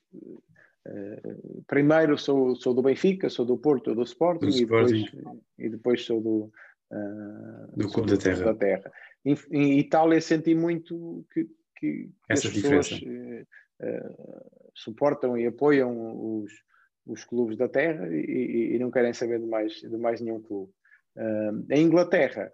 Uh, 0.87 1.61
primeiro 1.67 2.17
sou, 2.17 2.55
sou 2.55 2.73
do 2.73 2.81
Benfica, 2.81 3.29
sou 3.29 3.45
do 3.45 3.57
Porto, 3.57 3.93
do 3.93 4.03
Sporting, 4.03 4.45
do 4.45 4.51
e, 4.51 4.61
Sporting. 4.63 5.05
Depois, 5.13 5.37
e 5.57 5.69
depois 5.69 6.05
sou 6.05 6.21
do, 6.21 6.51
uh, 6.91 7.77
do 7.77 7.89
Clube 7.89 8.11
da 8.11 8.17
Terra. 8.17 8.45
Da 8.45 8.55
terra. 8.55 8.91
Em, 9.25 9.37
em, 9.51 9.79
Itália 9.79 10.21
senti 10.21 10.55
muito 10.55 11.25
que, 11.33 11.47
que, 11.77 12.09
Essa 12.29 12.47
as 12.47 12.53
diferença. 12.53 12.95
pessoas 12.95 13.45
uh, 13.81 14.69
suportam 14.73 15.37
e 15.37 15.45
apoiam 15.45 16.41
os, 16.41 16.51
os 17.05 17.23
clubes 17.25 17.57
da 17.57 17.67
terra 17.67 18.07
e, 18.07 18.75
e, 18.75 18.79
não 18.79 18.89
querem 18.89 19.13
saber 19.13 19.39
de 19.39 19.45
mais, 19.45 19.73
de 19.73 19.97
mais 19.97 20.21
nenhum 20.21 20.41
clube. 20.41 20.71
em 21.69 21.83
Inglaterra, 21.83 22.51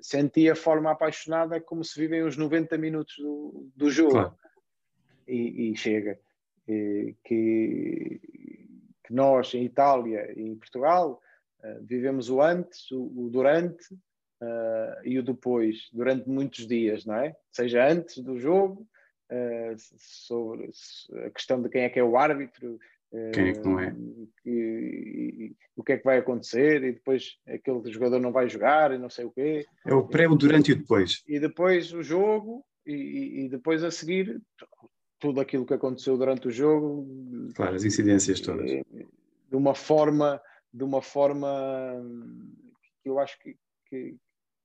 senti 0.00 0.48
a 0.48 0.56
forma 0.56 0.90
apaixonada 0.90 1.60
como 1.60 1.84
se 1.84 1.98
vivem 1.98 2.22
os 2.22 2.36
90 2.36 2.76
minutos 2.78 3.16
do, 3.18 3.70
do 3.76 3.90
jogo. 3.90 4.12
Claro. 4.12 4.34
E, 5.26 5.70
e, 5.70 5.76
chega 5.76 6.18
que, 7.24 8.20
que 9.04 9.12
nós, 9.12 9.52
em 9.54 9.64
Itália 9.64 10.32
e 10.36 10.42
em 10.42 10.56
Portugal, 10.56 11.20
uh, 11.62 11.84
vivemos 11.84 12.30
o 12.30 12.40
antes, 12.40 12.90
o, 12.90 13.02
o 13.02 13.30
durante 13.30 13.92
uh, 13.94 15.04
e 15.04 15.18
o 15.18 15.22
depois, 15.22 15.88
durante 15.92 16.28
muitos 16.28 16.66
dias, 16.66 17.04
não 17.04 17.16
é? 17.16 17.36
Seja 17.50 17.86
antes 17.86 18.18
do 18.18 18.38
jogo, 18.38 18.86
uh, 19.30 19.74
sobre 19.96 20.70
a 21.26 21.30
questão 21.30 21.60
de 21.60 21.68
quem 21.68 21.82
é 21.82 21.88
que 21.88 21.98
é 21.98 22.04
o 22.04 22.16
árbitro, 22.16 22.78
quem 23.32 23.48
é 23.48 23.52
que 23.52 23.60
não 23.60 23.80
é? 23.80 23.94
E, 24.46 24.50
e, 24.50 25.56
o 25.76 25.82
que 25.82 25.92
é 25.92 25.98
que 25.98 26.04
vai 26.04 26.18
acontecer 26.18 26.84
e 26.84 26.92
depois 26.92 27.38
aquele 27.46 27.92
jogador 27.92 28.20
não 28.20 28.32
vai 28.32 28.48
jogar 28.48 28.92
e 28.92 28.98
não 28.98 29.10
sei 29.10 29.24
o 29.24 29.32
quê. 29.32 29.66
É 29.84 29.92
o 29.92 30.06
pré, 30.06 30.28
o 30.28 30.36
durante 30.36 30.70
e 30.70 30.74
o 30.74 30.78
depois. 30.78 31.22
E 31.26 31.40
depois 31.40 31.92
o 31.92 32.02
jogo 32.02 32.64
e, 32.86 33.44
e 33.44 33.48
depois 33.48 33.82
a 33.82 33.90
seguir 33.90 34.40
tudo 35.18 35.40
aquilo 35.40 35.66
que 35.66 35.74
aconteceu 35.74 36.16
durante 36.16 36.48
o 36.48 36.50
jogo. 36.50 37.06
Claro, 37.54 37.74
as 37.74 37.84
incidências 37.84 38.40
todas. 38.40 38.70
Eh, 38.70 38.82
de 39.48 39.56
uma 39.56 39.74
forma, 39.74 40.40
de 40.72 40.84
uma 40.84 41.02
forma 41.02 42.00
que 43.02 43.10
eu 43.10 43.18
acho 43.18 43.38
que, 43.40 43.56
que, 43.86 44.16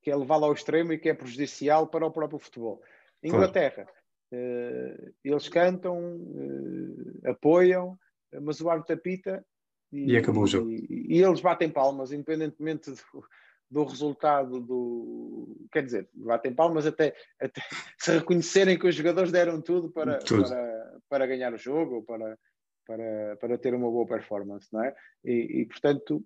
que 0.03 0.11
é 0.11 0.15
levada 0.15 0.45
ao 0.45 0.53
extremo 0.53 0.93
e 0.93 0.99
que 0.99 1.09
é 1.09 1.13
prejudicial 1.13 1.87
para 1.87 2.05
o 2.05 2.11
próprio 2.11 2.39
futebol. 2.39 2.81
Inglaterra, 3.23 3.87
uh, 4.31 5.13
eles 5.23 5.49
cantam, 5.49 6.15
uh, 6.17 7.29
apoiam, 7.31 7.97
mas 8.41 8.61
o 8.61 8.69
árbitro 8.69 8.95
apita 8.95 9.45
e, 9.91 10.13
e 10.13 10.17
acabou 10.17 10.43
o 10.43 10.47
jogo. 10.47 10.71
E, 10.71 11.07
e, 11.09 11.23
eles 11.23 11.41
batem 11.41 11.69
palmas, 11.69 12.11
independentemente 12.11 12.91
do, 12.91 13.23
do 13.69 13.83
resultado 13.83 14.59
do. 14.59 15.67
Quer 15.71 15.83
dizer, 15.83 16.09
batem 16.13 16.53
palmas 16.53 16.85
até, 16.85 17.15
até 17.39 17.61
se 17.99 18.11
reconhecerem 18.11 18.77
que 18.77 18.87
os 18.87 18.95
jogadores 18.95 19.31
deram 19.31 19.61
tudo 19.61 19.89
para, 19.89 20.19
tudo. 20.19 20.47
para, 20.49 20.97
para 21.09 21.27
ganhar 21.27 21.53
o 21.53 21.57
jogo, 21.57 22.03
para, 22.03 22.37
para, 22.85 23.37
para 23.37 23.57
ter 23.57 23.73
uma 23.73 23.89
boa 23.89 24.05
performance, 24.05 24.67
não 24.71 24.83
é? 24.83 24.95
E, 25.23 25.61
e 25.61 25.65
portanto, 25.65 26.25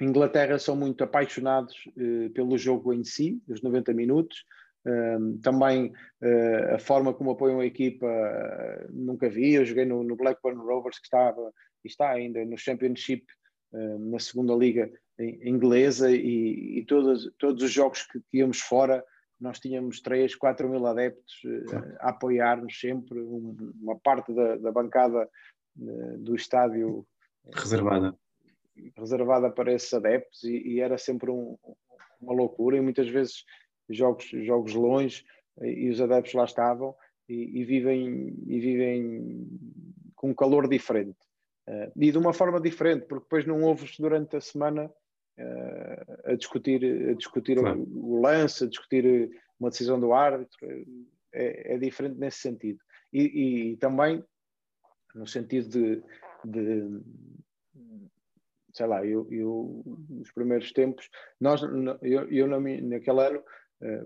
Inglaterra 0.00 0.58
são 0.58 0.76
muito 0.76 1.04
apaixonados 1.04 1.74
eh, 1.96 2.28
pelo 2.30 2.58
jogo 2.58 2.92
em 2.92 3.04
si, 3.04 3.40
os 3.48 3.62
90 3.62 3.92
minutos. 3.92 4.44
Um, 4.86 5.38
também 5.38 5.92
uh, 6.22 6.74
a 6.74 6.78
forma 6.78 7.14
como 7.14 7.30
apoiam 7.30 7.60
a 7.60 7.66
equipa 7.66 8.06
uh, 8.06 8.92
nunca 8.92 9.30
vi. 9.30 9.54
Eu 9.54 9.64
joguei 9.64 9.86
no, 9.86 10.04
no 10.04 10.16
Blackburn 10.16 10.60
Rovers, 10.60 10.98
que 10.98 11.06
estava 11.06 11.52
e 11.84 11.88
está 11.88 12.10
ainda 12.10 12.44
no 12.44 12.58
Championship, 12.58 13.24
uh, 13.72 13.98
na 14.10 14.18
segunda 14.18 14.54
liga, 14.54 14.90
inglesa 15.18 16.10
e, 16.10 16.78
e 16.78 16.84
todos, 16.86 17.32
todos 17.38 17.62
os 17.62 17.70
jogos 17.70 18.02
que, 18.02 18.20
que 18.30 18.38
íamos 18.38 18.60
fora 18.60 19.02
nós 19.40 19.58
tínhamos 19.58 20.00
3, 20.00 20.34
4 20.36 20.68
mil 20.68 20.86
adeptos 20.86 21.42
a 22.00 22.10
apoiar-nos 22.10 22.78
sempre, 22.78 23.20
um, 23.20 23.74
uma 23.80 23.98
parte 23.98 24.32
da, 24.32 24.56
da 24.56 24.72
bancada 24.72 25.28
do 26.18 26.34
estádio 26.34 27.06
reservada. 27.52 28.16
reservada 28.96 29.50
para 29.50 29.72
esses 29.72 29.92
adeptos 29.92 30.44
e, 30.44 30.56
e 30.68 30.80
era 30.80 30.96
sempre 30.96 31.30
um, 31.30 31.58
uma 32.20 32.32
loucura 32.32 32.76
e 32.76 32.80
muitas 32.80 33.08
vezes 33.08 33.44
jogos, 33.90 34.26
jogos 34.26 34.74
longe 34.74 35.24
e, 35.60 35.86
e 35.86 35.90
os 35.90 36.00
adeptos 36.00 36.34
lá 36.34 36.44
estavam 36.44 36.94
e, 37.28 37.60
e, 37.60 37.64
vivem, 37.64 38.34
e 38.46 38.60
vivem 38.60 39.48
com 40.14 40.30
um 40.30 40.34
calor 40.34 40.68
diferente 40.68 41.18
uh, 41.68 41.92
e 41.96 42.10
de 42.10 42.18
uma 42.18 42.32
forma 42.32 42.60
diferente, 42.60 43.06
porque 43.06 43.24
depois 43.24 43.46
não 43.46 43.62
ouves 43.62 43.96
durante 43.98 44.36
a 44.36 44.40
semana 44.40 44.86
uh, 44.86 46.30
a 46.30 46.34
discutir, 46.34 47.10
a 47.10 47.14
discutir 47.14 47.58
claro. 47.58 47.80
o, 47.80 48.16
o, 48.16 48.20
lance, 48.20 48.64
a 48.64 48.68
discutir 48.68 49.30
uma 49.58 49.70
decisão 49.70 49.98
do 49.98 50.12
árbitro, 50.12 50.58
é, 51.32 51.74
é 51.74 51.78
diferente 51.78 52.18
nesse 52.18 52.38
sentido. 52.38 52.78
E, 53.12 53.72
e, 53.72 53.76
também 53.76 54.24
no 55.14 55.26
sentido 55.26 55.68
de, 55.68 56.02
de 56.44 57.00
sei 58.72 58.86
lá, 58.86 59.06
eu, 59.06 59.28
eu, 59.30 59.82
nos 60.08 60.32
primeiros 60.32 60.72
tempos, 60.72 61.08
nós, 61.40 61.62
eu, 62.02 62.28
eu 62.28 62.48
naquele 62.48 63.20
ano, 63.20 63.42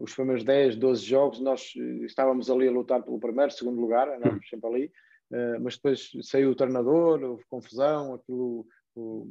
os 0.01 0.15
primeiros 0.15 0.45
10, 0.45 0.77
12 0.77 1.05
jogos, 1.05 1.41
nós 1.41 1.73
estávamos 2.05 2.51
ali 2.51 2.67
a 2.67 2.71
lutar 2.71 3.03
pelo 3.03 3.21
primeiro, 3.21 3.53
segundo 3.53 3.81
lugar, 3.81 4.09
andávamos 4.09 4.49
sempre 4.49 4.69
ali, 4.69 4.93
uh, 5.31 5.61
mas 5.61 5.77
depois 5.77 6.11
saiu 6.23 6.51
o 6.51 6.57
treinador, 6.57 7.23
houve 7.23 7.45
confusão, 7.49 8.15
aquilo. 8.15 8.67
O, 8.95 9.29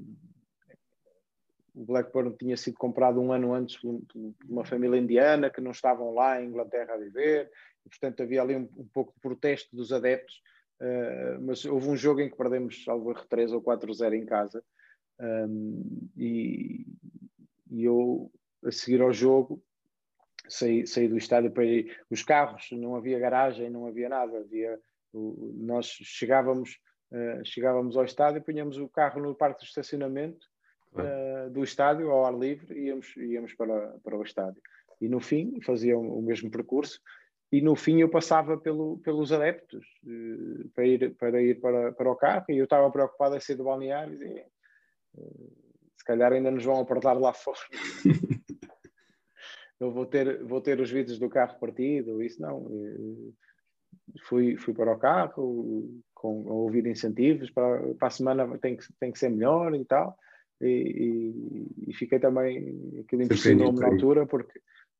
o 1.77 1.85
Blackburn 1.85 2.35
tinha 2.37 2.57
sido 2.57 2.75
comprado 2.75 3.21
um 3.21 3.31
ano 3.31 3.53
antes 3.53 3.77
por 3.77 4.01
uma 4.49 4.65
família 4.65 4.97
indiana 4.97 5.49
que 5.49 5.61
não 5.61 5.69
estavam 5.69 6.11
lá 6.11 6.41
em 6.41 6.47
Inglaterra 6.47 6.95
a 6.95 6.97
viver, 6.97 7.51
e, 7.85 7.89
portanto 7.89 8.23
havia 8.23 8.41
ali 8.41 8.55
um, 8.55 8.67
um 8.77 8.87
pouco 8.91 9.13
de 9.13 9.19
protesto 9.19 9.75
dos 9.75 9.91
adeptos, 9.91 10.41
uh, 10.81 11.41
mas 11.41 11.65
houve 11.65 11.87
um 11.87 11.95
jogo 11.95 12.21
em 12.21 12.29
que 12.29 12.37
perdemos 12.37 12.83
algo 12.87 13.13
3 13.13 13.53
ou 13.53 13.61
4-0 13.61 14.13
em 14.13 14.25
casa, 14.25 14.63
um, 15.19 16.09
e, 16.15 16.85
e, 17.69 17.83
eu 17.83 18.31
a 18.65 18.71
seguir 18.71 19.01
ao 19.01 19.13
jogo 19.13 19.61
saí, 20.49 20.85
saí 20.85 21.07
do 21.07 21.17
estádio 21.17 21.51
para 21.51 21.63
ir, 21.63 21.95
os 22.09 22.23
carros, 22.23 22.67
não 22.71 22.95
havia 22.95 23.19
garagem, 23.19 23.69
não 23.69 23.87
havia 23.87 24.09
nada, 24.09 24.39
havia, 24.39 24.79
o, 25.13 25.53
nós 25.55 25.87
chegávamos, 25.87 26.77
uh, 27.11 27.45
chegávamos 27.45 27.97
ao 27.97 28.05
estádio, 28.05 28.41
punhamos 28.41 28.77
o 28.77 28.87
carro 28.87 29.21
no 29.21 29.35
parque 29.35 29.61
de 29.61 29.67
estacionamento, 29.67 30.45
uh, 30.93 31.49
do 31.49 31.63
estádio 31.63 32.11
ao 32.11 32.25
ar 32.25 32.37
livre 32.37 32.77
e 32.77 32.85
íamos, 32.87 33.15
íamos 33.17 33.53
para, 33.53 33.95
para 34.03 34.17
o 34.17 34.23
estádio. 34.23 34.61
E 34.99 35.07
no 35.07 35.19
fim 35.19 35.59
fazia 35.61 35.97
o, 35.97 36.21
mesmo 36.21 36.49
percurso 36.49 36.99
e 37.51 37.61
no 37.61 37.75
fim 37.75 38.01
eu 38.01 38.09
passava 38.09 38.57
pelo, 38.57 38.97
pelos 38.99 39.31
adeptos 39.31 39.85
uh, 40.05 40.69
para 40.73 40.85
ir, 40.85 41.15
para, 41.15 41.41
ir 41.41 41.59
para, 41.59 41.91
para 41.91 42.11
o 42.11 42.15
carro 42.15 42.45
e 42.49 42.57
eu 42.57 42.63
estava 42.63 42.89
preocupado 42.91 43.35
em 43.35 43.39
sair 43.39 43.55
do 43.55 43.63
balneário 43.63 44.21
e 44.23 44.45
se 45.95 46.03
calhar 46.05 46.31
ainda 46.31 46.51
nos 46.51 46.63
vão 46.63 46.79
apertar 46.79 47.13
lá 47.13 47.33
fora. 47.33 47.57
eu 49.79 49.91
vou 49.91 50.05
ter, 50.05 50.43
vou 50.43 50.61
ter 50.61 50.79
os 50.79 50.89
vidros 50.89 51.19
do 51.19 51.29
carro 51.29 51.59
partido, 51.59 52.21
isso 52.21 52.41
não. 52.41 52.67
Fui, 54.23 54.57
fui 54.57 54.73
para 54.73 54.93
o 54.93 54.99
carro 54.99 56.01
com 56.13 56.45
ouvir 56.47 56.85
incentivos 56.87 57.51
para, 57.51 57.93
para 57.95 58.07
a 58.07 58.11
semana 58.11 58.57
tem 58.57 58.75
que, 58.75 58.85
tem 58.99 59.11
que 59.11 59.19
ser 59.19 59.29
melhor 59.29 59.73
e 59.75 59.85
tal 59.85 60.17
e, 60.61 60.67
e, 61.85 61.91
e 61.91 61.93
fiquei 61.93 62.19
também, 62.19 62.99
aquilo 62.99 63.23
impressionou-me 63.23 63.79
na 63.79 63.87
altura, 63.87 64.25
porque, 64.25 64.59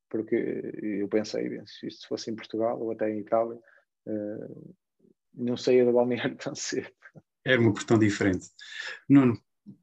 porque 0.10 0.36
eu 0.82 1.08
pensei, 1.08 1.60
se 1.66 1.88
isto 1.88 2.08
fosse 2.08 2.30
em 2.30 2.36
Portugal 2.36 2.80
ou 2.80 2.92
até 2.92 3.10
em 3.10 3.20
Itália, 3.20 3.58
uh, 4.08 4.76
não 5.34 5.58
saía 5.58 5.86
do 5.86 5.94
balneário 5.94 6.38
tão 6.38 6.54
cedo. 6.54 6.92
Era 7.46 7.60
uma 7.60 7.74
questão 7.74 7.98
diferente. 7.98 8.48
Nuno, 9.10 9.40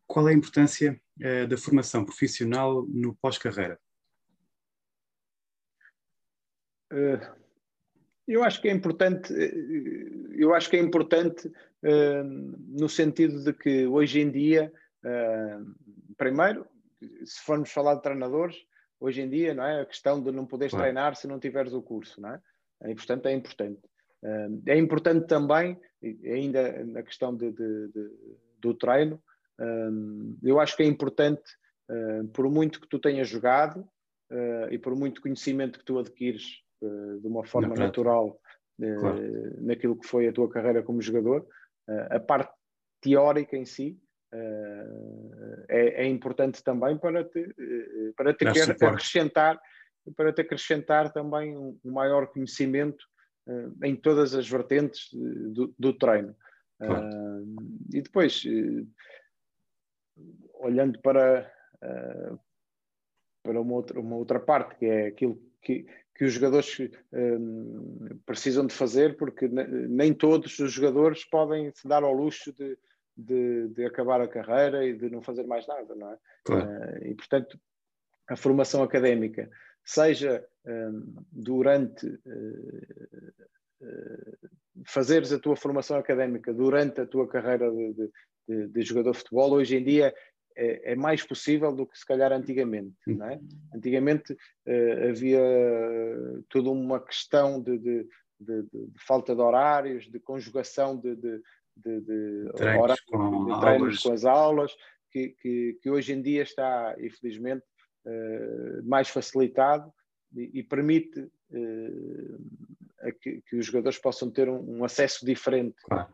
qual 0.07 0.29
é 0.29 0.33
a 0.33 0.37
importância 0.37 1.01
uh, 1.21 1.49
da 1.49 1.57
formação 1.57 2.05
profissional 2.05 2.87
no 2.87 3.15
pós-carreira? 3.17 3.79
Uh, 6.93 7.45
eu 8.27 8.43
acho 8.43 8.61
que 8.63 8.69
é 8.69 8.73
importante, 8.73 9.35
eu 10.35 10.55
acho 10.55 10.71
que 10.71 10.77
é 10.77 10.81
importante 10.81 11.53
no 12.71 12.89
sentido 12.89 13.45
de 13.45 13.53
que 13.53 13.87
hoje 13.87 14.19
em 14.19 14.31
dia 14.31 14.73
primeiro, 16.17 16.67
se 17.25 17.41
formos 17.43 17.71
falar 17.71 17.97
de 17.97 18.03
treinadores, 18.03 18.57
hoje 18.99 19.21
em 19.21 19.29
dia, 19.29 19.55
não 19.55 19.65
é? 19.65 19.83
A 19.83 19.87
questão 19.87 20.23
de 20.23 20.33
não 20.33 20.47
poderes 20.47 20.71
claro. 20.71 20.85
treinar 20.85 21.17
se 21.17 21.27
não 21.27 21.39
tiveres 21.39 21.73
o 21.73 21.83
curso, 21.83 22.21
não 22.21 22.31
é? 22.31 22.41
E, 22.87 22.95
portanto, 22.95 23.27
é 23.27 23.33
importante. 23.33 23.81
É 24.67 24.77
importante 24.79 25.27
também, 25.27 25.79
ainda 26.03 26.85
na 26.85 27.03
questão 27.03 27.37
de, 27.37 27.53
de, 27.53 27.89
de, 27.89 28.11
do 28.59 28.75
treino, 28.75 29.23
eu 30.43 30.59
acho 30.59 30.77
que 30.77 30.83
é 30.83 30.87
importante, 30.87 31.43
por 32.33 32.51
muito 32.51 32.81
que 32.81 32.89
tu 32.89 32.99
tenhas 32.99 33.29
jogado 33.29 33.87
e 34.71 34.79
por 34.79 34.97
muito 34.97 35.21
conhecimento 35.21 35.79
que 35.79 35.85
tu 35.85 35.99
adquires 35.99 36.64
de 37.21 37.27
uma 37.27 37.45
forma 37.45 37.75
natural 37.75 38.41
claro. 38.79 39.63
naquilo 39.63 39.97
que 39.97 40.07
foi 40.07 40.29
a 40.29 40.33
tua 40.33 40.49
carreira 40.49 40.83
como 40.83 41.01
jogador, 41.01 41.47
a 42.11 42.19
parte 42.21 42.53
teórica 43.01 43.57
em 43.57 43.65
si, 43.65 43.99
é, 45.69 46.03
é, 46.03 46.07
importante 46.07 46.63
também 46.65 46.99
para 46.99 47.23
te, 47.23 47.55
para 48.17 48.35
te 48.35 48.45
quer, 48.53 48.71
acrescentar 48.71 49.61
para 50.17 50.33
te 50.33 50.41
acrescentar 50.41 51.13
também 51.13 51.57
um, 51.57 51.79
maior 51.85 52.27
conhecimento 52.27 53.05
em 53.83 53.95
todas 53.95 54.35
as 54.35 54.49
vertentes 54.49 55.09
do, 55.13 55.73
do 55.79 55.93
treino. 55.93 56.35
E 57.93 58.03
depois 58.03 58.43
olhando 60.55 61.01
para 61.01 61.51
para 63.45 63.61
uma 63.61 63.75
outra, 63.75 64.01
uma 64.01 64.17
outra 64.17 64.41
parte 64.41 64.75
que 64.77 64.87
é 64.87 65.07
aquilo 65.09 65.39
que, 65.61 65.87
que 66.15 66.25
os 66.25 66.33
jogadores 66.33 66.79
precisam 68.25 68.67
de 68.67 68.73
fazer 68.73 69.17
porque 69.17 69.49
nem 69.49 70.15
todos 70.15 70.59
os 70.59 70.73
jogadores 70.73 71.25
podem 71.25 71.73
se 71.75 71.89
dar 71.89 72.05
ao 72.05 72.13
luxo 72.13 72.53
de 72.53 72.79
de, 73.17 73.69
de, 73.69 73.85
acabar 73.85 74.21
a 74.21 74.29
carreira 74.29 74.85
e 74.85 74.93
de 74.93 75.09
não 75.09 75.23
fazer 75.23 75.47
mais 75.47 75.67
nada, 75.67 75.95
não 75.95 76.11
é? 76.11 76.19
Claro. 76.45 76.67
Uh, 76.67 77.07
e, 77.07 77.15
portanto, 77.15 77.59
a 78.29 78.37
formação 78.37 78.83
académica, 78.83 79.51
seja 79.85 80.45
um, 80.65 81.15
durante 81.31 82.07
uh, 82.07 83.35
uh, 83.83 84.49
fazeres 84.87 85.33
a 85.33 85.39
tua 85.39 85.57
formação 85.57 85.97
académica 85.97 86.53
durante 86.53 87.01
a 87.01 87.07
tua 87.07 87.29
carreira 87.29 87.71
de, 87.71 88.11
de, 88.49 88.69
de 88.69 88.83
jogador 88.83 89.13
de 89.13 89.19
futebol, 89.19 89.53
hoje 89.53 89.77
em 89.77 89.85
dia 89.85 90.15
é, 90.57 90.93
é, 90.93 90.97
mais 90.97 91.23
possível 91.25 91.73
do 91.73 91.87
que 91.87 91.99
se 91.99 92.07
calhar 92.07 92.33
antigamente, 92.33 92.95
não 93.07 93.27
é? 93.27 93.41
Antigamente 93.75 94.37
havia 95.09 95.41
toda 96.49 96.71
uma 96.71 97.01
questão 97.01 97.61
de, 97.61 97.79
de, 97.79 98.09
de, 98.41 98.63
de, 98.63 98.93
falta 99.07 99.35
de 99.35 99.41
horários, 99.41 100.11
de 100.11 100.21
conjugação 100.21 100.97
de, 100.97 101.17
horários, 102.79 103.01
com, 103.01 103.47
de 103.47 103.61
treinos 103.61 104.01
com 104.01 104.13
as 104.13 104.25
aulas, 104.25 104.75
que, 105.11 105.29
que, 105.41 105.79
que, 105.81 105.91
hoje 105.91 106.13
em 106.13 106.23
dia 106.23 106.43
está, 106.43 106.97
infelizmente, 106.99 107.65
uh, 108.07 108.83
mais 108.85 109.09
facilitado 109.09 109.93
e, 110.35 110.59
e 110.61 110.63
permite 110.63 111.21
uh, 111.21 112.39
que, 113.21 113.43
que, 113.43 113.57
os 113.57 113.67
jogadores 113.67 113.99
possam 113.99 114.31
ter 114.31 114.49
um, 114.49 114.79
um 114.79 114.85
acesso 114.85 115.25
diferente 115.25 115.77
claro. 115.85 116.09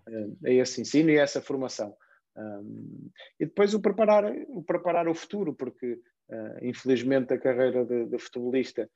a 0.44 0.50
esse 0.50 0.80
ensino 0.80 1.10
e 1.10 1.18
a 1.18 1.22
essa 1.22 1.40
formação. 1.40 1.94
Um, 2.40 3.10
e 3.38 3.44
depois 3.44 3.74
o 3.74 3.80
preparar, 3.80 4.24
o 4.48 4.62
preparar 4.62 5.08
o 5.08 5.14
futuro, 5.14 5.54
porque 5.54 5.98
infelizmente 6.62 7.34
a 7.34 7.38
carreira 7.38 7.84
de, 7.84 8.06
de 8.06 8.18
futebolista 8.18 8.88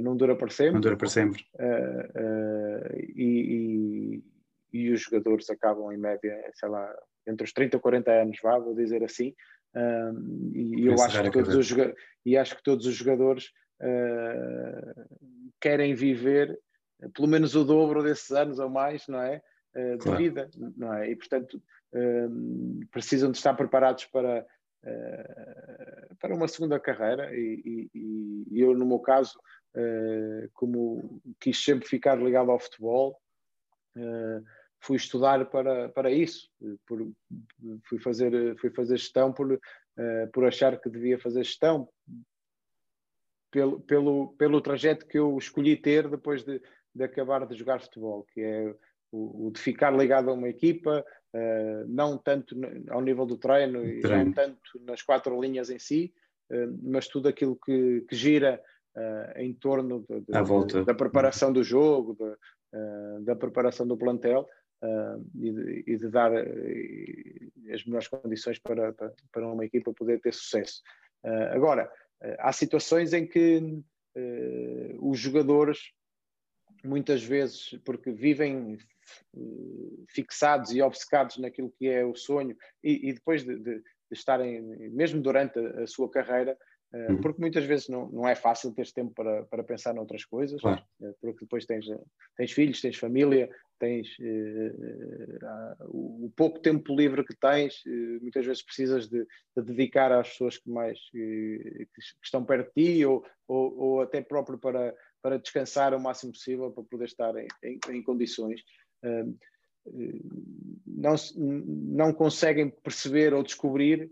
não 0.00 0.16
dura 0.16 0.36
para 0.36 0.48
sempre. 0.48 0.74
Não 0.74 0.80
dura 0.80 0.96
para 0.96 1.08
sempre. 1.08 1.44
e, 3.16 4.22
e 4.72 4.92
os 4.92 5.00
jogadores 5.00 5.50
acabam 5.50 5.92
em 5.92 5.98
média, 5.98 6.32
sei 6.54 6.68
lá, 6.68 6.88
entre 7.26 7.44
os 7.44 7.52
30 7.52 7.76
e 7.76 7.80
40 7.80 8.12
anos, 8.12 8.38
vá, 8.40 8.58
vou 8.60 8.76
dizer 8.76 9.02
assim, 9.02 9.34
e 10.54 10.86
eu 10.86 10.94
acho 11.00 11.22
que, 11.22 11.30
todos 11.30 11.54
os, 11.54 11.94
e 12.24 12.36
acho 12.36 12.56
que 12.56 12.62
todos 12.62 12.86
os 12.86 12.94
jogadores 12.94 13.46
uh, 13.80 15.18
querem 15.60 15.94
viver 15.94 16.58
pelo 17.14 17.26
menos 17.26 17.56
o 17.56 17.64
dobro 17.64 18.02
desses 18.02 18.30
anos 18.30 18.58
ou 18.58 18.68
mais, 18.68 19.06
não 19.08 19.20
é? 19.20 19.42
Uh, 19.74 19.96
de 19.96 20.04
claro. 20.04 20.18
vida, 20.18 20.50
não 20.76 20.92
é? 20.92 21.10
E 21.10 21.16
portanto 21.16 21.62
um, 21.94 22.80
precisam 22.90 23.30
de 23.30 23.38
estar 23.38 23.54
preparados 23.54 24.04
para, 24.06 24.46
uh, 24.84 26.16
para 26.16 26.34
uma 26.34 26.46
segunda 26.46 26.78
carreira 26.78 27.34
e, 27.34 27.88
e, 27.94 28.46
e 28.50 28.60
eu 28.60 28.74
no 28.74 28.86
meu 28.86 28.98
caso, 28.98 29.38
como 30.52 31.22
quis 31.40 31.64
sempre 31.64 31.88
ficar 31.88 32.16
ligado 32.16 32.50
ao 32.50 32.58
futebol, 32.58 33.18
fui 34.82 34.96
estudar 34.96 35.46
para, 35.46 35.88
para 35.90 36.10
isso, 36.10 36.50
por, 36.86 37.10
fui, 37.84 37.98
fazer, 38.00 38.56
fui 38.58 38.70
fazer 38.70 38.98
gestão 38.98 39.32
por, 39.32 39.52
uh, 39.52 40.30
por 40.32 40.44
achar 40.44 40.78
que 40.80 40.90
devia 40.90 41.18
fazer 41.18 41.44
gestão, 41.44 41.88
pelo, 43.50 43.80
pelo, 43.80 44.34
pelo 44.36 44.60
trajeto 44.60 45.06
que 45.06 45.18
eu 45.18 45.38
escolhi 45.38 45.76
ter 45.76 46.08
depois 46.08 46.42
de, 46.42 46.60
de 46.94 47.04
acabar 47.04 47.46
de 47.46 47.54
jogar 47.54 47.80
futebol, 47.80 48.24
que 48.32 48.40
é 48.40 48.74
o, 49.12 49.46
o 49.46 49.50
de 49.52 49.60
ficar 49.60 49.94
ligado 49.94 50.30
a 50.30 50.32
uma 50.32 50.48
equipa, 50.48 51.04
uh, 51.34 51.86
não 51.86 52.18
tanto 52.18 52.56
ao 52.90 53.00
nível 53.00 53.26
do 53.26 53.36
treino, 53.36 53.84
e 53.84 54.00
não 54.00 54.32
tanto 54.32 54.80
nas 54.80 55.02
quatro 55.02 55.40
linhas 55.40 55.70
em 55.70 55.78
si, 55.78 56.12
uh, 56.50 56.78
mas 56.82 57.06
tudo 57.06 57.28
aquilo 57.28 57.56
que, 57.56 58.00
que 58.08 58.16
gira 58.16 58.60
em 59.36 59.54
torno 59.54 60.04
de, 60.06 60.20
de, 60.20 60.84
da 60.84 60.92
preparação 60.92 61.50
do 61.50 61.64
jogo, 61.64 62.14
da 63.24 63.34
preparação 63.34 63.86
do 63.86 63.96
plantel, 63.96 64.46
uh, 64.82 65.30
e, 65.36 65.52
de, 65.52 65.84
e, 65.86 65.96
de, 65.96 66.08
dar 66.08 66.32
uh, 66.32 67.72
as 67.72 67.84
melhores 67.84 68.08
condições 68.08 68.58
para, 68.58 68.92
para, 68.92 69.14
para, 69.30 69.48
uma 69.48 69.64
equipa 69.64 69.92
poder 69.94 70.20
ter 70.20 70.34
sucesso. 70.34 70.82
Uh, 71.24 71.54
agora, 71.54 71.90
há 72.38 72.52
situações 72.52 73.12
em 73.12 73.26
que 73.26 73.82
os 75.00 75.18
jogadores, 75.18 75.90
muitas 76.84 77.24
vezes, 77.24 77.70
porque 77.84 78.12
vivem 78.12 78.76
fixados 80.08 80.72
e 80.72 80.82
obcecados 80.82 81.38
naquilo 81.38 81.72
que 81.78 81.88
é 81.88 82.04
o 82.04 82.14
sonho, 82.14 82.56
e, 82.82 83.08
e 83.08 83.12
depois 83.12 83.44
de, 83.44 83.56
de, 83.56 83.76
de, 83.76 83.82
estarem, 84.12 84.60
mesmo 84.90 85.20
durante 85.20 85.58
a, 85.58 85.82
a 85.82 85.86
sua 85.86 86.10
carreira, 86.10 86.56
uhum. 86.92 87.20
porque 87.20 87.40
muitas 87.40 87.64
vezes 87.64 87.88
não, 87.88 88.08
não 88.10 88.28
é 88.28 88.34
fácil 88.34 88.72
ter 88.72 88.90
tempo 88.92 89.12
para, 89.14 89.44
para 89.44 89.64
pensar 89.64 89.94
noutras 89.94 90.24
coisas, 90.24 90.60
claro. 90.60 90.82
porque 91.20 91.44
depois 91.44 91.64
tens, 91.64 91.86
tens 92.36 92.52
filhos, 92.52 92.80
tens 92.80 92.96
família, 92.96 93.50
tens 93.82 94.16
uh, 94.20 95.84
uh, 95.84 96.24
o 96.24 96.32
pouco 96.36 96.60
tempo 96.60 96.94
livre 96.94 97.24
que 97.24 97.34
tens, 97.34 97.84
uh, 97.84 98.22
muitas 98.22 98.46
vezes 98.46 98.62
precisas 98.62 99.08
de, 99.08 99.26
de, 99.56 99.62
dedicar 99.64 100.12
às 100.12 100.28
pessoas 100.28 100.56
que 100.56 100.70
mais 100.70 101.00
que, 101.10 101.88
estão 102.22 102.44
perto 102.44 102.70
de 102.76 102.84
ti 102.84 103.04
ou, 103.04 103.24
ou, 103.48 103.76
ou, 103.76 104.00
até 104.02 104.22
próprio 104.22 104.56
para, 104.56 104.94
para 105.20 105.36
descansar 105.36 105.94
o 105.94 106.00
máximo 106.00 106.30
possível 106.30 106.70
para 106.70 106.84
poder 106.84 107.06
estar 107.06 107.34
em, 107.36 107.48
em, 107.64 107.80
em 107.90 108.02
condições. 108.04 108.62
Não, 110.86 111.14
não 111.36 112.12
conseguem 112.12 112.70
perceber 112.70 113.34
ou 113.34 113.42
descobrir 113.42 114.10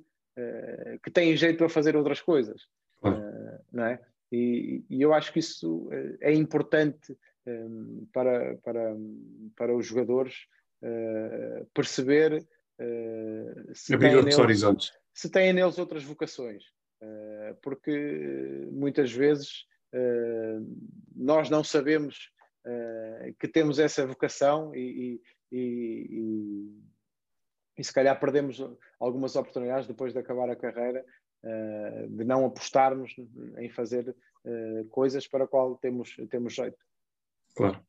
que 1.03 1.11
têm 1.11 1.37
jeito 1.37 1.59
para 1.59 1.69
fazer 1.69 1.97
outras 1.97 2.21
coisas, 2.21 2.63
não 3.73 3.85
é? 3.85 4.01
E, 4.33 4.85
e, 4.89 5.03
eu 5.03 5.13
acho 5.13 5.33
que 5.33 5.41
isso 5.41 5.89
é 6.21 6.33
importante 6.33 7.17
um, 7.47 8.07
para, 8.13 8.57
para, 8.59 8.97
para 9.57 9.77
os 9.77 9.87
jogadores 9.87 10.47
uh, 10.83 11.67
perceber 11.75 12.35
uh, 12.35 13.75
se, 13.75 13.95
Abrir 13.95 14.17
outros 14.17 14.25
neles, 14.25 14.39
horizontes. 14.39 14.93
se 15.13 15.31
têm 15.31 15.53
neles 15.53 15.79
outras 15.79 16.05
vocações. 16.05 16.65
Uh, 17.03 17.57
porque 17.63 18.69
muitas 18.71 19.11
vezes 19.11 19.69
nós 21.17 21.51
não 21.51 21.65
sabemos 21.65 22.31
que 23.39 23.49
temos 23.49 23.79
essa 23.79 24.07
vocação 24.07 24.75
e, 24.75 25.21
e, 25.51 25.57
e, 25.57 26.81
e, 27.79 27.85
se 27.85 27.93
calhar 27.93 28.19
perdemos 28.21 28.63
algumas 28.99 29.37
oportunidades 29.37 29.87
depois 29.87 30.13
de 30.13 30.19
acabar 30.19 30.51
a 30.51 30.57
carreira 30.57 31.05
de 32.09 32.25
não 32.25 32.45
apostarmos 32.45 33.15
em 33.57 33.71
fazer 33.71 34.15
coisas 34.91 35.27
para 35.27 35.45
a 35.45 35.49
qual 35.49 35.77
temos, 35.77 36.17
temos 36.31 36.55
jeito. 36.55 36.79
Claro. 37.55 37.81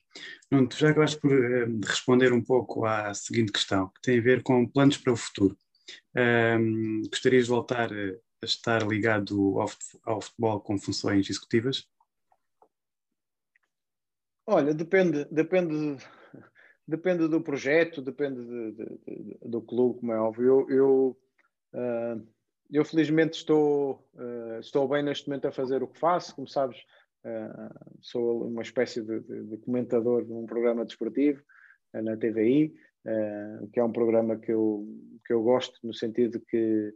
Nuno, 0.49 0.67
tu 0.67 0.77
já 0.77 0.89
acabaste 0.89 1.19
por 1.19 1.31
uh, 1.31 1.79
responder 1.85 2.33
um 2.33 2.43
pouco 2.43 2.85
à 2.85 3.13
seguinte 3.13 3.51
questão, 3.51 3.89
que 3.89 4.01
tem 4.01 4.19
a 4.19 4.21
ver 4.21 4.43
com 4.43 4.67
planos 4.67 4.97
para 4.97 5.13
o 5.13 5.17
futuro. 5.17 5.57
Um, 6.15 7.03
gostarias 7.09 7.45
de 7.45 7.49
voltar 7.49 7.91
a 7.93 8.45
estar 8.45 8.85
ligado 8.85 9.59
ao 10.03 10.21
futebol 10.21 10.59
com 10.59 10.77
funções 10.77 11.29
executivas? 11.29 11.87
Olha, 14.53 14.73
depende, 14.73 15.23
depende, 15.31 15.95
depende 16.85 17.25
do 17.29 17.39
projeto, 17.39 18.01
depende 18.01 18.43
de, 18.43 18.71
de, 18.73 18.85
de, 19.07 19.37
do 19.45 19.61
clube, 19.61 20.01
como 20.01 20.11
é 20.11 20.19
óbvio. 20.19 20.45
Eu, 20.45 20.69
eu, 20.69 21.17
uh, 21.73 22.27
eu 22.69 22.83
felizmente 22.83 23.37
estou, 23.37 24.05
uh, 24.13 24.59
estou 24.59 24.89
bem 24.89 25.03
neste 25.03 25.29
momento 25.29 25.47
a 25.47 25.53
fazer 25.53 25.81
o 25.81 25.87
que 25.87 25.99
faço, 25.99 26.35
como 26.35 26.47
sabes, 26.47 26.77
Uh, 27.23 27.99
sou 27.99 28.47
uma 28.47 28.63
espécie 28.63 28.99
de, 28.99 29.55
comentador 29.57 30.25
de 30.25 30.33
um 30.33 30.47
programa 30.47 30.83
desportivo 30.83 31.43
na 31.93 32.17
TVI, 32.17 32.73
que 33.71 33.79
é 33.79 33.83
um 33.83 33.91
programa 33.91 34.37
que 34.37 34.51
eu, 34.51 34.87
que 35.23 35.31
eu 35.31 35.43
gosto, 35.43 35.77
no 35.83 35.93
sentido 35.93 36.39
que 36.39 36.91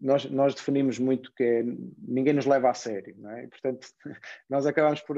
nós, 0.00 0.24
nós 0.30 0.54
definimos 0.54 0.98
muito 0.98 1.32
que 1.34 1.42
é, 1.42 1.62
ninguém 1.98 2.32
nos 2.32 2.46
leva 2.46 2.70
a 2.70 2.74
sério, 2.74 3.14
não 3.18 3.30
é? 3.30 3.44
E, 3.44 3.48
portanto, 3.48 3.86
nós 4.48 4.66
acabamos 4.66 5.00
por, 5.02 5.16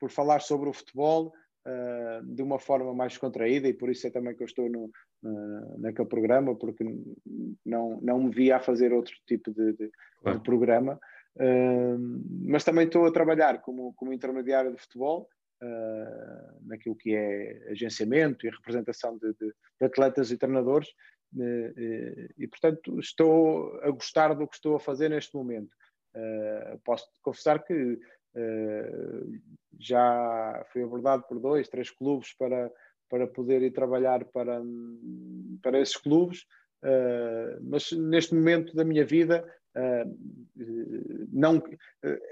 por 0.00 0.10
falar 0.10 0.40
sobre 0.40 0.68
o 0.68 0.72
futebol 0.72 1.32
uh, 1.66 2.24
de 2.24 2.42
uma 2.42 2.58
forma 2.58 2.92
mais 2.92 3.16
contraída 3.16 3.68
e 3.68 3.74
por 3.74 3.90
isso 3.90 4.06
é 4.06 4.10
também 4.10 4.34
que 4.34 4.42
eu 4.42 4.46
estou 4.46 4.68
no, 4.68 4.90
uh, 5.22 5.78
naquele 5.78 6.08
programa, 6.08 6.54
porque 6.56 6.84
não, 7.64 8.00
não 8.00 8.22
me 8.24 8.30
via 8.30 8.56
a 8.56 8.60
fazer 8.60 8.92
outro 8.92 9.14
tipo 9.26 9.52
de, 9.52 9.72
de, 9.74 9.90
claro. 10.20 10.38
de 10.38 10.44
programa. 10.44 11.00
Uh, 11.36 11.98
mas 12.46 12.64
também 12.64 12.86
estou 12.86 13.06
a 13.06 13.12
trabalhar 13.12 13.60
como, 13.60 13.92
como 13.94 14.12
intermediário 14.12 14.72
de 14.72 14.80
futebol, 14.80 15.28
uh, 15.62 16.66
naquilo 16.66 16.96
que 16.96 17.14
é 17.14 17.70
agenciamento 17.70 18.46
e 18.46 18.50
representação 18.50 19.18
de, 19.18 19.32
de, 19.34 19.52
atletas 19.80 20.30
e 20.30 20.38
treinadores, 20.38 20.88
e 21.34 22.46
portanto 22.48 22.98
estou 22.98 23.78
a 23.82 23.90
gostar 23.90 24.34
do 24.34 24.46
que 24.46 24.56
estou 24.56 24.76
a 24.76 24.80
fazer 24.80 25.08
neste 25.08 25.34
momento. 25.34 25.74
posso 26.84 27.06
confessar 27.22 27.62
que 27.62 27.98
já 29.78 30.64
fui 30.72 30.82
abordado 30.82 31.24
por 31.28 31.38
dois, 31.40 31.68
três 31.68 31.90
clubes 31.90 32.34
para, 32.38 32.70
para 33.08 33.26
poder 33.26 33.62
ir 33.62 33.72
trabalhar 33.72 34.24
para, 34.26 34.62
para 35.62 35.80
esses 35.80 35.96
clubes, 35.96 36.44
mas 37.62 37.92
neste 37.92 38.34
momento 38.34 38.74
da 38.74 38.84
minha 38.84 39.04
vida 39.04 39.44
uh, 39.76 40.18
não 41.32 41.62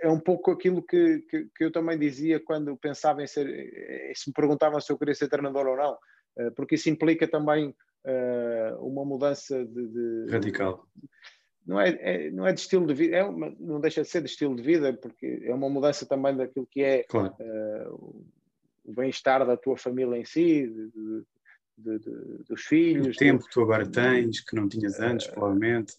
é 0.02 0.08
um 0.08 0.18
pouco 0.18 0.50
aquilo 0.50 0.82
que, 0.82 1.20
que, 1.28 1.48
que, 1.56 1.64
eu 1.64 1.70
também 1.70 1.98
dizia 1.98 2.40
quando 2.40 2.76
pensava 2.76 3.22
em 3.22 3.26
ser, 3.26 3.46
eh, 3.48 4.12
se 4.14 4.30
me 4.30 4.34
perguntavam 4.34 4.80
se 4.80 4.90
eu 4.90 4.98
queria 4.98 5.14
ser 5.14 5.28
treinador 5.28 5.66
ou 5.66 5.76
não, 5.76 5.92
uh, 5.92 6.52
porque 6.54 6.76
isso 6.76 6.88
implica 6.88 7.28
também 7.28 7.74
uma 8.80 9.04
mudança 9.04 9.64
de, 9.64 9.88
de 9.88 10.30
radical 10.30 10.86
não 11.66 11.80
é, 11.80 11.88
é, 12.00 12.30
não 12.30 12.46
é 12.46 12.52
de 12.52 12.60
estilo 12.60 12.86
de 12.86 12.94
vida, 12.94 13.16
é 13.16 13.24
uma, 13.24 13.54
não 13.58 13.80
deixa 13.80 14.02
de 14.02 14.08
ser 14.08 14.22
de 14.22 14.28
estilo 14.28 14.54
de 14.54 14.62
vida, 14.62 14.92
porque 14.92 15.40
é 15.44 15.54
uma 15.54 15.68
mudança 15.68 16.04
também 16.04 16.36
daquilo 16.36 16.66
que 16.66 16.82
é 16.82 17.04
claro. 17.04 17.34
uh, 17.40 18.24
o 18.84 18.92
bem-estar 18.92 19.46
da 19.46 19.56
tua 19.56 19.76
família 19.76 20.16
em 20.16 20.24
si, 20.24 20.66
de, 21.76 21.98
dos 22.46 22.62
filhos. 22.62 23.16
O 23.16 23.18
tempo 23.18 23.44
que 23.44 23.50
tu 23.50 23.62
agora 23.62 23.86
tens, 23.86 24.40
que 24.40 24.54
não 24.54 24.68
tinhas 24.68 25.00
antes, 25.00 25.26
uh, 25.26 25.32
provavelmente. 25.32 25.94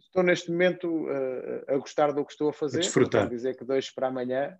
Estou 0.00 0.22
neste 0.24 0.50
momento 0.50 0.88
uh, 0.88 1.64
a 1.68 1.76
gostar 1.76 2.12
do 2.12 2.24
que 2.24 2.32
estou 2.32 2.48
a 2.48 2.52
fazer. 2.52 2.78
A 2.78 2.80
desfrutar. 2.80 3.22
Não 3.22 3.30
dizer 3.30 3.56
que 3.56 3.64
dois 3.64 3.90
para 3.90 4.08
amanhã 4.08 4.58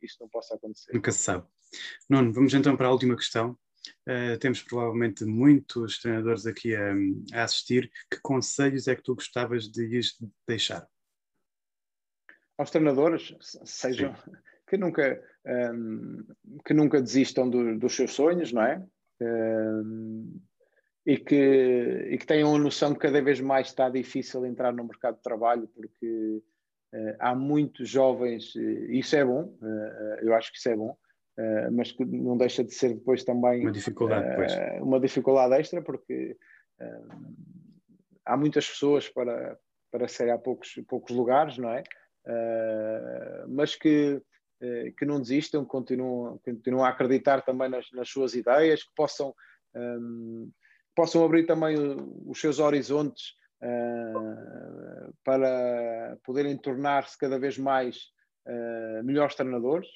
isto 0.00 0.20
não 0.20 0.28
possa 0.28 0.54
acontecer. 0.54 0.92
Nunca 0.94 1.12
se 1.12 1.18
sabe. 1.18 1.44
Nuno, 2.08 2.32
vamos 2.32 2.54
então 2.54 2.76
para 2.76 2.86
a 2.88 2.92
última 2.92 3.14
questão. 3.14 3.58
Uh, 4.08 4.38
temos 4.38 4.62
provavelmente 4.62 5.24
muitos 5.24 5.98
treinadores 5.98 6.46
aqui 6.46 6.74
a, 6.74 6.92
a, 7.34 7.44
assistir. 7.44 7.90
Que 8.10 8.20
conselhos 8.20 8.88
é 8.88 8.96
que 8.96 9.02
tu 9.02 9.14
gostavas 9.14 9.70
de 9.70 9.86
lhes 9.86 10.16
deixar? 10.46 10.86
Aos 12.58 12.70
treinadores, 12.70 13.34
sejam 13.64 14.14
que 14.68 14.76
nunca, 14.76 15.22
um, 15.46 16.24
que 16.64 16.74
nunca 16.74 17.00
desistam 17.00 17.48
do, 17.48 17.78
dos 17.78 17.94
seus 17.94 18.12
sonhos, 18.12 18.52
não 18.52 18.62
é? 18.62 18.84
Um, 19.20 20.40
e, 21.06 21.16
que, 21.16 22.08
e 22.10 22.18
que 22.18 22.26
tenham 22.26 22.54
a 22.54 22.58
noção 22.58 22.92
que 22.92 23.00
cada 23.00 23.22
vez 23.22 23.40
mais 23.40 23.68
está 23.68 23.88
difícil 23.88 24.44
entrar 24.44 24.72
no 24.72 24.84
mercado 24.84 25.16
de 25.16 25.22
trabalho 25.22 25.68
porque 25.68 26.42
uh, 26.92 27.16
há 27.20 27.34
muitos 27.34 27.88
jovens, 27.88 28.54
e 28.56 28.98
isso 28.98 29.14
é 29.14 29.24
bom, 29.24 29.56
uh, 29.62 30.18
eu 30.22 30.34
acho 30.34 30.50
que 30.50 30.58
isso 30.58 30.68
é 30.68 30.76
bom, 30.76 30.96
uh, 31.38 31.72
mas 31.72 31.92
que 31.92 32.04
não 32.04 32.36
deixa 32.36 32.64
de 32.64 32.72
ser 32.72 32.94
depois 32.94 33.24
também 33.24 33.62
uma 33.62 33.72
dificuldade, 33.72 34.26
uh, 34.80 34.84
uma 34.84 35.00
dificuldade 35.00 35.54
extra, 35.54 35.82
porque 35.82 36.36
uh, 36.80 37.34
há 38.24 38.36
muitas 38.36 38.68
pessoas 38.68 39.08
para, 39.08 39.58
para 39.90 40.08
ser 40.08 40.30
há 40.30 40.38
poucos, 40.38 40.80
poucos 40.88 41.14
lugares, 41.14 41.58
não 41.58 41.70
é? 41.70 41.82
mas 43.48 43.76
que, 43.76 44.20
que 44.98 45.04
não 45.04 45.20
desistam, 45.20 45.64
continuam, 45.64 46.40
continuam 46.44 46.84
a 46.84 46.88
acreditar 46.88 47.40
também 47.42 47.68
nas, 47.68 47.86
nas 47.92 48.08
suas 48.08 48.34
ideias, 48.34 48.82
que 48.82 48.90
possam, 48.96 49.32
um, 49.76 50.50
possam 50.92 51.24
abrir 51.24 51.46
também 51.46 51.76
os 52.26 52.40
seus 52.40 52.58
horizontes 52.58 53.36
para 55.22 56.18
poderem 56.24 56.56
tornar-se 56.56 57.16
cada 57.16 57.38
vez 57.38 57.56
mais 57.56 58.10
melhores 59.04 59.36
treinadores 59.36 59.86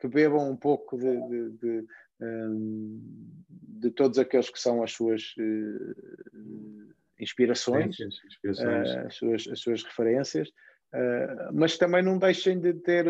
que 0.00 0.08
bebam 0.08 0.50
um 0.50 0.56
pouco 0.56 0.96
de, 0.96 1.28
de, 1.28 1.50
de, 1.50 1.86
hum, 2.20 3.00
de 3.48 3.90
todos 3.90 4.18
aqueles 4.18 4.48
que 4.48 4.58
são 4.58 4.82
as 4.82 4.92
suas 4.92 5.34
uh, 5.38 6.94
inspirações, 7.18 8.00
inspirações. 8.00 8.88
Uh, 8.88 9.06
as, 9.06 9.14
suas, 9.14 9.48
as 9.48 9.60
suas 9.60 9.84
referências, 9.84 10.48
uh, 10.48 11.52
mas 11.52 11.76
também 11.76 12.02
não 12.02 12.18
deixem 12.18 12.58
de 12.58 12.72
ter 12.72 13.06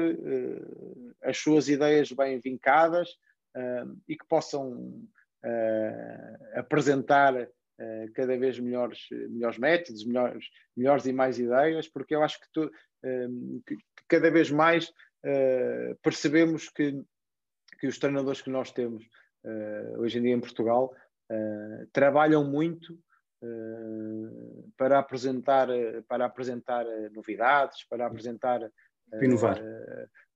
as 1.23 1.39
suas 1.39 1.69
ideias 1.69 2.11
bem 2.13 2.41
vincadas 2.41 3.09
e 4.09 4.17
que 4.17 4.27
possam 4.29 5.03
apresentar 6.55 7.35
cada 8.15 8.39
vez 8.39 8.59
melhores, 8.61 9.07
melhores 9.11 9.59
métodos, 9.59 10.05
melhores, 10.05 10.47
melhores 10.77 11.07
e 11.07 11.13
mais 11.13 11.39
ideias, 11.39 11.89
porque 11.89 12.15
eu 12.15 12.23
acho 12.23 12.41
que, 12.41 12.47
tu, 12.53 12.71
que 13.67 13.77
cada 14.07 14.31
vez 14.31 14.51
mais 14.51 14.93
uh, 15.25 15.97
percebemos 16.03 16.69
que, 16.69 17.03
que 17.79 17.87
os 17.87 17.99
treinadores 17.99 18.43
que 18.43 18.51
nós 18.51 18.71
temos 18.71 19.05
uh, 19.45 20.01
hoje 20.01 20.19
em 20.19 20.23
dia 20.23 20.35
em 20.35 20.41
Portugal 20.41 20.95
uh, 21.31 21.87
trabalham 21.93 22.45
muito 22.45 22.99
para 24.77 24.99
apresentar, 24.99 25.67
para 26.07 26.27
apresentar 26.27 26.85
novidades, 27.11 27.87
para 27.89 28.07
apresentar 28.07 28.61
inovar. 29.23 29.59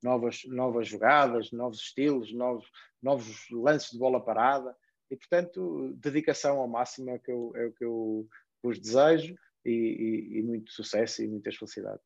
novas, 0.03 0.41
novas 0.47 0.89
jogadas, 0.89 1.53
novos 1.53 1.81
estilos, 1.81 2.33
novos, 2.33 2.67
novos 3.03 3.47
lances 3.51 3.91
de 3.91 3.99
bola 3.99 4.25
parada 4.25 4.75
e 5.11 5.17
portanto 5.19 5.93
dedicação 5.99 6.57
ao 6.61 6.67
máximo 6.67 7.11
é 7.11 7.17
o 7.17 7.21
que 7.21 7.31
eu, 7.31 7.53
é 7.57 7.67
o 7.67 7.73
que 7.73 7.85
eu 7.85 8.27
vos 8.63 8.79
desejo 8.79 9.37
e, 9.65 9.71
e, 9.71 10.39
e 10.39 10.43
muito 10.43 10.73
sucesso 10.73 11.23
e 11.23 11.29
muitas 11.29 11.57
felicidades. 11.57 12.05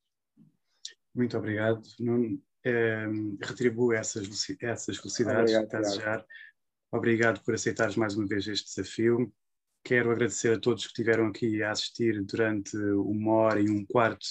Muito 1.15 1.37
obrigado. 1.37 1.81
Nuno, 1.99 2.41
eh, 2.63 3.07
retribuo 3.41 3.93
essas, 3.93 4.27
essas 4.61 4.97
felicidades 4.97 5.53
obrigado, 5.53 5.69
que 5.69 5.75
a 5.75 5.79
desejar. 5.79 6.25
Obrigado 6.91 7.43
por 7.43 7.53
aceitares 7.53 7.95
mais 7.95 8.15
uma 8.15 8.27
vez 8.27 8.47
este 8.47 8.67
desafio. 8.67 9.31
Quero 9.83 10.11
agradecer 10.11 10.53
a 10.53 10.59
todos 10.59 10.83
que 10.83 10.89
estiveram 10.89 11.27
aqui 11.27 11.63
a 11.63 11.71
assistir 11.71 12.21
durante 12.23 12.75
uma 12.77 13.33
hora 13.33 13.61
e 13.61 13.69
um 13.69 13.85
quarto 13.85 14.25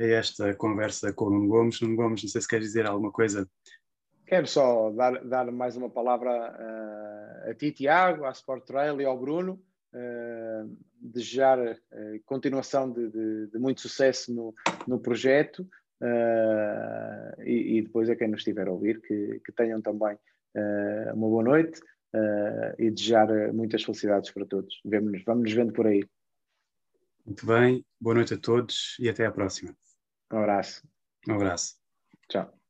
a 0.00 0.04
esta 0.04 0.54
conversa 0.54 1.12
com 1.12 1.26
o 1.26 1.30
Nuno 1.30 1.48
Gomes. 1.48 1.80
Nuno 1.80 1.96
Gomes, 1.96 2.22
não 2.22 2.30
sei 2.30 2.40
se 2.40 2.48
quer 2.48 2.60
dizer 2.60 2.86
alguma 2.86 3.12
coisa. 3.12 3.48
Quero 4.26 4.46
só 4.46 4.90
dar, 4.90 5.22
dar 5.24 5.52
mais 5.52 5.76
uma 5.76 5.90
palavra 5.90 6.30
uh, 6.30 7.50
a 7.50 7.54
ti, 7.54 7.70
Tiago, 7.70 8.24
à 8.24 8.30
Sport 8.30 8.64
Trail 8.64 9.00
e 9.00 9.04
ao 9.04 9.18
Bruno. 9.18 9.62
Uh, 9.92 10.76
desejar 10.98 11.58
uh, 11.60 11.76
continuação 12.24 12.90
de, 12.90 13.10
de, 13.10 13.46
de, 13.48 13.58
muito 13.58 13.80
sucesso 13.82 14.34
no, 14.34 14.52
no 14.88 14.98
projeto 14.98 15.68
uh, 16.04 17.42
e, 17.42 17.78
e, 17.78 17.82
depois 17.82 18.08
a 18.10 18.16
quem 18.16 18.28
nos 18.28 18.40
estiver 18.40 18.68
a 18.68 18.72
ouvir 18.72 19.00
que, 19.00 19.40
que 19.44 19.52
tenham 19.52 19.80
também 19.80 20.16
uma 21.14 21.28
boa 21.28 21.42
noite 21.42 21.80
uh, 22.14 22.74
e 22.78 22.90
desejar 22.90 23.52
muitas 23.52 23.82
felicidades 23.82 24.30
para 24.30 24.46
todos. 24.46 24.80
Vemo-nos, 24.84 25.24
vamos 25.24 25.44
nos 25.44 25.52
vendo 25.52 25.72
por 25.72 25.86
aí. 25.86 26.04
Muito 27.26 27.46
bem, 27.46 27.84
boa 28.00 28.14
noite 28.14 28.34
a 28.34 28.38
todos 28.38 28.96
e 29.00 29.08
até 29.08 29.26
à 29.26 29.32
próxima. 29.32 29.74
Um 30.32 30.38
abraço. 30.38 30.86
Um 31.28 31.34
abraço. 31.34 31.76
Tchau. 32.28 32.63